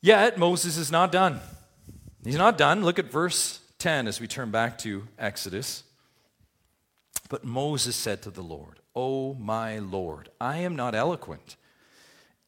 Yet, 0.00 0.38
Moses 0.38 0.76
is 0.76 0.92
not 0.92 1.10
done. 1.10 1.40
He's 2.24 2.36
not 2.36 2.56
done. 2.56 2.84
Look 2.84 2.98
at 2.98 3.10
verse 3.10 3.60
10 3.78 4.06
as 4.06 4.20
we 4.20 4.28
turn 4.28 4.50
back 4.50 4.78
to 4.78 5.08
Exodus. 5.18 5.82
But 7.28 7.44
Moses 7.44 7.96
said 7.96 8.22
to 8.22 8.30
the 8.30 8.42
Lord, 8.42 8.78
O 8.94 9.34
my 9.34 9.78
Lord, 9.78 10.30
I 10.40 10.58
am 10.58 10.76
not 10.76 10.94
eloquent, 10.94 11.56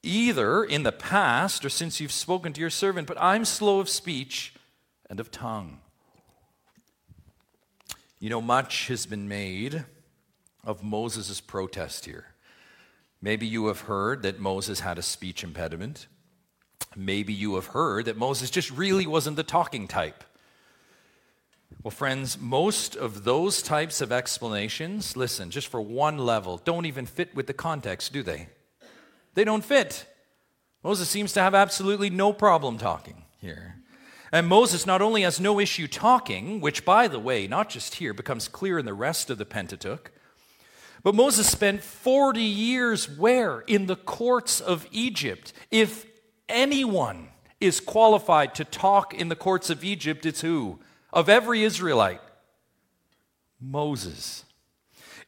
either 0.03 0.65
in 0.65 0.83
the 0.83 0.93
past 0.93 1.65
or 1.65 1.69
since 1.69 2.01
you've 2.01 2.13
spoken 2.13 2.53
to 2.53 2.61
your 2.61 2.71
servant, 2.71 3.07
but 3.07 3.21
I'm 3.21 3.45
slow 3.45 3.79
of 3.81 3.89
speech 3.89 4.55
and 5.09 5.21
of 5.21 5.31
tongue. 5.31 5.81
You 8.19 8.31
know, 8.31 8.41
much 8.41 8.89
has 8.89 9.07
been 9.07 9.29
made 9.29 9.85
of 10.65 10.83
Moses' 10.83 11.41
protest 11.41 12.05
here. 12.05 12.27
Maybe 13.21 13.47
you 13.47 13.67
have 13.67 13.83
heard 13.83 14.23
that 14.23 14.41
Moses 14.41 14.81
had 14.81 14.99
a 14.99 15.03
speech 15.03 15.45
impediment. 15.45 16.07
Maybe 16.97 17.33
you 17.33 17.55
have 17.55 17.67
heard 17.67 18.07
that 18.07 18.17
Moses 18.17 18.51
just 18.51 18.71
really 18.71 19.07
wasn't 19.07 19.37
the 19.37 19.43
talking 19.43 19.87
type. 19.87 20.25
Well, 21.83 21.91
friends, 21.91 22.39
most 22.39 22.95
of 22.95 23.25
those 23.25 23.63
types 23.63 24.01
of 24.01 24.13
explanations, 24.13 25.17
listen, 25.17 25.51
just 25.51 25.69
for 25.69 25.81
one 25.81 26.19
level, 26.19 26.59
don't 26.59 26.87
even 26.87 27.07
fit 27.07 27.35
with 27.35 27.47
the 27.47 27.55
context, 27.55 28.13
do 28.13 28.23
they? 28.23 28.49
They 29.35 29.45
don't 29.45 29.65
fit. 29.65 30.07
Moses 30.83 31.09
seems 31.09 31.33
to 31.35 31.41
have 31.41 31.55
absolutely 31.55 32.11
no 32.11 32.33
problem 32.33 32.79
talking 32.79 33.23
here. 33.39 33.77
And 34.33 34.47
Moses 34.47 34.87
not 34.87 35.03
only 35.03 35.23
has 35.23 35.39
no 35.39 35.61
issue 35.61 35.87
talking, 35.87 36.61
which, 36.61 36.85
by 36.85 37.07
the 37.07 37.19
way, 37.19 37.47
not 37.47 37.69
just 37.69 37.97
here, 37.97 38.15
becomes 38.15 38.49
clear 38.49 38.79
in 38.79 38.87
the 38.87 38.95
rest 38.95 39.31
of 39.31 39.39
the 39.39 39.45
Pentateuch, 39.45 40.11
but 41.03 41.15
Moses 41.15 41.49
spent 41.49 41.83
40 41.83 42.41
years 42.41 43.11
where? 43.11 43.61
In 43.61 43.87
the 43.87 43.97
courts 43.97 44.61
of 44.61 44.87
Egypt. 44.93 45.53
If 45.71 46.07
anyone 46.49 47.29
is 47.61 47.81
qualified 47.81 48.55
to 48.57 48.65
talk 48.65 49.13
in 49.13 49.29
the 49.29 49.37
courts 49.37 49.69
of 49.69 49.85
Egypt, 49.85 50.25
it's 50.25 50.41
who? 50.41 50.79
of 51.13 51.29
every 51.29 51.63
Israelite? 51.63 52.21
Moses. 53.61 54.45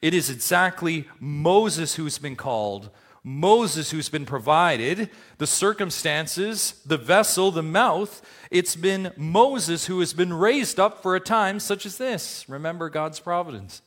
It 0.01 0.15
is 0.15 0.31
exactly 0.31 1.07
Moses 1.21 1.95
who's 1.95 2.19
been 2.19 2.37
called, 2.37 2.91
Moses 3.27 3.91
who's 3.91 4.11
been 4.11 4.27
provided 4.27 5.09
the 5.39 5.47
circumstances, 5.47 6.83
the 6.85 6.99
vessel, 6.99 7.51
the 7.51 7.63
mouth. 7.63 8.21
It's 8.51 8.77
been 8.77 9.13
Moses 9.17 9.87
who 9.87 10.01
has 10.01 10.13
been 10.13 10.33
raised 10.33 10.79
up 10.79 11.03
for 11.03 11.17
a 11.17 11.21
time 11.21 11.59
such 11.59 11.87
as 11.87 11.97
this. 11.97 12.47
Remember 12.49 12.91
God's 12.91 13.21
providence. 13.21 13.81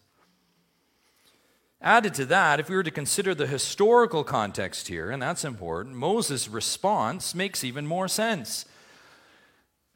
Added 1.79 2.15
to 2.15 2.25
that, 2.25 2.59
if 2.59 2.69
we 2.69 2.75
were 2.75 2.81
to 2.81 2.89
consider 2.89 3.35
the 3.35 3.45
historical 3.45 4.23
context 4.23 4.87
here, 4.87 5.11
and 5.11 5.21
that's 5.21 5.45
important, 5.45 5.95
Moses' 5.95 6.47
response 6.47 7.35
makes 7.35 7.63
even 7.63 7.85
more 7.85 8.07
sense. 8.07 8.65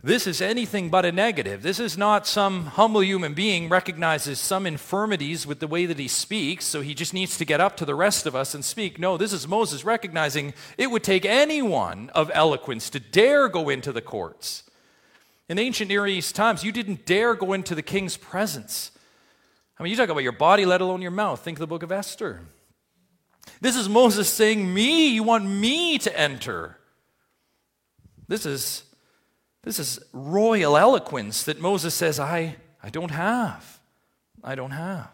This 0.03 0.25
is 0.25 0.41
anything 0.41 0.89
but 0.89 1.05
a 1.05 1.11
negative. 1.11 1.61
This 1.61 1.79
is 1.79 1.95
not 1.95 2.25
some 2.25 2.65
humble 2.65 3.03
human 3.03 3.35
being 3.35 3.69
recognizes 3.69 4.39
some 4.39 4.65
infirmities 4.65 5.45
with 5.45 5.59
the 5.59 5.67
way 5.67 5.85
that 5.85 5.99
he 5.99 6.07
speaks, 6.07 6.65
so 6.65 6.81
he 6.81 6.95
just 6.95 7.13
needs 7.13 7.37
to 7.37 7.45
get 7.45 7.61
up 7.61 7.77
to 7.77 7.85
the 7.85 7.93
rest 7.93 8.25
of 8.25 8.35
us 8.35 8.55
and 8.55 8.65
speak. 8.65 8.97
No, 8.97 9.15
this 9.15 9.31
is 9.31 9.47
Moses 9.47 9.85
recognizing 9.85 10.55
it 10.75 10.89
would 10.89 11.03
take 11.03 11.23
anyone 11.23 12.09
of 12.15 12.31
eloquence 12.33 12.89
to 12.89 12.99
dare 12.99 13.47
go 13.47 13.69
into 13.69 13.91
the 13.91 14.01
courts. 14.01 14.63
In 15.47 15.59
ancient 15.59 15.89
Near 15.89 16.07
East 16.07 16.35
times, 16.35 16.63
you 16.63 16.71
didn't 16.71 17.05
dare 17.05 17.35
go 17.35 17.53
into 17.53 17.75
the 17.75 17.83
king's 17.83 18.17
presence. 18.17 18.89
I 19.77 19.83
mean, 19.83 19.91
you 19.91 19.97
talk 19.97 20.09
about 20.09 20.23
your 20.23 20.31
body, 20.31 20.65
let 20.65 20.81
alone 20.81 21.03
your 21.03 21.11
mouth. 21.11 21.41
Think 21.41 21.57
of 21.57 21.59
the 21.59 21.67
book 21.67 21.83
of 21.83 21.91
Esther. 21.91 22.41
This 23.59 23.75
is 23.75 23.87
Moses 23.87 24.27
saying, 24.27 24.73
Me, 24.73 25.09
you 25.09 25.21
want 25.21 25.45
me 25.45 25.99
to 25.99 26.19
enter. 26.19 26.77
This 28.27 28.47
is 28.47 28.83
this 29.63 29.79
is 29.79 29.99
royal 30.11 30.77
eloquence 30.77 31.43
that 31.43 31.61
Moses 31.61 31.93
says, 31.93 32.19
I, 32.19 32.55
I 32.81 32.89
don't 32.89 33.11
have. 33.11 33.79
I 34.43 34.55
don't 34.55 34.71
have. 34.71 35.11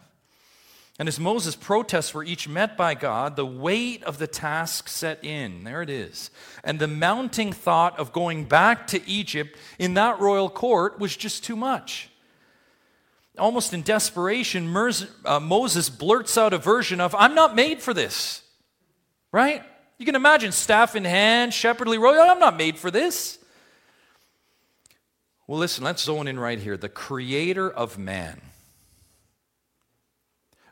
And 0.98 1.06
as 1.06 1.20
Moses' 1.20 1.54
protests 1.54 2.12
were 2.12 2.24
each 2.24 2.48
met 2.48 2.76
by 2.76 2.94
God, 2.94 3.36
the 3.36 3.46
weight 3.46 4.02
of 4.02 4.18
the 4.18 4.26
task 4.26 4.88
set 4.88 5.22
in. 5.24 5.62
There 5.62 5.80
it 5.80 5.90
is. 5.90 6.30
And 6.64 6.80
the 6.80 6.88
mounting 6.88 7.52
thought 7.52 7.98
of 8.00 8.12
going 8.12 8.46
back 8.46 8.88
to 8.88 9.08
Egypt 9.08 9.56
in 9.78 9.94
that 9.94 10.18
royal 10.18 10.50
court 10.50 10.98
was 10.98 11.16
just 11.16 11.44
too 11.44 11.54
much. 11.54 12.08
Almost 13.38 13.72
in 13.72 13.82
desperation, 13.82 14.74
uh, 15.24 15.38
Moses 15.38 15.88
blurts 15.88 16.36
out 16.36 16.52
a 16.52 16.58
version 16.58 17.00
of, 17.00 17.14
I'm 17.14 17.36
not 17.36 17.54
made 17.54 17.80
for 17.80 17.94
this. 17.94 18.42
Right? 19.30 19.62
You 19.98 20.06
can 20.06 20.16
imagine 20.16 20.50
staff 20.50 20.96
in 20.96 21.04
hand, 21.04 21.54
shepherdly 21.54 21.98
royal, 21.98 22.28
I'm 22.28 22.40
not 22.40 22.56
made 22.56 22.76
for 22.76 22.90
this. 22.90 23.38
Well, 25.48 25.58
listen, 25.58 25.82
let's 25.82 26.04
zone 26.04 26.28
in 26.28 26.38
right 26.38 26.58
here. 26.58 26.76
The 26.76 26.90
creator 26.90 27.70
of 27.70 27.96
man, 27.96 28.42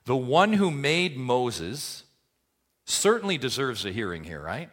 the 0.04 0.14
one 0.14 0.52
who 0.52 0.70
made 0.70 1.16
Moses, 1.16 2.04
certainly 2.84 3.38
deserves 3.38 3.86
a 3.86 3.90
hearing 3.90 4.24
here, 4.24 4.40
right? 4.40 4.68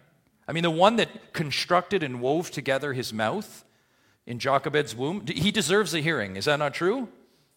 I 0.46 0.52
mean, 0.52 0.64
the 0.64 0.70
one 0.70 0.98
that 0.98 1.32
constructed 1.32 2.04
and 2.04 2.20
wove 2.20 2.52
together 2.52 2.92
his 2.92 3.14
mouth 3.14 3.64
in 4.26 4.40
Jochebed's 4.40 4.94
womb, 4.94 5.26
he 5.26 5.52
deserves 5.52 5.94
a 5.94 6.02
hearing. 6.02 6.36
Is 6.36 6.46
that 6.46 6.60
not 6.60 6.74
true? 6.74 7.08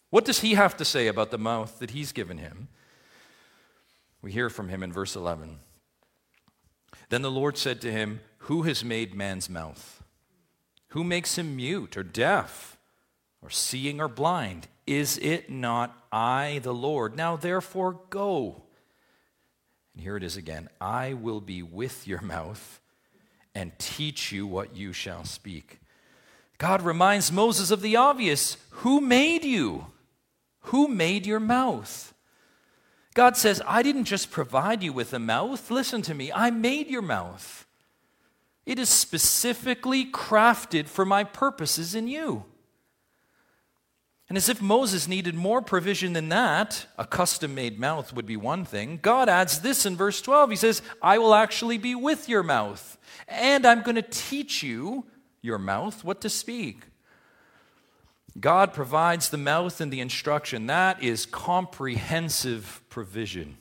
What 0.09 0.23
does 0.23 0.39
he 0.39 0.53
have 0.53 0.77
to 0.77 0.85
say 0.85 1.07
about 1.07 1.31
the 1.31 1.37
mouth 1.37 1.79
that 1.79 1.91
he's 1.91 2.13
given 2.13 2.37
him? 2.37 2.69
We 4.21 4.31
hear 4.31 4.49
from 4.49 4.69
him 4.69 4.83
in 4.83 4.93
verse 4.93 5.17
11. 5.17 5.59
Then 7.09 7.23
the 7.23 7.31
Lord 7.31 7.57
said 7.57 7.81
to 7.81 7.91
him, 7.91 8.21
Who 8.39 8.61
has 8.63 8.85
made 8.85 9.13
man's 9.13 9.49
mouth? 9.49 9.96
Who 10.97 11.03
makes 11.03 11.37
him 11.37 11.55
mute 11.55 11.95
or 11.95 12.01
deaf 12.01 12.75
or 13.43 13.51
seeing 13.51 14.01
or 14.01 14.07
blind? 14.07 14.67
Is 14.87 15.19
it 15.19 15.47
not 15.47 15.95
I, 16.11 16.59
the 16.63 16.73
Lord? 16.73 17.15
Now 17.15 17.35
therefore 17.35 17.99
go. 18.09 18.63
And 19.93 20.01
here 20.01 20.17
it 20.17 20.23
is 20.23 20.37
again 20.37 20.69
I 20.81 21.13
will 21.13 21.39
be 21.39 21.61
with 21.61 22.07
your 22.07 22.21
mouth 22.21 22.81
and 23.53 23.77
teach 23.77 24.31
you 24.31 24.47
what 24.47 24.75
you 24.75 24.91
shall 24.91 25.23
speak. 25.23 25.81
God 26.57 26.81
reminds 26.81 27.31
Moses 27.31 27.69
of 27.69 27.83
the 27.83 27.95
obvious 27.95 28.57
Who 28.81 28.99
made 28.99 29.45
you? 29.45 29.85
Who 30.61 30.87
made 30.87 31.27
your 31.27 31.39
mouth? 31.39 32.11
God 33.13 33.37
says, 33.37 33.61
I 33.67 33.83
didn't 33.83 34.05
just 34.05 34.31
provide 34.31 34.81
you 34.81 34.93
with 34.93 35.13
a 35.13 35.19
mouth. 35.19 35.69
Listen 35.69 36.01
to 36.01 36.15
me. 36.15 36.31
I 36.31 36.49
made 36.49 36.87
your 36.87 37.03
mouth. 37.03 37.66
It 38.67 38.79
is 38.79 38.89
specifically 38.89 40.05
crafted 40.11 40.87
for 40.87 41.05
my 41.05 41.23
purposes 41.23 41.95
in 41.95 42.09
you. 42.09 42.43
And 44.27 44.37
as 44.37 44.49
if 44.49 44.61
Moses 44.61 45.07
needed 45.07 45.35
more 45.35 45.61
provision 45.61 46.11
than 46.11 46.27
that, 46.29 46.85
a 46.97 47.05
custom 47.05 47.55
made 47.55 47.79
mouth 47.79 48.11
would 48.11 48.25
be 48.25 48.35
one 48.35 48.65
thing. 48.65 48.99
God 49.01 49.29
adds 49.29 49.61
this 49.61 49.85
in 49.85 49.95
verse 49.95 50.21
12. 50.21 50.49
He 50.49 50.55
says, 50.57 50.81
I 51.01 51.17
will 51.17 51.33
actually 51.33 51.77
be 51.77 51.95
with 51.95 52.27
your 52.27 52.43
mouth, 52.43 52.97
and 53.29 53.65
I'm 53.65 53.83
going 53.83 53.95
to 53.95 54.01
teach 54.01 54.61
you, 54.61 55.05
your 55.41 55.57
mouth, 55.57 56.03
what 56.03 56.19
to 56.19 56.29
speak. 56.29 56.81
God 58.37 58.73
provides 58.73 59.29
the 59.29 59.37
mouth 59.37 59.79
and 59.79 59.93
the 59.93 60.01
instruction. 60.01 60.67
That 60.67 61.01
is 61.01 61.25
comprehensive 61.25 62.81
provision. 62.89 63.57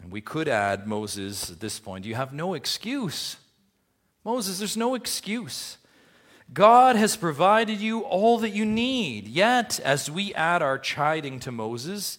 And 0.00 0.12
we 0.12 0.20
could 0.20 0.46
add, 0.46 0.86
Moses, 0.86 1.50
at 1.50 1.58
this 1.58 1.80
point, 1.80 2.04
you 2.04 2.14
have 2.14 2.32
no 2.32 2.54
excuse. 2.54 3.36
Moses, 4.24 4.58
there's 4.58 4.76
no 4.76 4.94
excuse. 4.94 5.78
God 6.52 6.96
has 6.96 7.16
provided 7.16 7.80
you 7.80 8.00
all 8.00 8.38
that 8.38 8.50
you 8.50 8.64
need. 8.64 9.28
Yet, 9.28 9.80
as 9.80 10.10
we 10.10 10.32
add 10.34 10.62
our 10.62 10.78
chiding 10.78 11.40
to 11.40 11.52
Moses, 11.52 12.18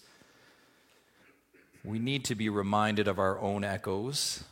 we 1.84 1.98
need 1.98 2.26
to 2.26 2.36
be 2.36 2.50
reminded 2.50 3.08
of 3.08 3.20
our 3.20 3.40
own 3.40 3.64
echoes. 3.64 4.44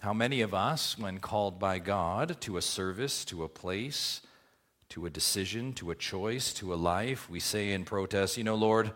How 0.00 0.12
many 0.12 0.42
of 0.42 0.52
us, 0.52 0.98
when 0.98 1.18
called 1.18 1.58
by 1.58 1.78
God 1.78 2.38
to 2.42 2.58
a 2.58 2.62
service, 2.62 3.24
to 3.26 3.42
a 3.44 3.48
place, 3.48 4.20
to 4.90 5.06
a 5.06 5.10
decision, 5.10 5.72
to 5.74 5.90
a 5.90 5.94
choice, 5.94 6.52
to 6.54 6.74
a 6.74 6.76
life, 6.76 7.30
we 7.30 7.40
say 7.40 7.72
in 7.72 7.84
protest, 7.84 8.36
You 8.36 8.44
know, 8.44 8.54
Lord, 8.54 8.92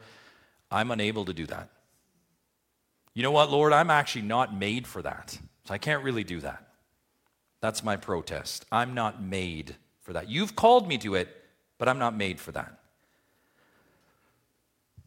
I'm 0.71 0.91
unable 0.91 1.25
to 1.25 1.33
do 1.33 1.47
that. 1.47 1.71
You 3.15 3.23
know 3.23 3.31
what, 3.31 3.51
Lord? 3.51 3.73
I'm 3.73 3.91
actually 3.91 4.23
not 4.23 4.55
made 4.55 4.87
for 4.87 5.01
that. 5.01 5.39
So 5.65 5.75
I 5.75 5.79
can't 5.79 6.05
really 6.05 6.25
do 6.25 6.41
that. 6.41 6.68
That's 7.61 7.83
my 7.83 7.97
protest. 7.97 8.65
I'm 8.71 8.95
not 8.95 9.23
made 9.23 9.77
for 10.01 10.13
that. 10.13 10.29
You've 10.29 10.55
called 10.55 10.89
me 10.89 10.99
to 10.99 11.15
it, 11.15 11.29
but 11.79 11.89
I'm 11.89 11.99
not 11.99 12.17
made 12.17 12.41
for 12.41 12.53
that. 12.53 12.79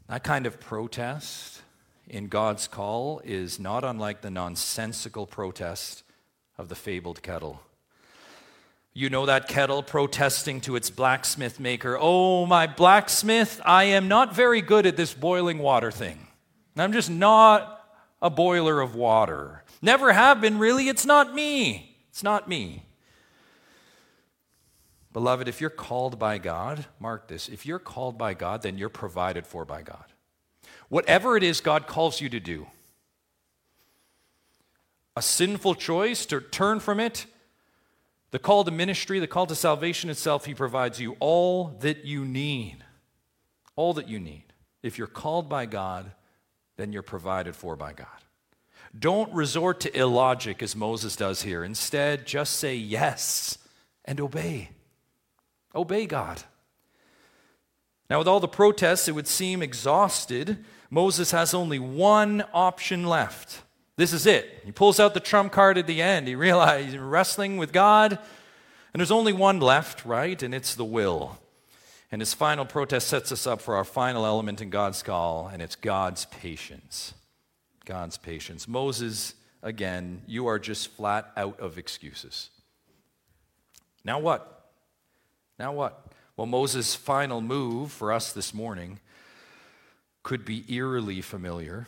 That 0.07 0.23
kind 0.23 0.45
of 0.45 0.59
protest 0.59 1.61
in 2.07 2.27
God's 2.27 2.67
call 2.67 3.21
is 3.23 3.59
not 3.59 3.85
unlike 3.85 4.21
the 4.21 4.29
nonsensical 4.29 5.25
protest 5.25 6.03
of 6.57 6.67
the 6.67 6.75
fabled 6.75 7.23
kettle. 7.23 7.61
You 8.93 9.09
know 9.09 9.25
that 9.25 9.47
kettle 9.47 9.83
protesting 9.83 10.59
to 10.61 10.75
its 10.75 10.89
blacksmith 10.89 11.61
maker, 11.61 11.97
Oh, 11.99 12.45
my 12.45 12.67
blacksmith, 12.67 13.61
I 13.63 13.85
am 13.85 14.09
not 14.09 14.35
very 14.35 14.61
good 14.61 14.85
at 14.85 14.97
this 14.97 15.13
boiling 15.13 15.59
water 15.59 15.91
thing. 15.91 16.27
I'm 16.75 16.91
just 16.91 17.09
not 17.09 17.87
a 18.21 18.29
boiler 18.29 18.81
of 18.81 18.95
water. 18.95 19.63
Never 19.81 20.11
have 20.11 20.41
been, 20.41 20.59
really. 20.59 20.89
It's 20.89 21.05
not 21.05 21.33
me. 21.33 21.90
It's 22.11 22.23
not 22.23 22.47
me. 22.47 22.83
Beloved, 25.13 25.47
if 25.47 25.59
you're 25.59 25.69
called 25.69 26.19
by 26.19 26.37
God, 26.37 26.85
mark 26.99 27.27
this. 27.27 27.49
If 27.49 27.65
you're 27.65 27.79
called 27.79 28.17
by 28.17 28.33
God, 28.33 28.61
then 28.61 28.77
you're 28.77 28.89
provided 28.89 29.47
for 29.47 29.65
by 29.65 29.81
God. 29.81 30.05
Whatever 30.89 31.35
it 31.35 31.43
is 31.43 31.61
God 31.61 31.87
calls 31.87 32.21
you 32.21 32.29
to 32.29 32.39
do, 32.39 32.67
a 35.15 35.21
sinful 35.21 35.75
choice 35.75 36.25
to 36.27 36.39
turn 36.39 36.79
from 36.79 36.99
it, 36.99 37.25
the 38.31 38.39
call 38.39 38.63
to 38.63 38.71
ministry, 38.71 39.19
the 39.19 39.27
call 39.27 39.45
to 39.47 39.55
salvation 39.55 40.09
itself, 40.09 40.45
He 40.45 40.53
provides 40.53 40.99
you 40.99 41.17
all 41.19 41.77
that 41.81 42.05
you 42.05 42.23
need. 42.23 42.77
All 43.75 43.93
that 43.93 44.07
you 44.07 44.19
need. 44.19 44.45
If 44.83 44.97
you're 44.97 45.07
called 45.07 45.49
by 45.49 45.65
God, 45.65 46.11
then 46.77 46.93
you're 46.93 47.03
provided 47.03 47.55
for 47.55 47.75
by 47.75 47.93
God. 47.93 48.07
Don't 48.97 49.33
resort 49.33 49.79
to 49.81 49.97
illogic 49.97 50.61
as 50.61 50.75
Moses 50.75 51.15
does 51.15 51.43
here. 51.43 51.63
Instead, 51.63 52.27
just 52.27 52.57
say 52.57 52.75
yes 52.75 53.57
and 54.05 54.19
obey. 54.19 54.69
Obey 55.73 56.05
God. 56.05 56.43
Now, 58.09 58.19
with 58.19 58.27
all 58.27 58.41
the 58.41 58.47
protests, 58.47 59.07
it 59.07 59.15
would 59.15 59.27
seem 59.27 59.61
exhausted. 59.61 60.65
Moses 60.89 61.31
has 61.31 61.53
only 61.53 61.79
one 61.79 62.43
option 62.53 63.05
left. 63.05 63.61
This 63.95 64.11
is 64.11 64.25
it. 64.25 64.61
He 64.65 64.73
pulls 64.73 64.99
out 64.99 65.13
the 65.13 65.21
trump 65.21 65.53
card 65.53 65.77
at 65.77 65.87
the 65.87 66.01
end. 66.01 66.27
He 66.27 66.35
realizes 66.35 66.91
he's 66.91 67.01
wrestling 67.01 67.55
with 67.55 67.71
God, 67.71 68.19
and 68.93 68.99
there's 68.99 69.11
only 69.11 69.31
one 69.31 69.61
left, 69.61 70.03
right? 70.03 70.41
And 70.43 70.53
it's 70.53 70.75
the 70.75 70.83
will. 70.83 71.37
And 72.11 72.21
his 72.21 72.33
final 72.33 72.65
protest 72.65 73.07
sets 73.07 73.31
us 73.31 73.47
up 73.47 73.61
for 73.61 73.75
our 73.75 73.85
final 73.85 74.25
element 74.25 74.61
in 74.61 74.69
God's 74.69 75.01
call, 75.01 75.47
and 75.47 75.61
it's 75.61 75.77
God's 75.77 76.25
patience. 76.25 77.13
God's 77.91 78.17
patience. 78.17 78.69
Moses, 78.69 79.35
again, 79.61 80.21
you 80.25 80.47
are 80.47 80.57
just 80.57 80.87
flat 80.91 81.29
out 81.35 81.59
of 81.59 81.77
excuses. 81.77 82.49
Now 84.05 84.17
what? 84.17 84.71
Now 85.59 85.73
what? 85.73 86.05
Well, 86.37 86.47
Moses' 86.47 86.95
final 86.95 87.41
move 87.41 87.91
for 87.91 88.13
us 88.13 88.31
this 88.31 88.53
morning 88.53 89.01
could 90.23 90.45
be 90.45 90.63
eerily 90.73 91.19
familiar. 91.19 91.87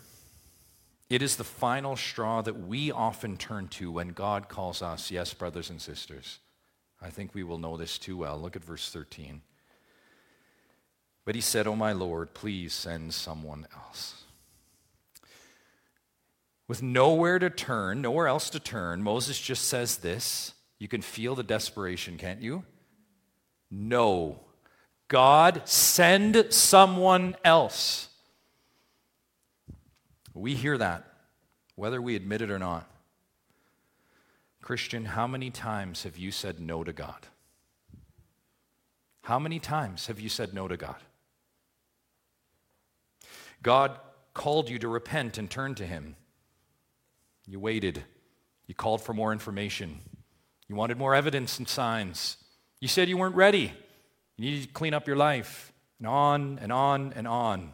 It 1.09 1.21
is 1.21 1.37
the 1.37 1.45
final 1.45 1.95
straw 1.95 2.41
that 2.41 2.67
we 2.67 2.91
often 2.91 3.37
turn 3.37 3.69
to 3.69 3.89
when 3.89 4.09
God 4.09 4.49
calls 4.49 4.81
us, 4.81 5.09
yes, 5.09 5.33
brothers 5.33 5.69
and 5.69 5.81
sisters. 5.81 6.39
I 7.01 7.11
think 7.11 7.33
we 7.33 7.43
will 7.43 7.59
know 7.59 7.77
this 7.77 7.97
too 7.97 8.17
well. 8.17 8.37
Look 8.37 8.57
at 8.57 8.65
verse 8.65 8.91
13. 8.91 9.41
But 11.23 11.35
he 11.35 11.41
said, 11.41 11.65
Oh, 11.65 11.77
my 11.77 11.93
Lord, 11.93 12.33
please 12.33 12.73
send 12.73 13.13
someone 13.13 13.67
else. 13.73 14.22
With 16.67 16.81
nowhere 16.81 17.39
to 17.39 17.49
turn, 17.49 18.01
nowhere 18.01 18.27
else 18.27 18.49
to 18.51 18.59
turn, 18.59 19.03
Moses 19.03 19.39
just 19.39 19.67
says 19.67 19.97
this. 19.97 20.53
You 20.79 20.87
can 20.87 21.01
feel 21.01 21.35
the 21.35 21.43
desperation, 21.43 22.17
can't 22.17 22.41
you? 22.41 22.63
No. 23.69 24.39
God, 25.07 25.61
send 25.65 26.47
someone 26.49 27.35
else. 27.43 28.09
We 30.33 30.55
hear 30.55 30.77
that, 30.77 31.05
whether 31.75 32.01
we 32.01 32.15
admit 32.15 32.41
it 32.41 32.49
or 32.49 32.59
not. 32.59 32.89
Christian, 34.61 35.05
how 35.05 35.27
many 35.27 35.49
times 35.49 36.03
have 36.03 36.17
you 36.17 36.31
said 36.31 36.59
no 36.59 36.83
to 36.83 36.93
God? 36.93 37.27
How 39.23 39.37
many 39.39 39.59
times 39.59 40.07
have 40.07 40.19
you 40.19 40.29
said 40.29 40.53
no 40.53 40.67
to 40.67 40.77
God? 40.77 40.95
God 43.61 43.97
called 44.33 44.69
you 44.69 44.79
to 44.79 44.87
repent 44.87 45.37
and 45.37 45.49
turn 45.49 45.75
to 45.75 45.85
Him. 45.85 46.15
You 47.47 47.59
waited. 47.59 48.03
You 48.67 48.75
called 48.75 49.01
for 49.01 49.13
more 49.13 49.31
information. 49.31 49.99
You 50.67 50.75
wanted 50.75 50.97
more 50.97 51.13
evidence 51.13 51.59
and 51.59 51.67
signs. 51.67 52.37
You 52.79 52.87
said 52.87 53.09
you 53.09 53.17
weren't 53.17 53.35
ready. 53.35 53.73
You 54.37 54.45
needed 54.45 54.63
to 54.63 54.73
clean 54.73 54.93
up 54.93 55.07
your 55.07 55.15
life. 55.15 55.71
And 55.99 56.07
on 56.07 56.59
and 56.61 56.71
on 56.71 57.13
and 57.15 57.27
on. 57.27 57.73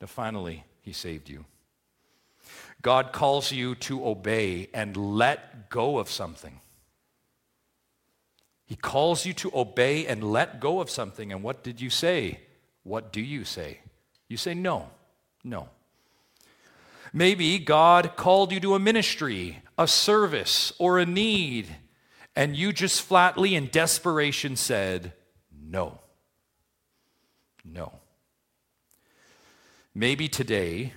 And 0.00 0.10
finally, 0.10 0.64
He 0.80 0.92
saved 0.92 1.28
you. 1.28 1.44
God 2.82 3.12
calls 3.12 3.52
you 3.52 3.74
to 3.76 4.06
obey 4.06 4.68
and 4.72 4.96
let 4.96 5.70
go 5.70 5.98
of 5.98 6.08
something. 6.10 6.60
He 8.66 8.76
calls 8.76 9.24
you 9.24 9.32
to 9.34 9.50
obey 9.54 10.06
and 10.06 10.22
let 10.22 10.60
go 10.60 10.80
of 10.80 10.90
something. 10.90 11.32
And 11.32 11.42
what 11.42 11.64
did 11.64 11.80
you 11.80 11.90
say? 11.90 12.40
What 12.82 13.12
do 13.12 13.20
you 13.20 13.44
say? 13.44 13.80
You 14.28 14.36
say 14.36 14.54
no. 14.54 14.90
No. 15.42 15.68
Maybe 17.12 17.58
God 17.58 18.16
called 18.16 18.52
you 18.52 18.60
to 18.60 18.74
a 18.74 18.78
ministry, 18.78 19.62
a 19.76 19.88
service, 19.88 20.72
or 20.78 20.98
a 20.98 21.06
need, 21.06 21.68
and 22.36 22.56
you 22.56 22.72
just 22.72 23.02
flatly 23.02 23.54
in 23.54 23.68
desperation 23.68 24.56
said, 24.56 25.12
No. 25.52 26.00
No. 27.64 27.92
Maybe 29.94 30.28
today 30.28 30.92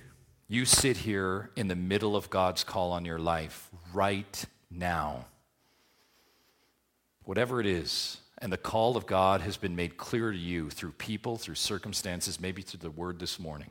you 0.48 0.64
sit 0.64 0.98
here 0.98 1.50
in 1.56 1.68
the 1.68 1.76
middle 1.76 2.14
of 2.14 2.30
God's 2.30 2.62
call 2.62 2.92
on 2.92 3.04
your 3.04 3.18
life 3.18 3.70
right 3.92 4.44
now. 4.70 5.26
Whatever 7.24 7.60
it 7.60 7.66
is, 7.66 8.18
and 8.38 8.52
the 8.52 8.58
call 8.58 8.96
of 8.96 9.06
God 9.06 9.40
has 9.42 9.56
been 9.56 9.76
made 9.76 9.96
clear 9.96 10.32
to 10.32 10.38
you 10.38 10.68
through 10.68 10.92
people, 10.92 11.36
through 11.36 11.54
circumstances, 11.54 12.40
maybe 12.40 12.62
through 12.62 12.80
the 12.80 12.90
word 12.90 13.18
this 13.18 13.38
morning 13.38 13.70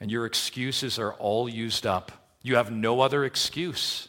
and 0.00 0.10
your 0.10 0.26
excuses 0.26 0.98
are 0.98 1.12
all 1.14 1.48
used 1.48 1.86
up. 1.86 2.12
You 2.42 2.56
have 2.56 2.72
no 2.72 3.00
other 3.00 3.24
excuse. 3.24 4.08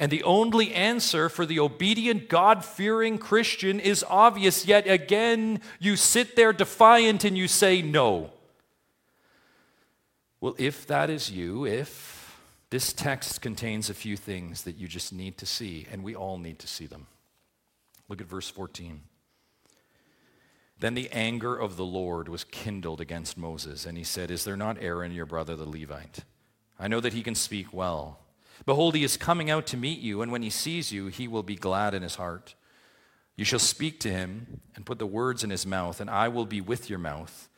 And 0.00 0.10
the 0.10 0.22
only 0.24 0.72
answer 0.72 1.28
for 1.28 1.46
the 1.46 1.60
obedient, 1.60 2.28
God 2.28 2.64
fearing 2.64 3.18
Christian 3.18 3.78
is 3.78 4.04
obvious, 4.08 4.66
yet 4.66 4.88
again, 4.88 5.60
you 5.78 5.94
sit 5.94 6.36
there 6.36 6.52
defiant 6.52 7.24
and 7.24 7.36
you 7.36 7.46
say 7.46 7.82
no. 7.82 8.30
Well, 10.40 10.54
if 10.58 10.86
that 10.86 11.10
is 11.10 11.30
you, 11.30 11.66
if 11.66 12.34
this 12.70 12.92
text 12.92 13.42
contains 13.42 13.90
a 13.90 13.94
few 13.94 14.16
things 14.16 14.62
that 14.62 14.76
you 14.76 14.88
just 14.88 15.12
need 15.12 15.36
to 15.38 15.46
see, 15.46 15.86
and 15.92 16.02
we 16.02 16.14
all 16.14 16.38
need 16.38 16.58
to 16.60 16.66
see 16.66 16.86
them. 16.86 17.06
Look 18.08 18.20
at 18.20 18.26
verse 18.26 18.48
14. 18.48 19.02
Then 20.80 20.94
the 20.94 21.10
anger 21.10 21.54
of 21.54 21.76
the 21.76 21.84
Lord 21.84 22.28
was 22.28 22.44
kindled 22.44 23.00
against 23.00 23.36
Moses, 23.36 23.84
and 23.84 23.96
he 23.98 24.04
said, 24.04 24.30
Is 24.30 24.44
there 24.44 24.56
not 24.56 24.78
Aaron, 24.80 25.12
your 25.12 25.26
brother, 25.26 25.54
the 25.54 25.68
Levite? 25.68 26.24
I 26.78 26.88
know 26.88 27.00
that 27.00 27.12
he 27.12 27.22
can 27.22 27.34
speak 27.34 27.72
well. 27.72 28.18
Behold, 28.64 28.94
he 28.94 29.04
is 29.04 29.18
coming 29.18 29.50
out 29.50 29.66
to 29.68 29.76
meet 29.76 30.00
you, 30.00 30.22
and 30.22 30.32
when 30.32 30.42
he 30.42 30.50
sees 30.50 30.90
you, 30.90 31.08
he 31.08 31.28
will 31.28 31.42
be 31.42 31.54
glad 31.54 31.92
in 31.92 32.02
his 32.02 32.16
heart. 32.16 32.54
You 33.36 33.44
shall 33.44 33.58
speak 33.58 34.00
to 34.00 34.10
him 34.10 34.60
and 34.74 34.86
put 34.86 34.98
the 34.98 35.06
words 35.06 35.44
in 35.44 35.50
his 35.50 35.66
mouth, 35.66 36.00
and 36.00 36.08
I 36.08 36.28
will 36.28 36.46
be 36.46 36.60
with 36.60 36.88
your 36.88 36.98
mouth 36.98 37.48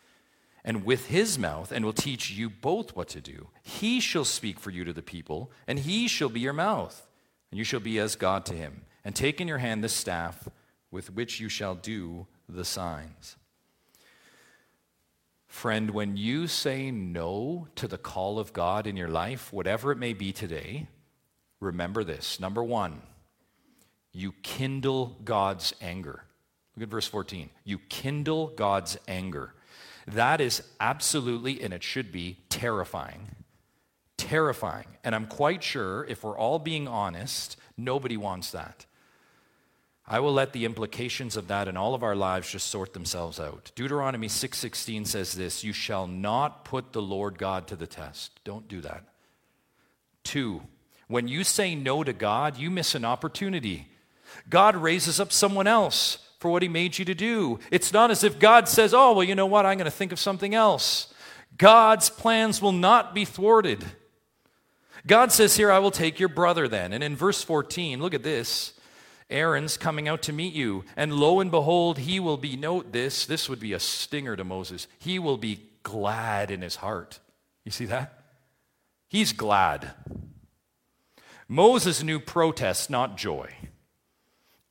and 0.64 0.85
with 0.85 1.07
his 1.07 1.39
mouth, 1.39 1.73
and 1.73 1.85
will 1.85 1.93
teach 1.93 2.31
you 2.31 2.49
both 2.49 2.95
what 2.95 3.09
to 3.09 3.20
do. 3.20 3.49
He 3.62 3.99
shall 3.99 4.25
speak 4.25 4.61
for 4.61 4.70
you 4.70 4.85
to 4.85 4.93
the 4.93 5.03
people, 5.03 5.51
and 5.66 5.79
he 5.79 6.07
shall 6.07 6.29
be 6.29 6.39
your 6.39 6.53
mouth, 6.53 7.09
and 7.51 7.59
you 7.59 7.64
shall 7.64 7.81
be 7.81 7.99
as 7.99 8.14
God 8.14 8.47
to 8.47 8.55
him. 8.55 8.83
And 9.05 9.14
take 9.14 9.41
in 9.41 9.49
your 9.49 9.59
hand 9.59 9.83
this 9.83 9.93
staff 9.93 10.49
with 10.93 11.12
which 11.12 11.41
you 11.41 11.49
shall 11.49 11.75
do 11.75 12.29
the 12.55 12.64
signs. 12.64 13.36
Friend, 15.46 15.90
when 15.90 16.16
you 16.16 16.46
say 16.46 16.90
no 16.90 17.68
to 17.76 17.86
the 17.86 17.98
call 17.98 18.38
of 18.38 18.53
God 18.53 18.86
in 18.86 18.96
your 18.96 19.09
life, 19.09 19.53
whatever 19.53 19.92
it 19.92 19.98
may 19.98 20.14
be 20.14 20.32
today, 20.32 20.88
remember 21.61 22.05
this. 22.05 22.40
Number 22.40 22.64
one, 22.64 23.03
you 24.12 24.32
kindle 24.42 25.18
God's 25.24 25.74
anger. 25.80 26.24
Look 26.74 26.84
at 26.84 26.88
verse 26.88 27.07
14. 27.07 27.50
You 27.64 27.78
kindle 27.88 28.48
God's 28.48 28.96
anger. 29.07 29.53
That 30.07 30.40
is 30.40 30.62
absolutely, 30.80 31.62
and 31.62 31.72
it 31.72 31.82
should 31.82 32.11
be, 32.11 32.38
terrifying. 32.48 33.28
Terrifying. 34.16 34.86
And 35.05 35.14
I'm 35.14 35.26
quite 35.26 35.62
sure, 35.62 36.05
if 36.05 36.24
we're 36.24 36.36
all 36.36 36.59
being 36.59 36.88
honest, 36.88 37.57
nobody 37.76 38.16
wants 38.16 38.50
that. 38.53 38.86
I 40.07 40.20
will 40.20 40.32
let 40.32 40.53
the 40.53 40.64
implications 40.64 41.36
of 41.36 41.48
that 41.48 41.68
in 41.68 41.76
all 41.76 41.94
of 41.94 42.03
our 42.03 42.16
lives 42.16 42.50
just 42.50 42.68
sort 42.68 42.92
themselves 42.92 43.38
out. 43.38 43.70
Deuteronomy 43.74 44.28
6:16 44.28 45.07
says 45.07 45.34
this, 45.34 45.62
you 45.62 45.72
shall 45.72 46.07
not 46.07 46.64
put 46.64 46.92
the 46.92 47.03
Lord 47.03 47.38
God 47.38 47.66
to 47.68 47.76
the 47.76 47.86
test. 47.86 48.32
Don't 48.44 48.68
do 48.68 48.80
that. 48.80 49.05
2. 50.24 50.62
When 51.09 51.28
you 51.28 51.44
say 51.44 51.74
no 51.74 52.03
to 52.03 52.12
God, 52.12 52.59
you 52.59 52.70
miss 52.70 52.94
an 52.94 53.05
opportunity. 53.05 53.88
God 54.48 54.76
raises 54.76 55.20
up 55.20 55.30
someone 55.32 55.66
else 55.66 56.18
for 56.38 56.50
what 56.50 56.62
he 56.62 56.68
made 56.68 56.98
you 56.98 57.05
to 57.05 57.14
do. 57.14 57.61
It's 57.70 57.92
not 57.92 58.11
as 58.11 58.24
if 58.24 58.38
God 58.38 58.68
says, 58.68 58.92
"Oh, 58.92 59.12
well, 59.12 59.24
you 59.24 59.34
know 59.34 59.46
what? 59.46 59.66
I'm 59.66 59.78
going 59.78 59.84
to 59.84 59.90
think 59.90 60.11
of 60.12 60.18
something 60.18 60.55
else." 60.55 61.12
God's 61.57 62.09
plans 62.09 62.62
will 62.62 62.72
not 62.72 63.14
be 63.14 63.24
thwarted. 63.24 63.84
God 65.07 65.32
says 65.32 65.57
here, 65.57 65.70
I 65.70 65.80
will 65.80 65.90
take 65.90 66.18
your 66.18 66.28
brother 66.28 66.66
then. 66.66 66.92
And 66.92 67.05
in 67.05 67.14
verse 67.14 67.42
14, 67.42 68.00
look 68.00 68.14
at 68.14 68.22
this. 68.22 68.72
Aaron's 69.31 69.77
coming 69.77 70.09
out 70.09 70.23
to 70.23 70.33
meet 70.33 70.55
you. 70.55 70.85
And 70.97 71.14
lo 71.14 71.41
and 71.41 71.51
behold, 71.51 71.99
he 71.99 72.20
will 72.20 72.37
be, 72.37 72.57
note 72.57 72.93
this, 72.93 73.27
this 73.27 73.49
would 73.49 73.61
be 73.61 73.73
a 73.73 73.81
stinger 73.81 74.37
to 74.37 74.45
Moses. 74.45 74.87
He 74.99 75.18
will 75.18 75.39
be 75.39 75.62
glad 75.83 76.51
in 76.51 76.62
his 76.62 76.77
heart. 76.77 77.20
You 77.64 77.70
see 77.70 77.87
that? 77.87 78.25
He's 79.09 79.33
glad. 79.33 79.93
Moses 81.49 82.03
knew 82.03 82.18
protest, 82.18 82.89
not 82.89 83.16
joy. 83.16 83.55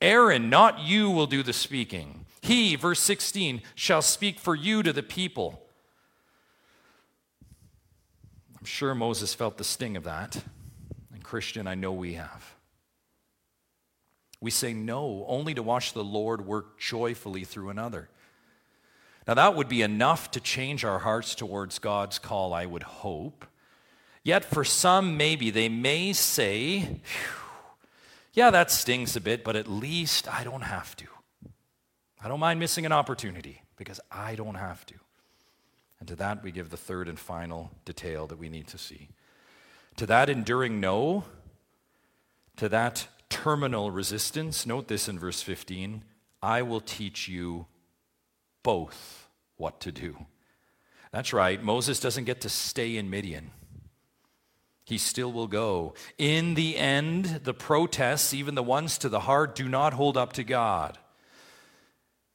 Aaron, 0.00 0.50
not 0.50 0.80
you, 0.80 1.10
will 1.10 1.28
do 1.28 1.42
the 1.42 1.52
speaking. 1.52 2.26
He, 2.40 2.74
verse 2.74 2.98
16, 3.00 3.62
shall 3.76 4.02
speak 4.02 4.40
for 4.40 4.56
you 4.56 4.82
to 4.82 4.92
the 4.92 5.02
people. 5.02 5.64
I'm 8.58 8.64
sure 8.64 8.94
Moses 8.94 9.32
felt 9.32 9.58
the 9.58 9.64
sting 9.64 9.96
of 9.96 10.04
that. 10.04 10.42
And 11.12 11.22
Christian, 11.22 11.68
I 11.68 11.76
know 11.76 11.92
we 11.92 12.14
have. 12.14 12.54
We 14.42 14.50
say 14.50 14.74
no 14.74 15.24
only 15.28 15.54
to 15.54 15.62
watch 15.62 15.92
the 15.92 16.02
Lord 16.02 16.44
work 16.44 16.76
joyfully 16.76 17.44
through 17.44 17.70
another. 17.70 18.08
Now, 19.26 19.34
that 19.34 19.54
would 19.54 19.68
be 19.68 19.82
enough 19.82 20.32
to 20.32 20.40
change 20.40 20.84
our 20.84 20.98
hearts 20.98 21.36
towards 21.36 21.78
God's 21.78 22.18
call, 22.18 22.52
I 22.52 22.66
would 22.66 22.82
hope. 22.82 23.46
Yet, 24.24 24.44
for 24.44 24.64
some, 24.64 25.16
maybe 25.16 25.50
they 25.50 25.68
may 25.68 26.12
say, 26.12 27.00
yeah, 28.32 28.50
that 28.50 28.72
stings 28.72 29.14
a 29.14 29.20
bit, 29.20 29.44
but 29.44 29.54
at 29.54 29.68
least 29.68 30.26
I 30.26 30.42
don't 30.42 30.62
have 30.62 30.96
to. 30.96 31.06
I 32.20 32.26
don't 32.26 32.40
mind 32.40 32.58
missing 32.58 32.84
an 32.84 32.92
opportunity 32.92 33.62
because 33.76 34.00
I 34.10 34.34
don't 34.34 34.56
have 34.56 34.84
to. 34.86 34.94
And 36.00 36.08
to 36.08 36.16
that, 36.16 36.42
we 36.42 36.50
give 36.50 36.70
the 36.70 36.76
third 36.76 37.08
and 37.08 37.16
final 37.16 37.70
detail 37.84 38.26
that 38.26 38.38
we 38.38 38.48
need 38.48 38.66
to 38.68 38.78
see. 38.78 39.10
To 39.98 40.06
that 40.06 40.28
enduring 40.28 40.80
no, 40.80 41.24
to 42.56 42.68
that 42.68 43.06
terminal 43.32 43.90
resistance, 43.90 44.66
note 44.66 44.88
this 44.88 45.08
in 45.08 45.18
verse 45.18 45.40
15 45.40 46.04
I 46.42 46.60
will 46.60 46.80
teach 46.80 47.28
you 47.28 47.66
both 48.62 49.28
what 49.56 49.80
to 49.80 49.90
do. 49.90 50.26
That's 51.12 51.32
right, 51.32 51.62
Moses 51.62 51.98
doesn't 51.98 52.24
get 52.24 52.42
to 52.42 52.48
stay 52.48 52.96
in 52.96 53.08
Midian. 53.08 53.50
He 54.84 54.98
still 54.98 55.32
will 55.32 55.46
go. 55.46 55.94
In 56.18 56.54
the 56.54 56.76
end, 56.76 57.40
the 57.44 57.54
protests, 57.54 58.34
even 58.34 58.54
the 58.54 58.62
ones 58.62 58.98
to 58.98 59.08
the 59.08 59.20
heart, 59.20 59.54
do 59.54 59.68
not 59.68 59.94
hold 59.94 60.16
up 60.16 60.34
to 60.34 60.44
God. 60.44 60.98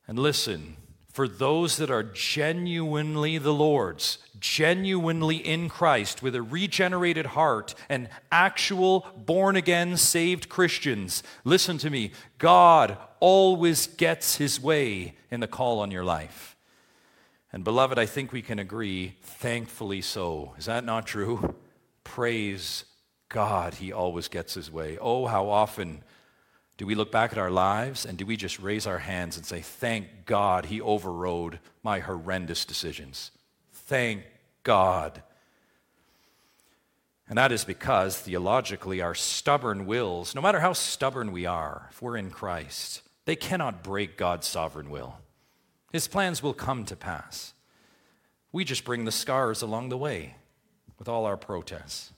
And 0.07 0.17
listen, 0.17 0.77
for 1.17 1.27
those 1.27 1.77
that 1.77 1.89
are 1.89 2.03
genuinely 2.03 3.39
the 3.39 3.51
Lord's, 3.51 4.19
genuinely 4.39 5.37
in 5.37 5.67
Christ, 5.67 6.21
with 6.21 6.35
a 6.35 6.43
regenerated 6.43 7.25
heart 7.25 7.73
and 7.89 8.07
actual 8.31 9.03
born 9.17 9.55
again 9.55 9.97
saved 9.97 10.47
Christians, 10.47 11.23
listen 11.43 11.79
to 11.79 11.89
me. 11.89 12.11
God 12.37 12.99
always 13.19 13.87
gets 13.87 14.35
his 14.35 14.61
way 14.61 15.15
in 15.31 15.39
the 15.39 15.47
call 15.47 15.79
on 15.79 15.89
your 15.89 16.03
life. 16.03 16.55
And 17.51 17.63
beloved, 17.63 17.97
I 17.97 18.05
think 18.05 18.31
we 18.31 18.43
can 18.43 18.59
agree, 18.59 19.15
thankfully 19.23 20.01
so. 20.01 20.53
Is 20.59 20.65
that 20.65 20.85
not 20.85 21.07
true? 21.07 21.55
Praise 22.03 22.85
God, 23.29 23.73
he 23.73 23.91
always 23.91 24.27
gets 24.27 24.53
his 24.53 24.69
way. 24.69 24.99
Oh, 25.01 25.25
how 25.25 25.49
often 25.49 26.03
do 26.77 26.85
we 26.85 26.93
look 26.93 27.11
back 27.11 27.31
at 27.31 27.39
our 27.39 27.49
lives 27.49 28.05
and 28.05 28.17
do 28.17 28.25
we 28.25 28.37
just 28.37 28.59
raise 28.59 28.85
our 28.85 28.99
hands 28.99 29.35
and 29.35 29.45
say, 29.45 29.61
Thank 29.61 30.25
God 30.25 30.65
he 30.65 30.79
overrode 30.79 31.59
my 31.83 31.99
horrendous 31.99 32.65
decisions? 32.65 33.31
Thank 33.71 34.23
God. 34.63 35.23
And 37.29 37.37
that 37.37 37.51
is 37.51 37.65
because, 37.65 38.17
theologically, 38.17 39.01
our 39.01 39.15
stubborn 39.15 39.85
wills, 39.85 40.33
no 40.33 40.41
matter 40.41 40.59
how 40.59 40.73
stubborn 40.73 41.31
we 41.31 41.45
are, 41.45 41.87
if 41.89 42.01
we're 42.01 42.15
in 42.15 42.29
Christ, 42.29 43.01
they 43.25 43.35
cannot 43.35 43.83
break 43.83 44.15
God's 44.15 44.47
sovereign 44.47 44.89
will. 44.89 45.17
His 45.91 46.07
plans 46.07 46.41
will 46.41 46.53
come 46.53 46.85
to 46.85 46.95
pass. 46.95 47.53
We 48.53 48.63
just 48.63 48.85
bring 48.85 49.03
the 49.03 49.11
scars 49.11 49.61
along 49.61 49.89
the 49.89 49.97
way 49.97 50.35
with 50.97 51.09
all 51.09 51.25
our 51.25 51.37
protests. 51.37 52.13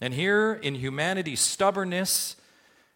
And 0.00 0.14
here 0.14 0.54
in 0.54 0.76
humanity's 0.76 1.40
stubbornness, 1.40 2.36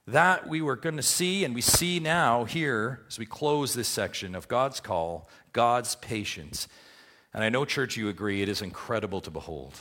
that 0.08 0.48
we 0.48 0.62
were 0.62 0.76
going 0.76 0.96
to 0.96 1.02
see, 1.02 1.44
and 1.44 1.54
we 1.54 1.60
see 1.60 2.00
now 2.00 2.44
here 2.44 3.04
as 3.08 3.18
we 3.18 3.26
close 3.26 3.74
this 3.74 3.88
section 3.88 4.34
of 4.34 4.48
God's 4.48 4.80
call, 4.80 5.28
God's 5.52 5.96
patience. 5.96 6.66
And 7.34 7.44
I 7.44 7.50
know, 7.50 7.66
church, 7.66 7.98
you 7.98 8.08
agree, 8.08 8.40
it 8.40 8.48
is 8.48 8.62
incredible 8.62 9.20
to 9.20 9.30
behold. 9.30 9.74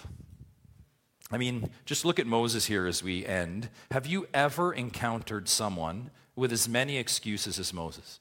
I 1.32 1.38
mean, 1.38 1.70
just 1.86 2.04
look 2.04 2.20
at 2.20 2.28
Moses 2.28 2.66
here 2.66 2.88
as 2.88 3.02
we 3.02 3.26
end. 3.26 3.70
Have 3.92 4.06
you 4.06 4.28
ever 4.34 4.74
encountered 4.74 5.48
someone 5.48 6.12
with 6.36 6.52
as 6.52 6.68
many 6.68 6.98
excuses 6.98 7.58
as 7.58 7.74
Moses? 7.74 8.20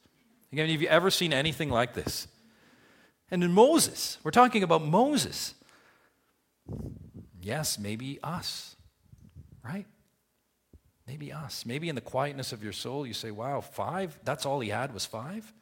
Again, 0.53 0.69
have 0.69 0.81
you 0.81 0.89
ever 0.89 1.11
seen 1.11 1.33
anything 1.33 1.71
like 1.71 1.95
this? 1.95 2.29
And 3.33 3.43
in 3.43 3.53
Moses, 3.53 4.19
we're 4.23 4.31
talking 4.31 4.63
about 4.63 4.85
Moses. 4.85 5.55
Yes, 7.41 7.81
maybe 7.81 8.21
us, 8.23 8.77
right? 9.65 9.87
Maybe 11.07 11.33
us. 11.33 11.65
Maybe 11.65 11.89
in 11.89 11.95
the 11.95 12.01
quietness 12.01 12.53
of 12.53 12.63
your 12.63 12.73
soul, 12.73 13.07
you 13.07 13.15
say, 13.15 13.31
wow, 13.31 13.61
five? 13.61 14.19
That's 14.25 14.45
all 14.45 14.61
he 14.61 14.71
had 14.71 14.93
was 14.93 15.07
five? 15.07 15.53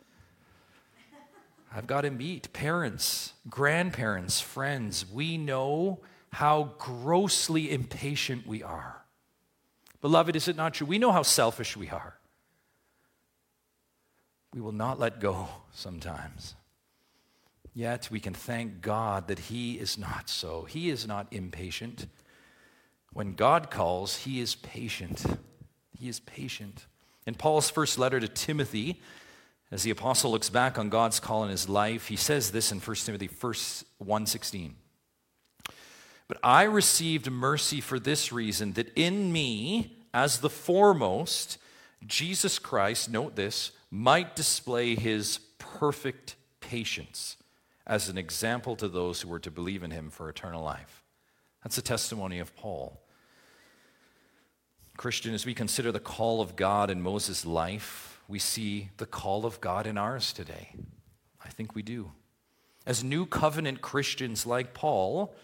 I've 1.74 1.86
got 1.86 2.04
him 2.04 2.16
beat. 2.16 2.52
Parents, 2.52 3.34
grandparents, 3.48 4.40
friends, 4.40 5.04
we 5.12 5.36
know 5.36 6.00
how 6.32 6.72
grossly 6.78 7.70
impatient 7.70 8.46
we 8.46 8.62
are. 8.62 9.02
Beloved, 10.00 10.34
is 10.34 10.48
it 10.48 10.56
not 10.56 10.74
true? 10.74 10.86
We 10.86 10.98
know 10.98 11.12
how 11.12 11.22
selfish 11.22 11.76
we 11.76 11.88
are. 11.90 12.18
We 14.54 14.60
will 14.60 14.72
not 14.72 14.98
let 14.98 15.20
go 15.20 15.48
sometimes. 15.72 16.54
Yet 17.74 18.08
we 18.10 18.20
can 18.20 18.34
thank 18.34 18.80
God 18.80 19.28
that 19.28 19.38
He 19.38 19.78
is 19.78 19.98
not 19.98 20.28
so. 20.30 20.64
He 20.64 20.90
is 20.90 21.06
not 21.06 21.26
impatient. 21.32 22.06
When 23.14 23.34
God 23.34 23.70
calls, 23.70 24.18
he 24.18 24.40
is 24.40 24.56
patient. 24.56 25.24
He 25.96 26.08
is 26.08 26.20
patient. 26.20 26.86
In 27.26 27.34
Paul's 27.34 27.70
first 27.70 27.96
letter 27.96 28.18
to 28.20 28.28
Timothy, 28.28 29.00
as 29.70 29.84
the 29.84 29.90
apostle 29.90 30.32
looks 30.32 30.50
back 30.50 30.78
on 30.78 30.88
God's 30.88 31.20
call 31.20 31.44
in 31.44 31.50
his 31.50 31.68
life, 31.68 32.08
he 32.08 32.16
says 32.16 32.50
this 32.50 32.72
in 32.72 32.80
1 32.80 33.06
Timothy 33.06 33.28
1:16. 33.28 34.74
But 36.26 36.38
I 36.42 36.64
received 36.64 37.30
mercy 37.30 37.80
for 37.80 38.00
this 38.00 38.32
reason 38.32 38.72
that 38.72 38.92
in 38.96 39.32
me 39.32 39.96
as 40.12 40.40
the 40.40 40.50
foremost 40.50 41.58
Jesus 42.04 42.58
Christ, 42.58 43.08
note 43.08 43.36
this, 43.36 43.70
might 43.90 44.34
display 44.34 44.96
his 44.96 45.38
perfect 45.58 46.34
patience 46.60 47.36
as 47.86 48.08
an 48.08 48.18
example 48.18 48.74
to 48.76 48.88
those 48.88 49.20
who 49.20 49.28
were 49.28 49.38
to 49.38 49.50
believe 49.50 49.82
in 49.82 49.92
him 49.92 50.10
for 50.10 50.28
eternal 50.28 50.64
life. 50.64 51.04
That's 51.62 51.76
the 51.76 51.82
testimony 51.82 52.40
of 52.40 52.54
Paul. 52.56 53.00
Christian, 55.04 55.34
as 55.34 55.44
we 55.44 55.52
consider 55.52 55.92
the 55.92 56.00
call 56.00 56.40
of 56.40 56.56
God 56.56 56.88
in 56.88 57.02
Moses' 57.02 57.44
life, 57.44 58.22
we 58.26 58.38
see 58.38 58.88
the 58.96 59.04
call 59.04 59.44
of 59.44 59.60
God 59.60 59.86
in 59.86 59.98
ours 59.98 60.32
today. 60.32 60.70
I 61.44 61.50
think 61.50 61.74
we 61.74 61.82
do. 61.82 62.12
As 62.86 63.04
new 63.04 63.26
covenant 63.26 63.82
Christians 63.82 64.46
like 64.46 64.72
Paul, 64.72 65.34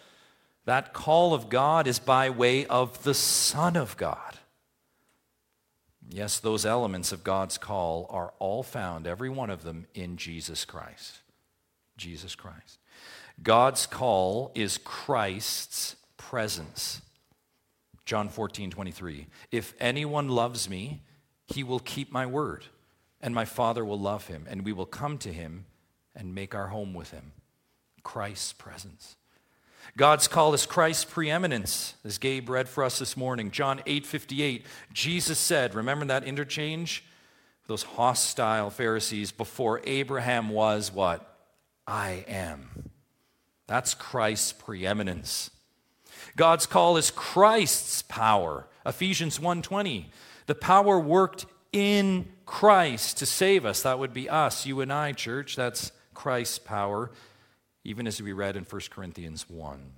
that 0.64 0.94
call 0.94 1.34
of 1.34 1.50
God 1.50 1.86
is 1.86 1.98
by 1.98 2.30
way 2.30 2.64
of 2.64 3.02
the 3.02 3.12
Son 3.12 3.76
of 3.76 3.98
God. 3.98 4.38
Yes, 6.08 6.38
those 6.38 6.64
elements 6.64 7.12
of 7.12 7.22
God's 7.22 7.58
call 7.58 8.06
are 8.08 8.32
all 8.38 8.62
found, 8.62 9.06
every 9.06 9.28
one 9.28 9.50
of 9.50 9.62
them, 9.62 9.84
in 9.92 10.16
Jesus 10.16 10.64
Christ. 10.64 11.18
Jesus 11.98 12.34
Christ. 12.34 12.78
God's 13.42 13.84
call 13.84 14.52
is 14.54 14.78
Christ's 14.78 15.96
presence. 16.16 17.02
John 18.04 18.28
14, 18.28 18.70
23. 18.70 19.26
If 19.50 19.74
anyone 19.80 20.28
loves 20.28 20.68
me, 20.68 21.02
he 21.46 21.62
will 21.62 21.80
keep 21.80 22.10
my 22.12 22.26
word, 22.26 22.66
and 23.20 23.34
my 23.34 23.44
Father 23.44 23.84
will 23.84 23.98
love 23.98 24.26
him, 24.26 24.46
and 24.48 24.64
we 24.64 24.72
will 24.72 24.86
come 24.86 25.18
to 25.18 25.32
him 25.32 25.66
and 26.14 26.34
make 26.34 26.54
our 26.54 26.68
home 26.68 26.94
with 26.94 27.10
him. 27.10 27.32
Christ's 28.02 28.52
presence. 28.52 29.16
God's 29.96 30.28
call 30.28 30.54
is 30.54 30.66
Christ's 30.66 31.04
preeminence, 31.04 31.94
as 32.04 32.18
Gabe 32.18 32.48
read 32.48 32.68
for 32.68 32.84
us 32.84 32.98
this 32.98 33.16
morning. 33.16 33.50
John 33.50 33.80
8 33.86 34.06
58. 34.06 34.66
Jesus 34.92 35.38
said, 35.38 35.74
remember 35.74 36.04
that 36.06 36.24
interchange? 36.24 37.04
those 37.70 37.84
hostile 37.84 38.68
Pharisees, 38.68 39.30
before 39.30 39.80
Abraham 39.84 40.48
was 40.48 40.92
what? 40.92 41.38
I 41.86 42.24
am. 42.26 42.90
That's 43.68 43.94
Christ's 43.94 44.52
preeminence. 44.52 45.52
God's 46.36 46.66
call 46.66 46.96
is 46.96 47.10
Christ's 47.10 48.02
power. 48.02 48.66
Ephesians 48.86 49.38
1:20. 49.38 50.10
The 50.46 50.54
power 50.54 50.98
worked 50.98 51.46
in 51.72 52.32
Christ 52.46 53.18
to 53.18 53.26
save 53.26 53.64
us. 53.64 53.82
That 53.82 53.98
would 53.98 54.12
be 54.12 54.28
us, 54.28 54.66
you 54.66 54.80
and 54.80 54.92
I, 54.92 55.12
church. 55.12 55.56
That's 55.56 55.92
Christ's 56.14 56.58
power, 56.58 57.10
even 57.84 58.06
as 58.06 58.20
we 58.20 58.32
read 58.32 58.56
in 58.56 58.64
1 58.64 58.90
Corinthians 58.90 59.48
1. 59.48 59.92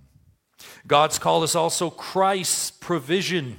God's 0.86 1.18
call 1.18 1.42
is 1.42 1.54
also 1.54 1.90
Christ's 1.90 2.70
provision. 2.70 3.58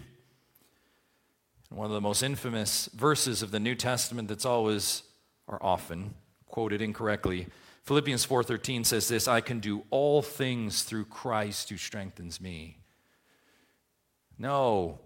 One 1.70 1.86
of 1.88 1.92
the 1.92 2.02
most 2.02 2.22
infamous 2.22 2.88
verses 2.94 3.42
of 3.42 3.52
the 3.52 3.60
New 3.60 3.76
Testament 3.76 4.28
that's 4.28 4.46
always 4.46 5.04
or 5.48 5.64
often 5.66 6.14
quoted 6.48 6.82
incorrectly. 6.82 7.48
Philippians 7.84 8.26
4:13 8.26 8.86
says 8.86 9.08
this, 9.08 9.28
I 9.28 9.42
can 9.42 9.60
do 9.60 9.84
all 9.90 10.22
things 10.22 10.84
through 10.84 11.06
Christ 11.06 11.70
who 11.70 11.78
strengthens 11.78 12.40
me. 12.40 12.78
No, 14.38 15.00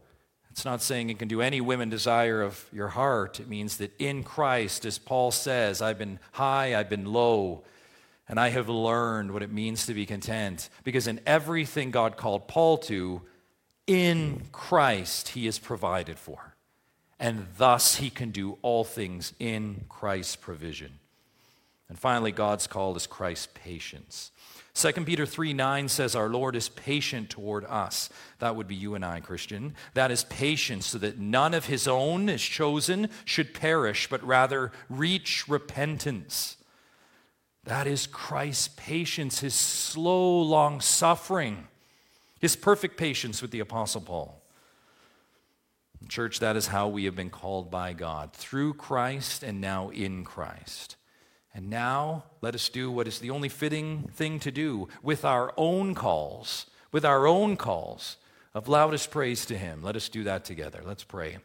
it's 0.52 0.66
not 0.66 0.82
saying 0.82 1.10
it 1.10 1.20
can 1.20 1.28
do 1.28 1.42
any 1.42 1.62
women 1.62 1.90
desire 1.90 2.42
of 2.42 2.68
your 2.72 2.90
heart. 2.90 3.40
It 3.40 3.48
means 3.48 3.78
that 3.78 3.94
in 4.00 4.24
Christ, 4.24 4.86
as 4.86 4.98
Paul 4.98 5.32
says, 5.32 5.82
I've 5.82 6.00
been 6.00 6.20
high, 6.32 6.76
I've 6.76 6.90
been 6.90 7.06
low, 7.06 7.64
and 8.28 8.40
I 8.40 8.50
have 8.50 8.70
learned 8.70 9.32
what 9.32 9.44
it 9.44 9.52
means 9.52 9.86
to 9.86 9.94
be 9.94 10.06
content. 10.06 10.70
Because 10.84 11.08
in 11.08 11.20
everything 11.26 11.92
God 11.92 12.18
called 12.18 12.48
Paul 12.48 12.78
to, 12.80 13.22
in 13.86 14.48
Christ, 14.52 15.30
he 15.30 15.48
is 15.48 15.60
provided 15.60 16.18
for. 16.18 16.56
And 17.20 17.48
thus 17.58 17.96
he 17.96 18.10
can 18.10 18.32
do 18.32 18.58
all 18.62 18.84
things 18.84 19.34
in 19.40 19.86
Christ's 19.90 20.36
provision. 20.36 21.00
And 21.90 21.98
finally, 21.98 22.32
God's 22.32 22.68
call 22.68 22.96
is 22.96 23.08
Christ's 23.08 23.48
patience. 23.54 24.32
2 24.74 24.92
Peter 25.06 25.26
3 25.26 25.54
9 25.54 25.90
says, 25.90 26.16
Our 26.16 26.30
Lord 26.30 26.56
is 26.56 26.70
patient 26.70 27.30
toward 27.30 27.66
us. 27.66 28.10
That 28.40 28.56
would 28.56 28.68
be 28.68 28.76
you 28.76 28.94
and 28.94 29.04
I, 29.04 29.22
Christian. 29.22 29.74
That 29.96 30.12
is 30.12 30.24
patience, 30.26 30.86
so 30.86 31.00
that 31.00 31.18
none 31.18 31.54
of 31.54 31.66
his 31.66 31.88
own 31.88 32.30
is 32.30 32.44
chosen 32.44 33.10
should 33.26 33.54
perish, 33.54 34.08
but 34.08 34.24
rather 34.24 34.72
reach 34.90 35.48
repentance. 35.48 36.58
That 37.64 37.88
is 37.88 38.06
Christ's 38.06 38.70
patience, 38.78 39.40
his 39.40 39.56
slow, 39.56 40.42
long 40.42 40.80
suffering, 40.80 41.68
his 42.40 42.56
perfect 42.56 42.98
patience 42.98 43.42
with 43.42 43.52
the 43.52 43.60
Apostle 43.62 44.02
Paul. 44.02 44.42
Church, 46.08 46.40
that 46.40 46.56
is 46.56 46.68
how 46.68 46.88
we 46.88 47.06
have 47.06 47.16
been 47.16 47.32
called 47.32 47.72
by 47.72 47.94
God 47.94 48.32
through 48.32 48.76
Christ 48.76 49.42
and 49.42 49.60
now 49.60 49.90
in 49.90 50.24
Christ. 50.24 50.96
And 51.58 51.72
now 51.72 52.24
let 52.40 52.54
us 52.54 52.70
do 52.70 52.92
what 52.92 53.08
is 53.08 53.18
the 53.18 53.32
only 53.32 53.50
fitting 53.50 54.12
thing 54.14 54.40
to 54.42 54.52
do 54.52 54.90
with 55.02 55.26
our 55.26 55.52
own 55.58 55.96
calls, 55.96 56.68
with 56.92 57.04
our 57.04 57.26
own 57.26 57.58
calls 57.58 58.18
of 58.54 58.68
loudest 58.68 59.10
praise 59.10 59.44
to 59.48 59.58
Him. 59.58 59.82
Let 59.82 59.96
us 59.96 60.08
do 60.08 60.24
that 60.26 60.46
together. 60.46 60.84
Let's 60.86 61.04
pray. 61.04 61.38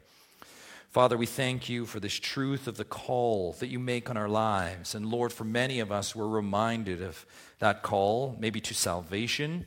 Father, 0.90 1.16
we 1.16 1.24
thank 1.24 1.70
you 1.70 1.86
for 1.86 1.98
this 1.98 2.12
truth 2.12 2.66
of 2.66 2.76
the 2.76 2.84
call 2.84 3.52
that 3.52 3.68
you 3.68 3.78
make 3.78 4.10
on 4.10 4.18
our 4.18 4.28
lives. 4.28 4.94
And 4.94 5.06
Lord, 5.06 5.32
for 5.32 5.44
many 5.44 5.80
of 5.80 5.90
us, 5.90 6.14
we're 6.14 6.28
reminded 6.28 7.00
of 7.00 7.24
that 7.58 7.82
call, 7.82 8.36
maybe 8.38 8.60
to 8.60 8.74
salvation. 8.74 9.64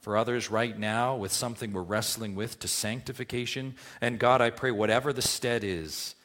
For 0.00 0.16
others, 0.16 0.50
right 0.50 0.76
now, 0.76 1.14
with 1.14 1.30
something 1.30 1.72
we're 1.72 1.82
wrestling 1.82 2.34
with 2.34 2.58
to 2.58 2.66
sanctification. 2.66 3.76
And 4.00 4.18
God, 4.18 4.40
I 4.40 4.50
pray, 4.50 4.72
whatever 4.72 5.12
the 5.12 5.22
stead 5.22 5.62
is, 5.62 6.16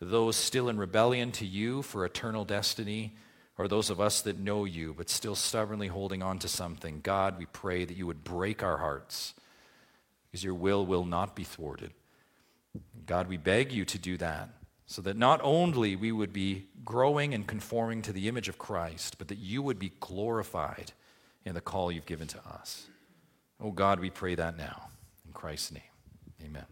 those 0.00 0.36
still 0.36 0.68
in 0.68 0.78
rebellion 0.78 1.32
to 1.32 1.46
you 1.46 1.82
for 1.82 2.04
eternal 2.04 2.44
destiny, 2.44 3.16
or 3.58 3.68
those 3.68 3.90
of 3.90 4.00
us 4.00 4.20
that 4.22 4.38
know 4.38 4.64
you 4.64 4.94
but 4.96 5.08
still 5.08 5.34
stubbornly 5.34 5.88
holding 5.88 6.22
on 6.22 6.38
to 6.40 6.48
something, 6.48 7.00
God, 7.02 7.38
we 7.38 7.46
pray 7.46 7.84
that 7.84 7.96
you 7.96 8.06
would 8.06 8.24
break 8.24 8.62
our 8.62 8.76
hearts 8.76 9.34
because 10.30 10.44
your 10.44 10.54
will 10.54 10.84
will 10.84 11.04
not 11.04 11.34
be 11.34 11.44
thwarted. 11.44 11.92
God, 13.06 13.28
we 13.28 13.36
beg 13.36 13.72
you 13.72 13.84
to 13.86 13.98
do 13.98 14.16
that 14.18 14.50
so 14.86 15.02
that 15.02 15.16
not 15.16 15.40
only 15.42 15.96
we 15.96 16.12
would 16.12 16.32
be 16.32 16.66
growing 16.84 17.34
and 17.34 17.46
conforming 17.46 18.02
to 18.02 18.12
the 18.12 18.28
image 18.28 18.48
of 18.48 18.58
Christ, 18.58 19.18
but 19.18 19.28
that 19.28 19.38
you 19.38 19.62
would 19.62 19.78
be 19.78 19.92
glorified 19.98 20.92
in 21.44 21.54
the 21.54 21.60
call 21.60 21.90
you've 21.90 22.06
given 22.06 22.28
to 22.28 22.38
us. 22.46 22.86
Oh 23.60 23.70
God, 23.70 23.98
we 23.98 24.10
pray 24.10 24.34
that 24.34 24.56
now. 24.56 24.88
In 25.26 25.32
Christ's 25.32 25.72
name, 25.72 25.82
amen. 26.44 26.66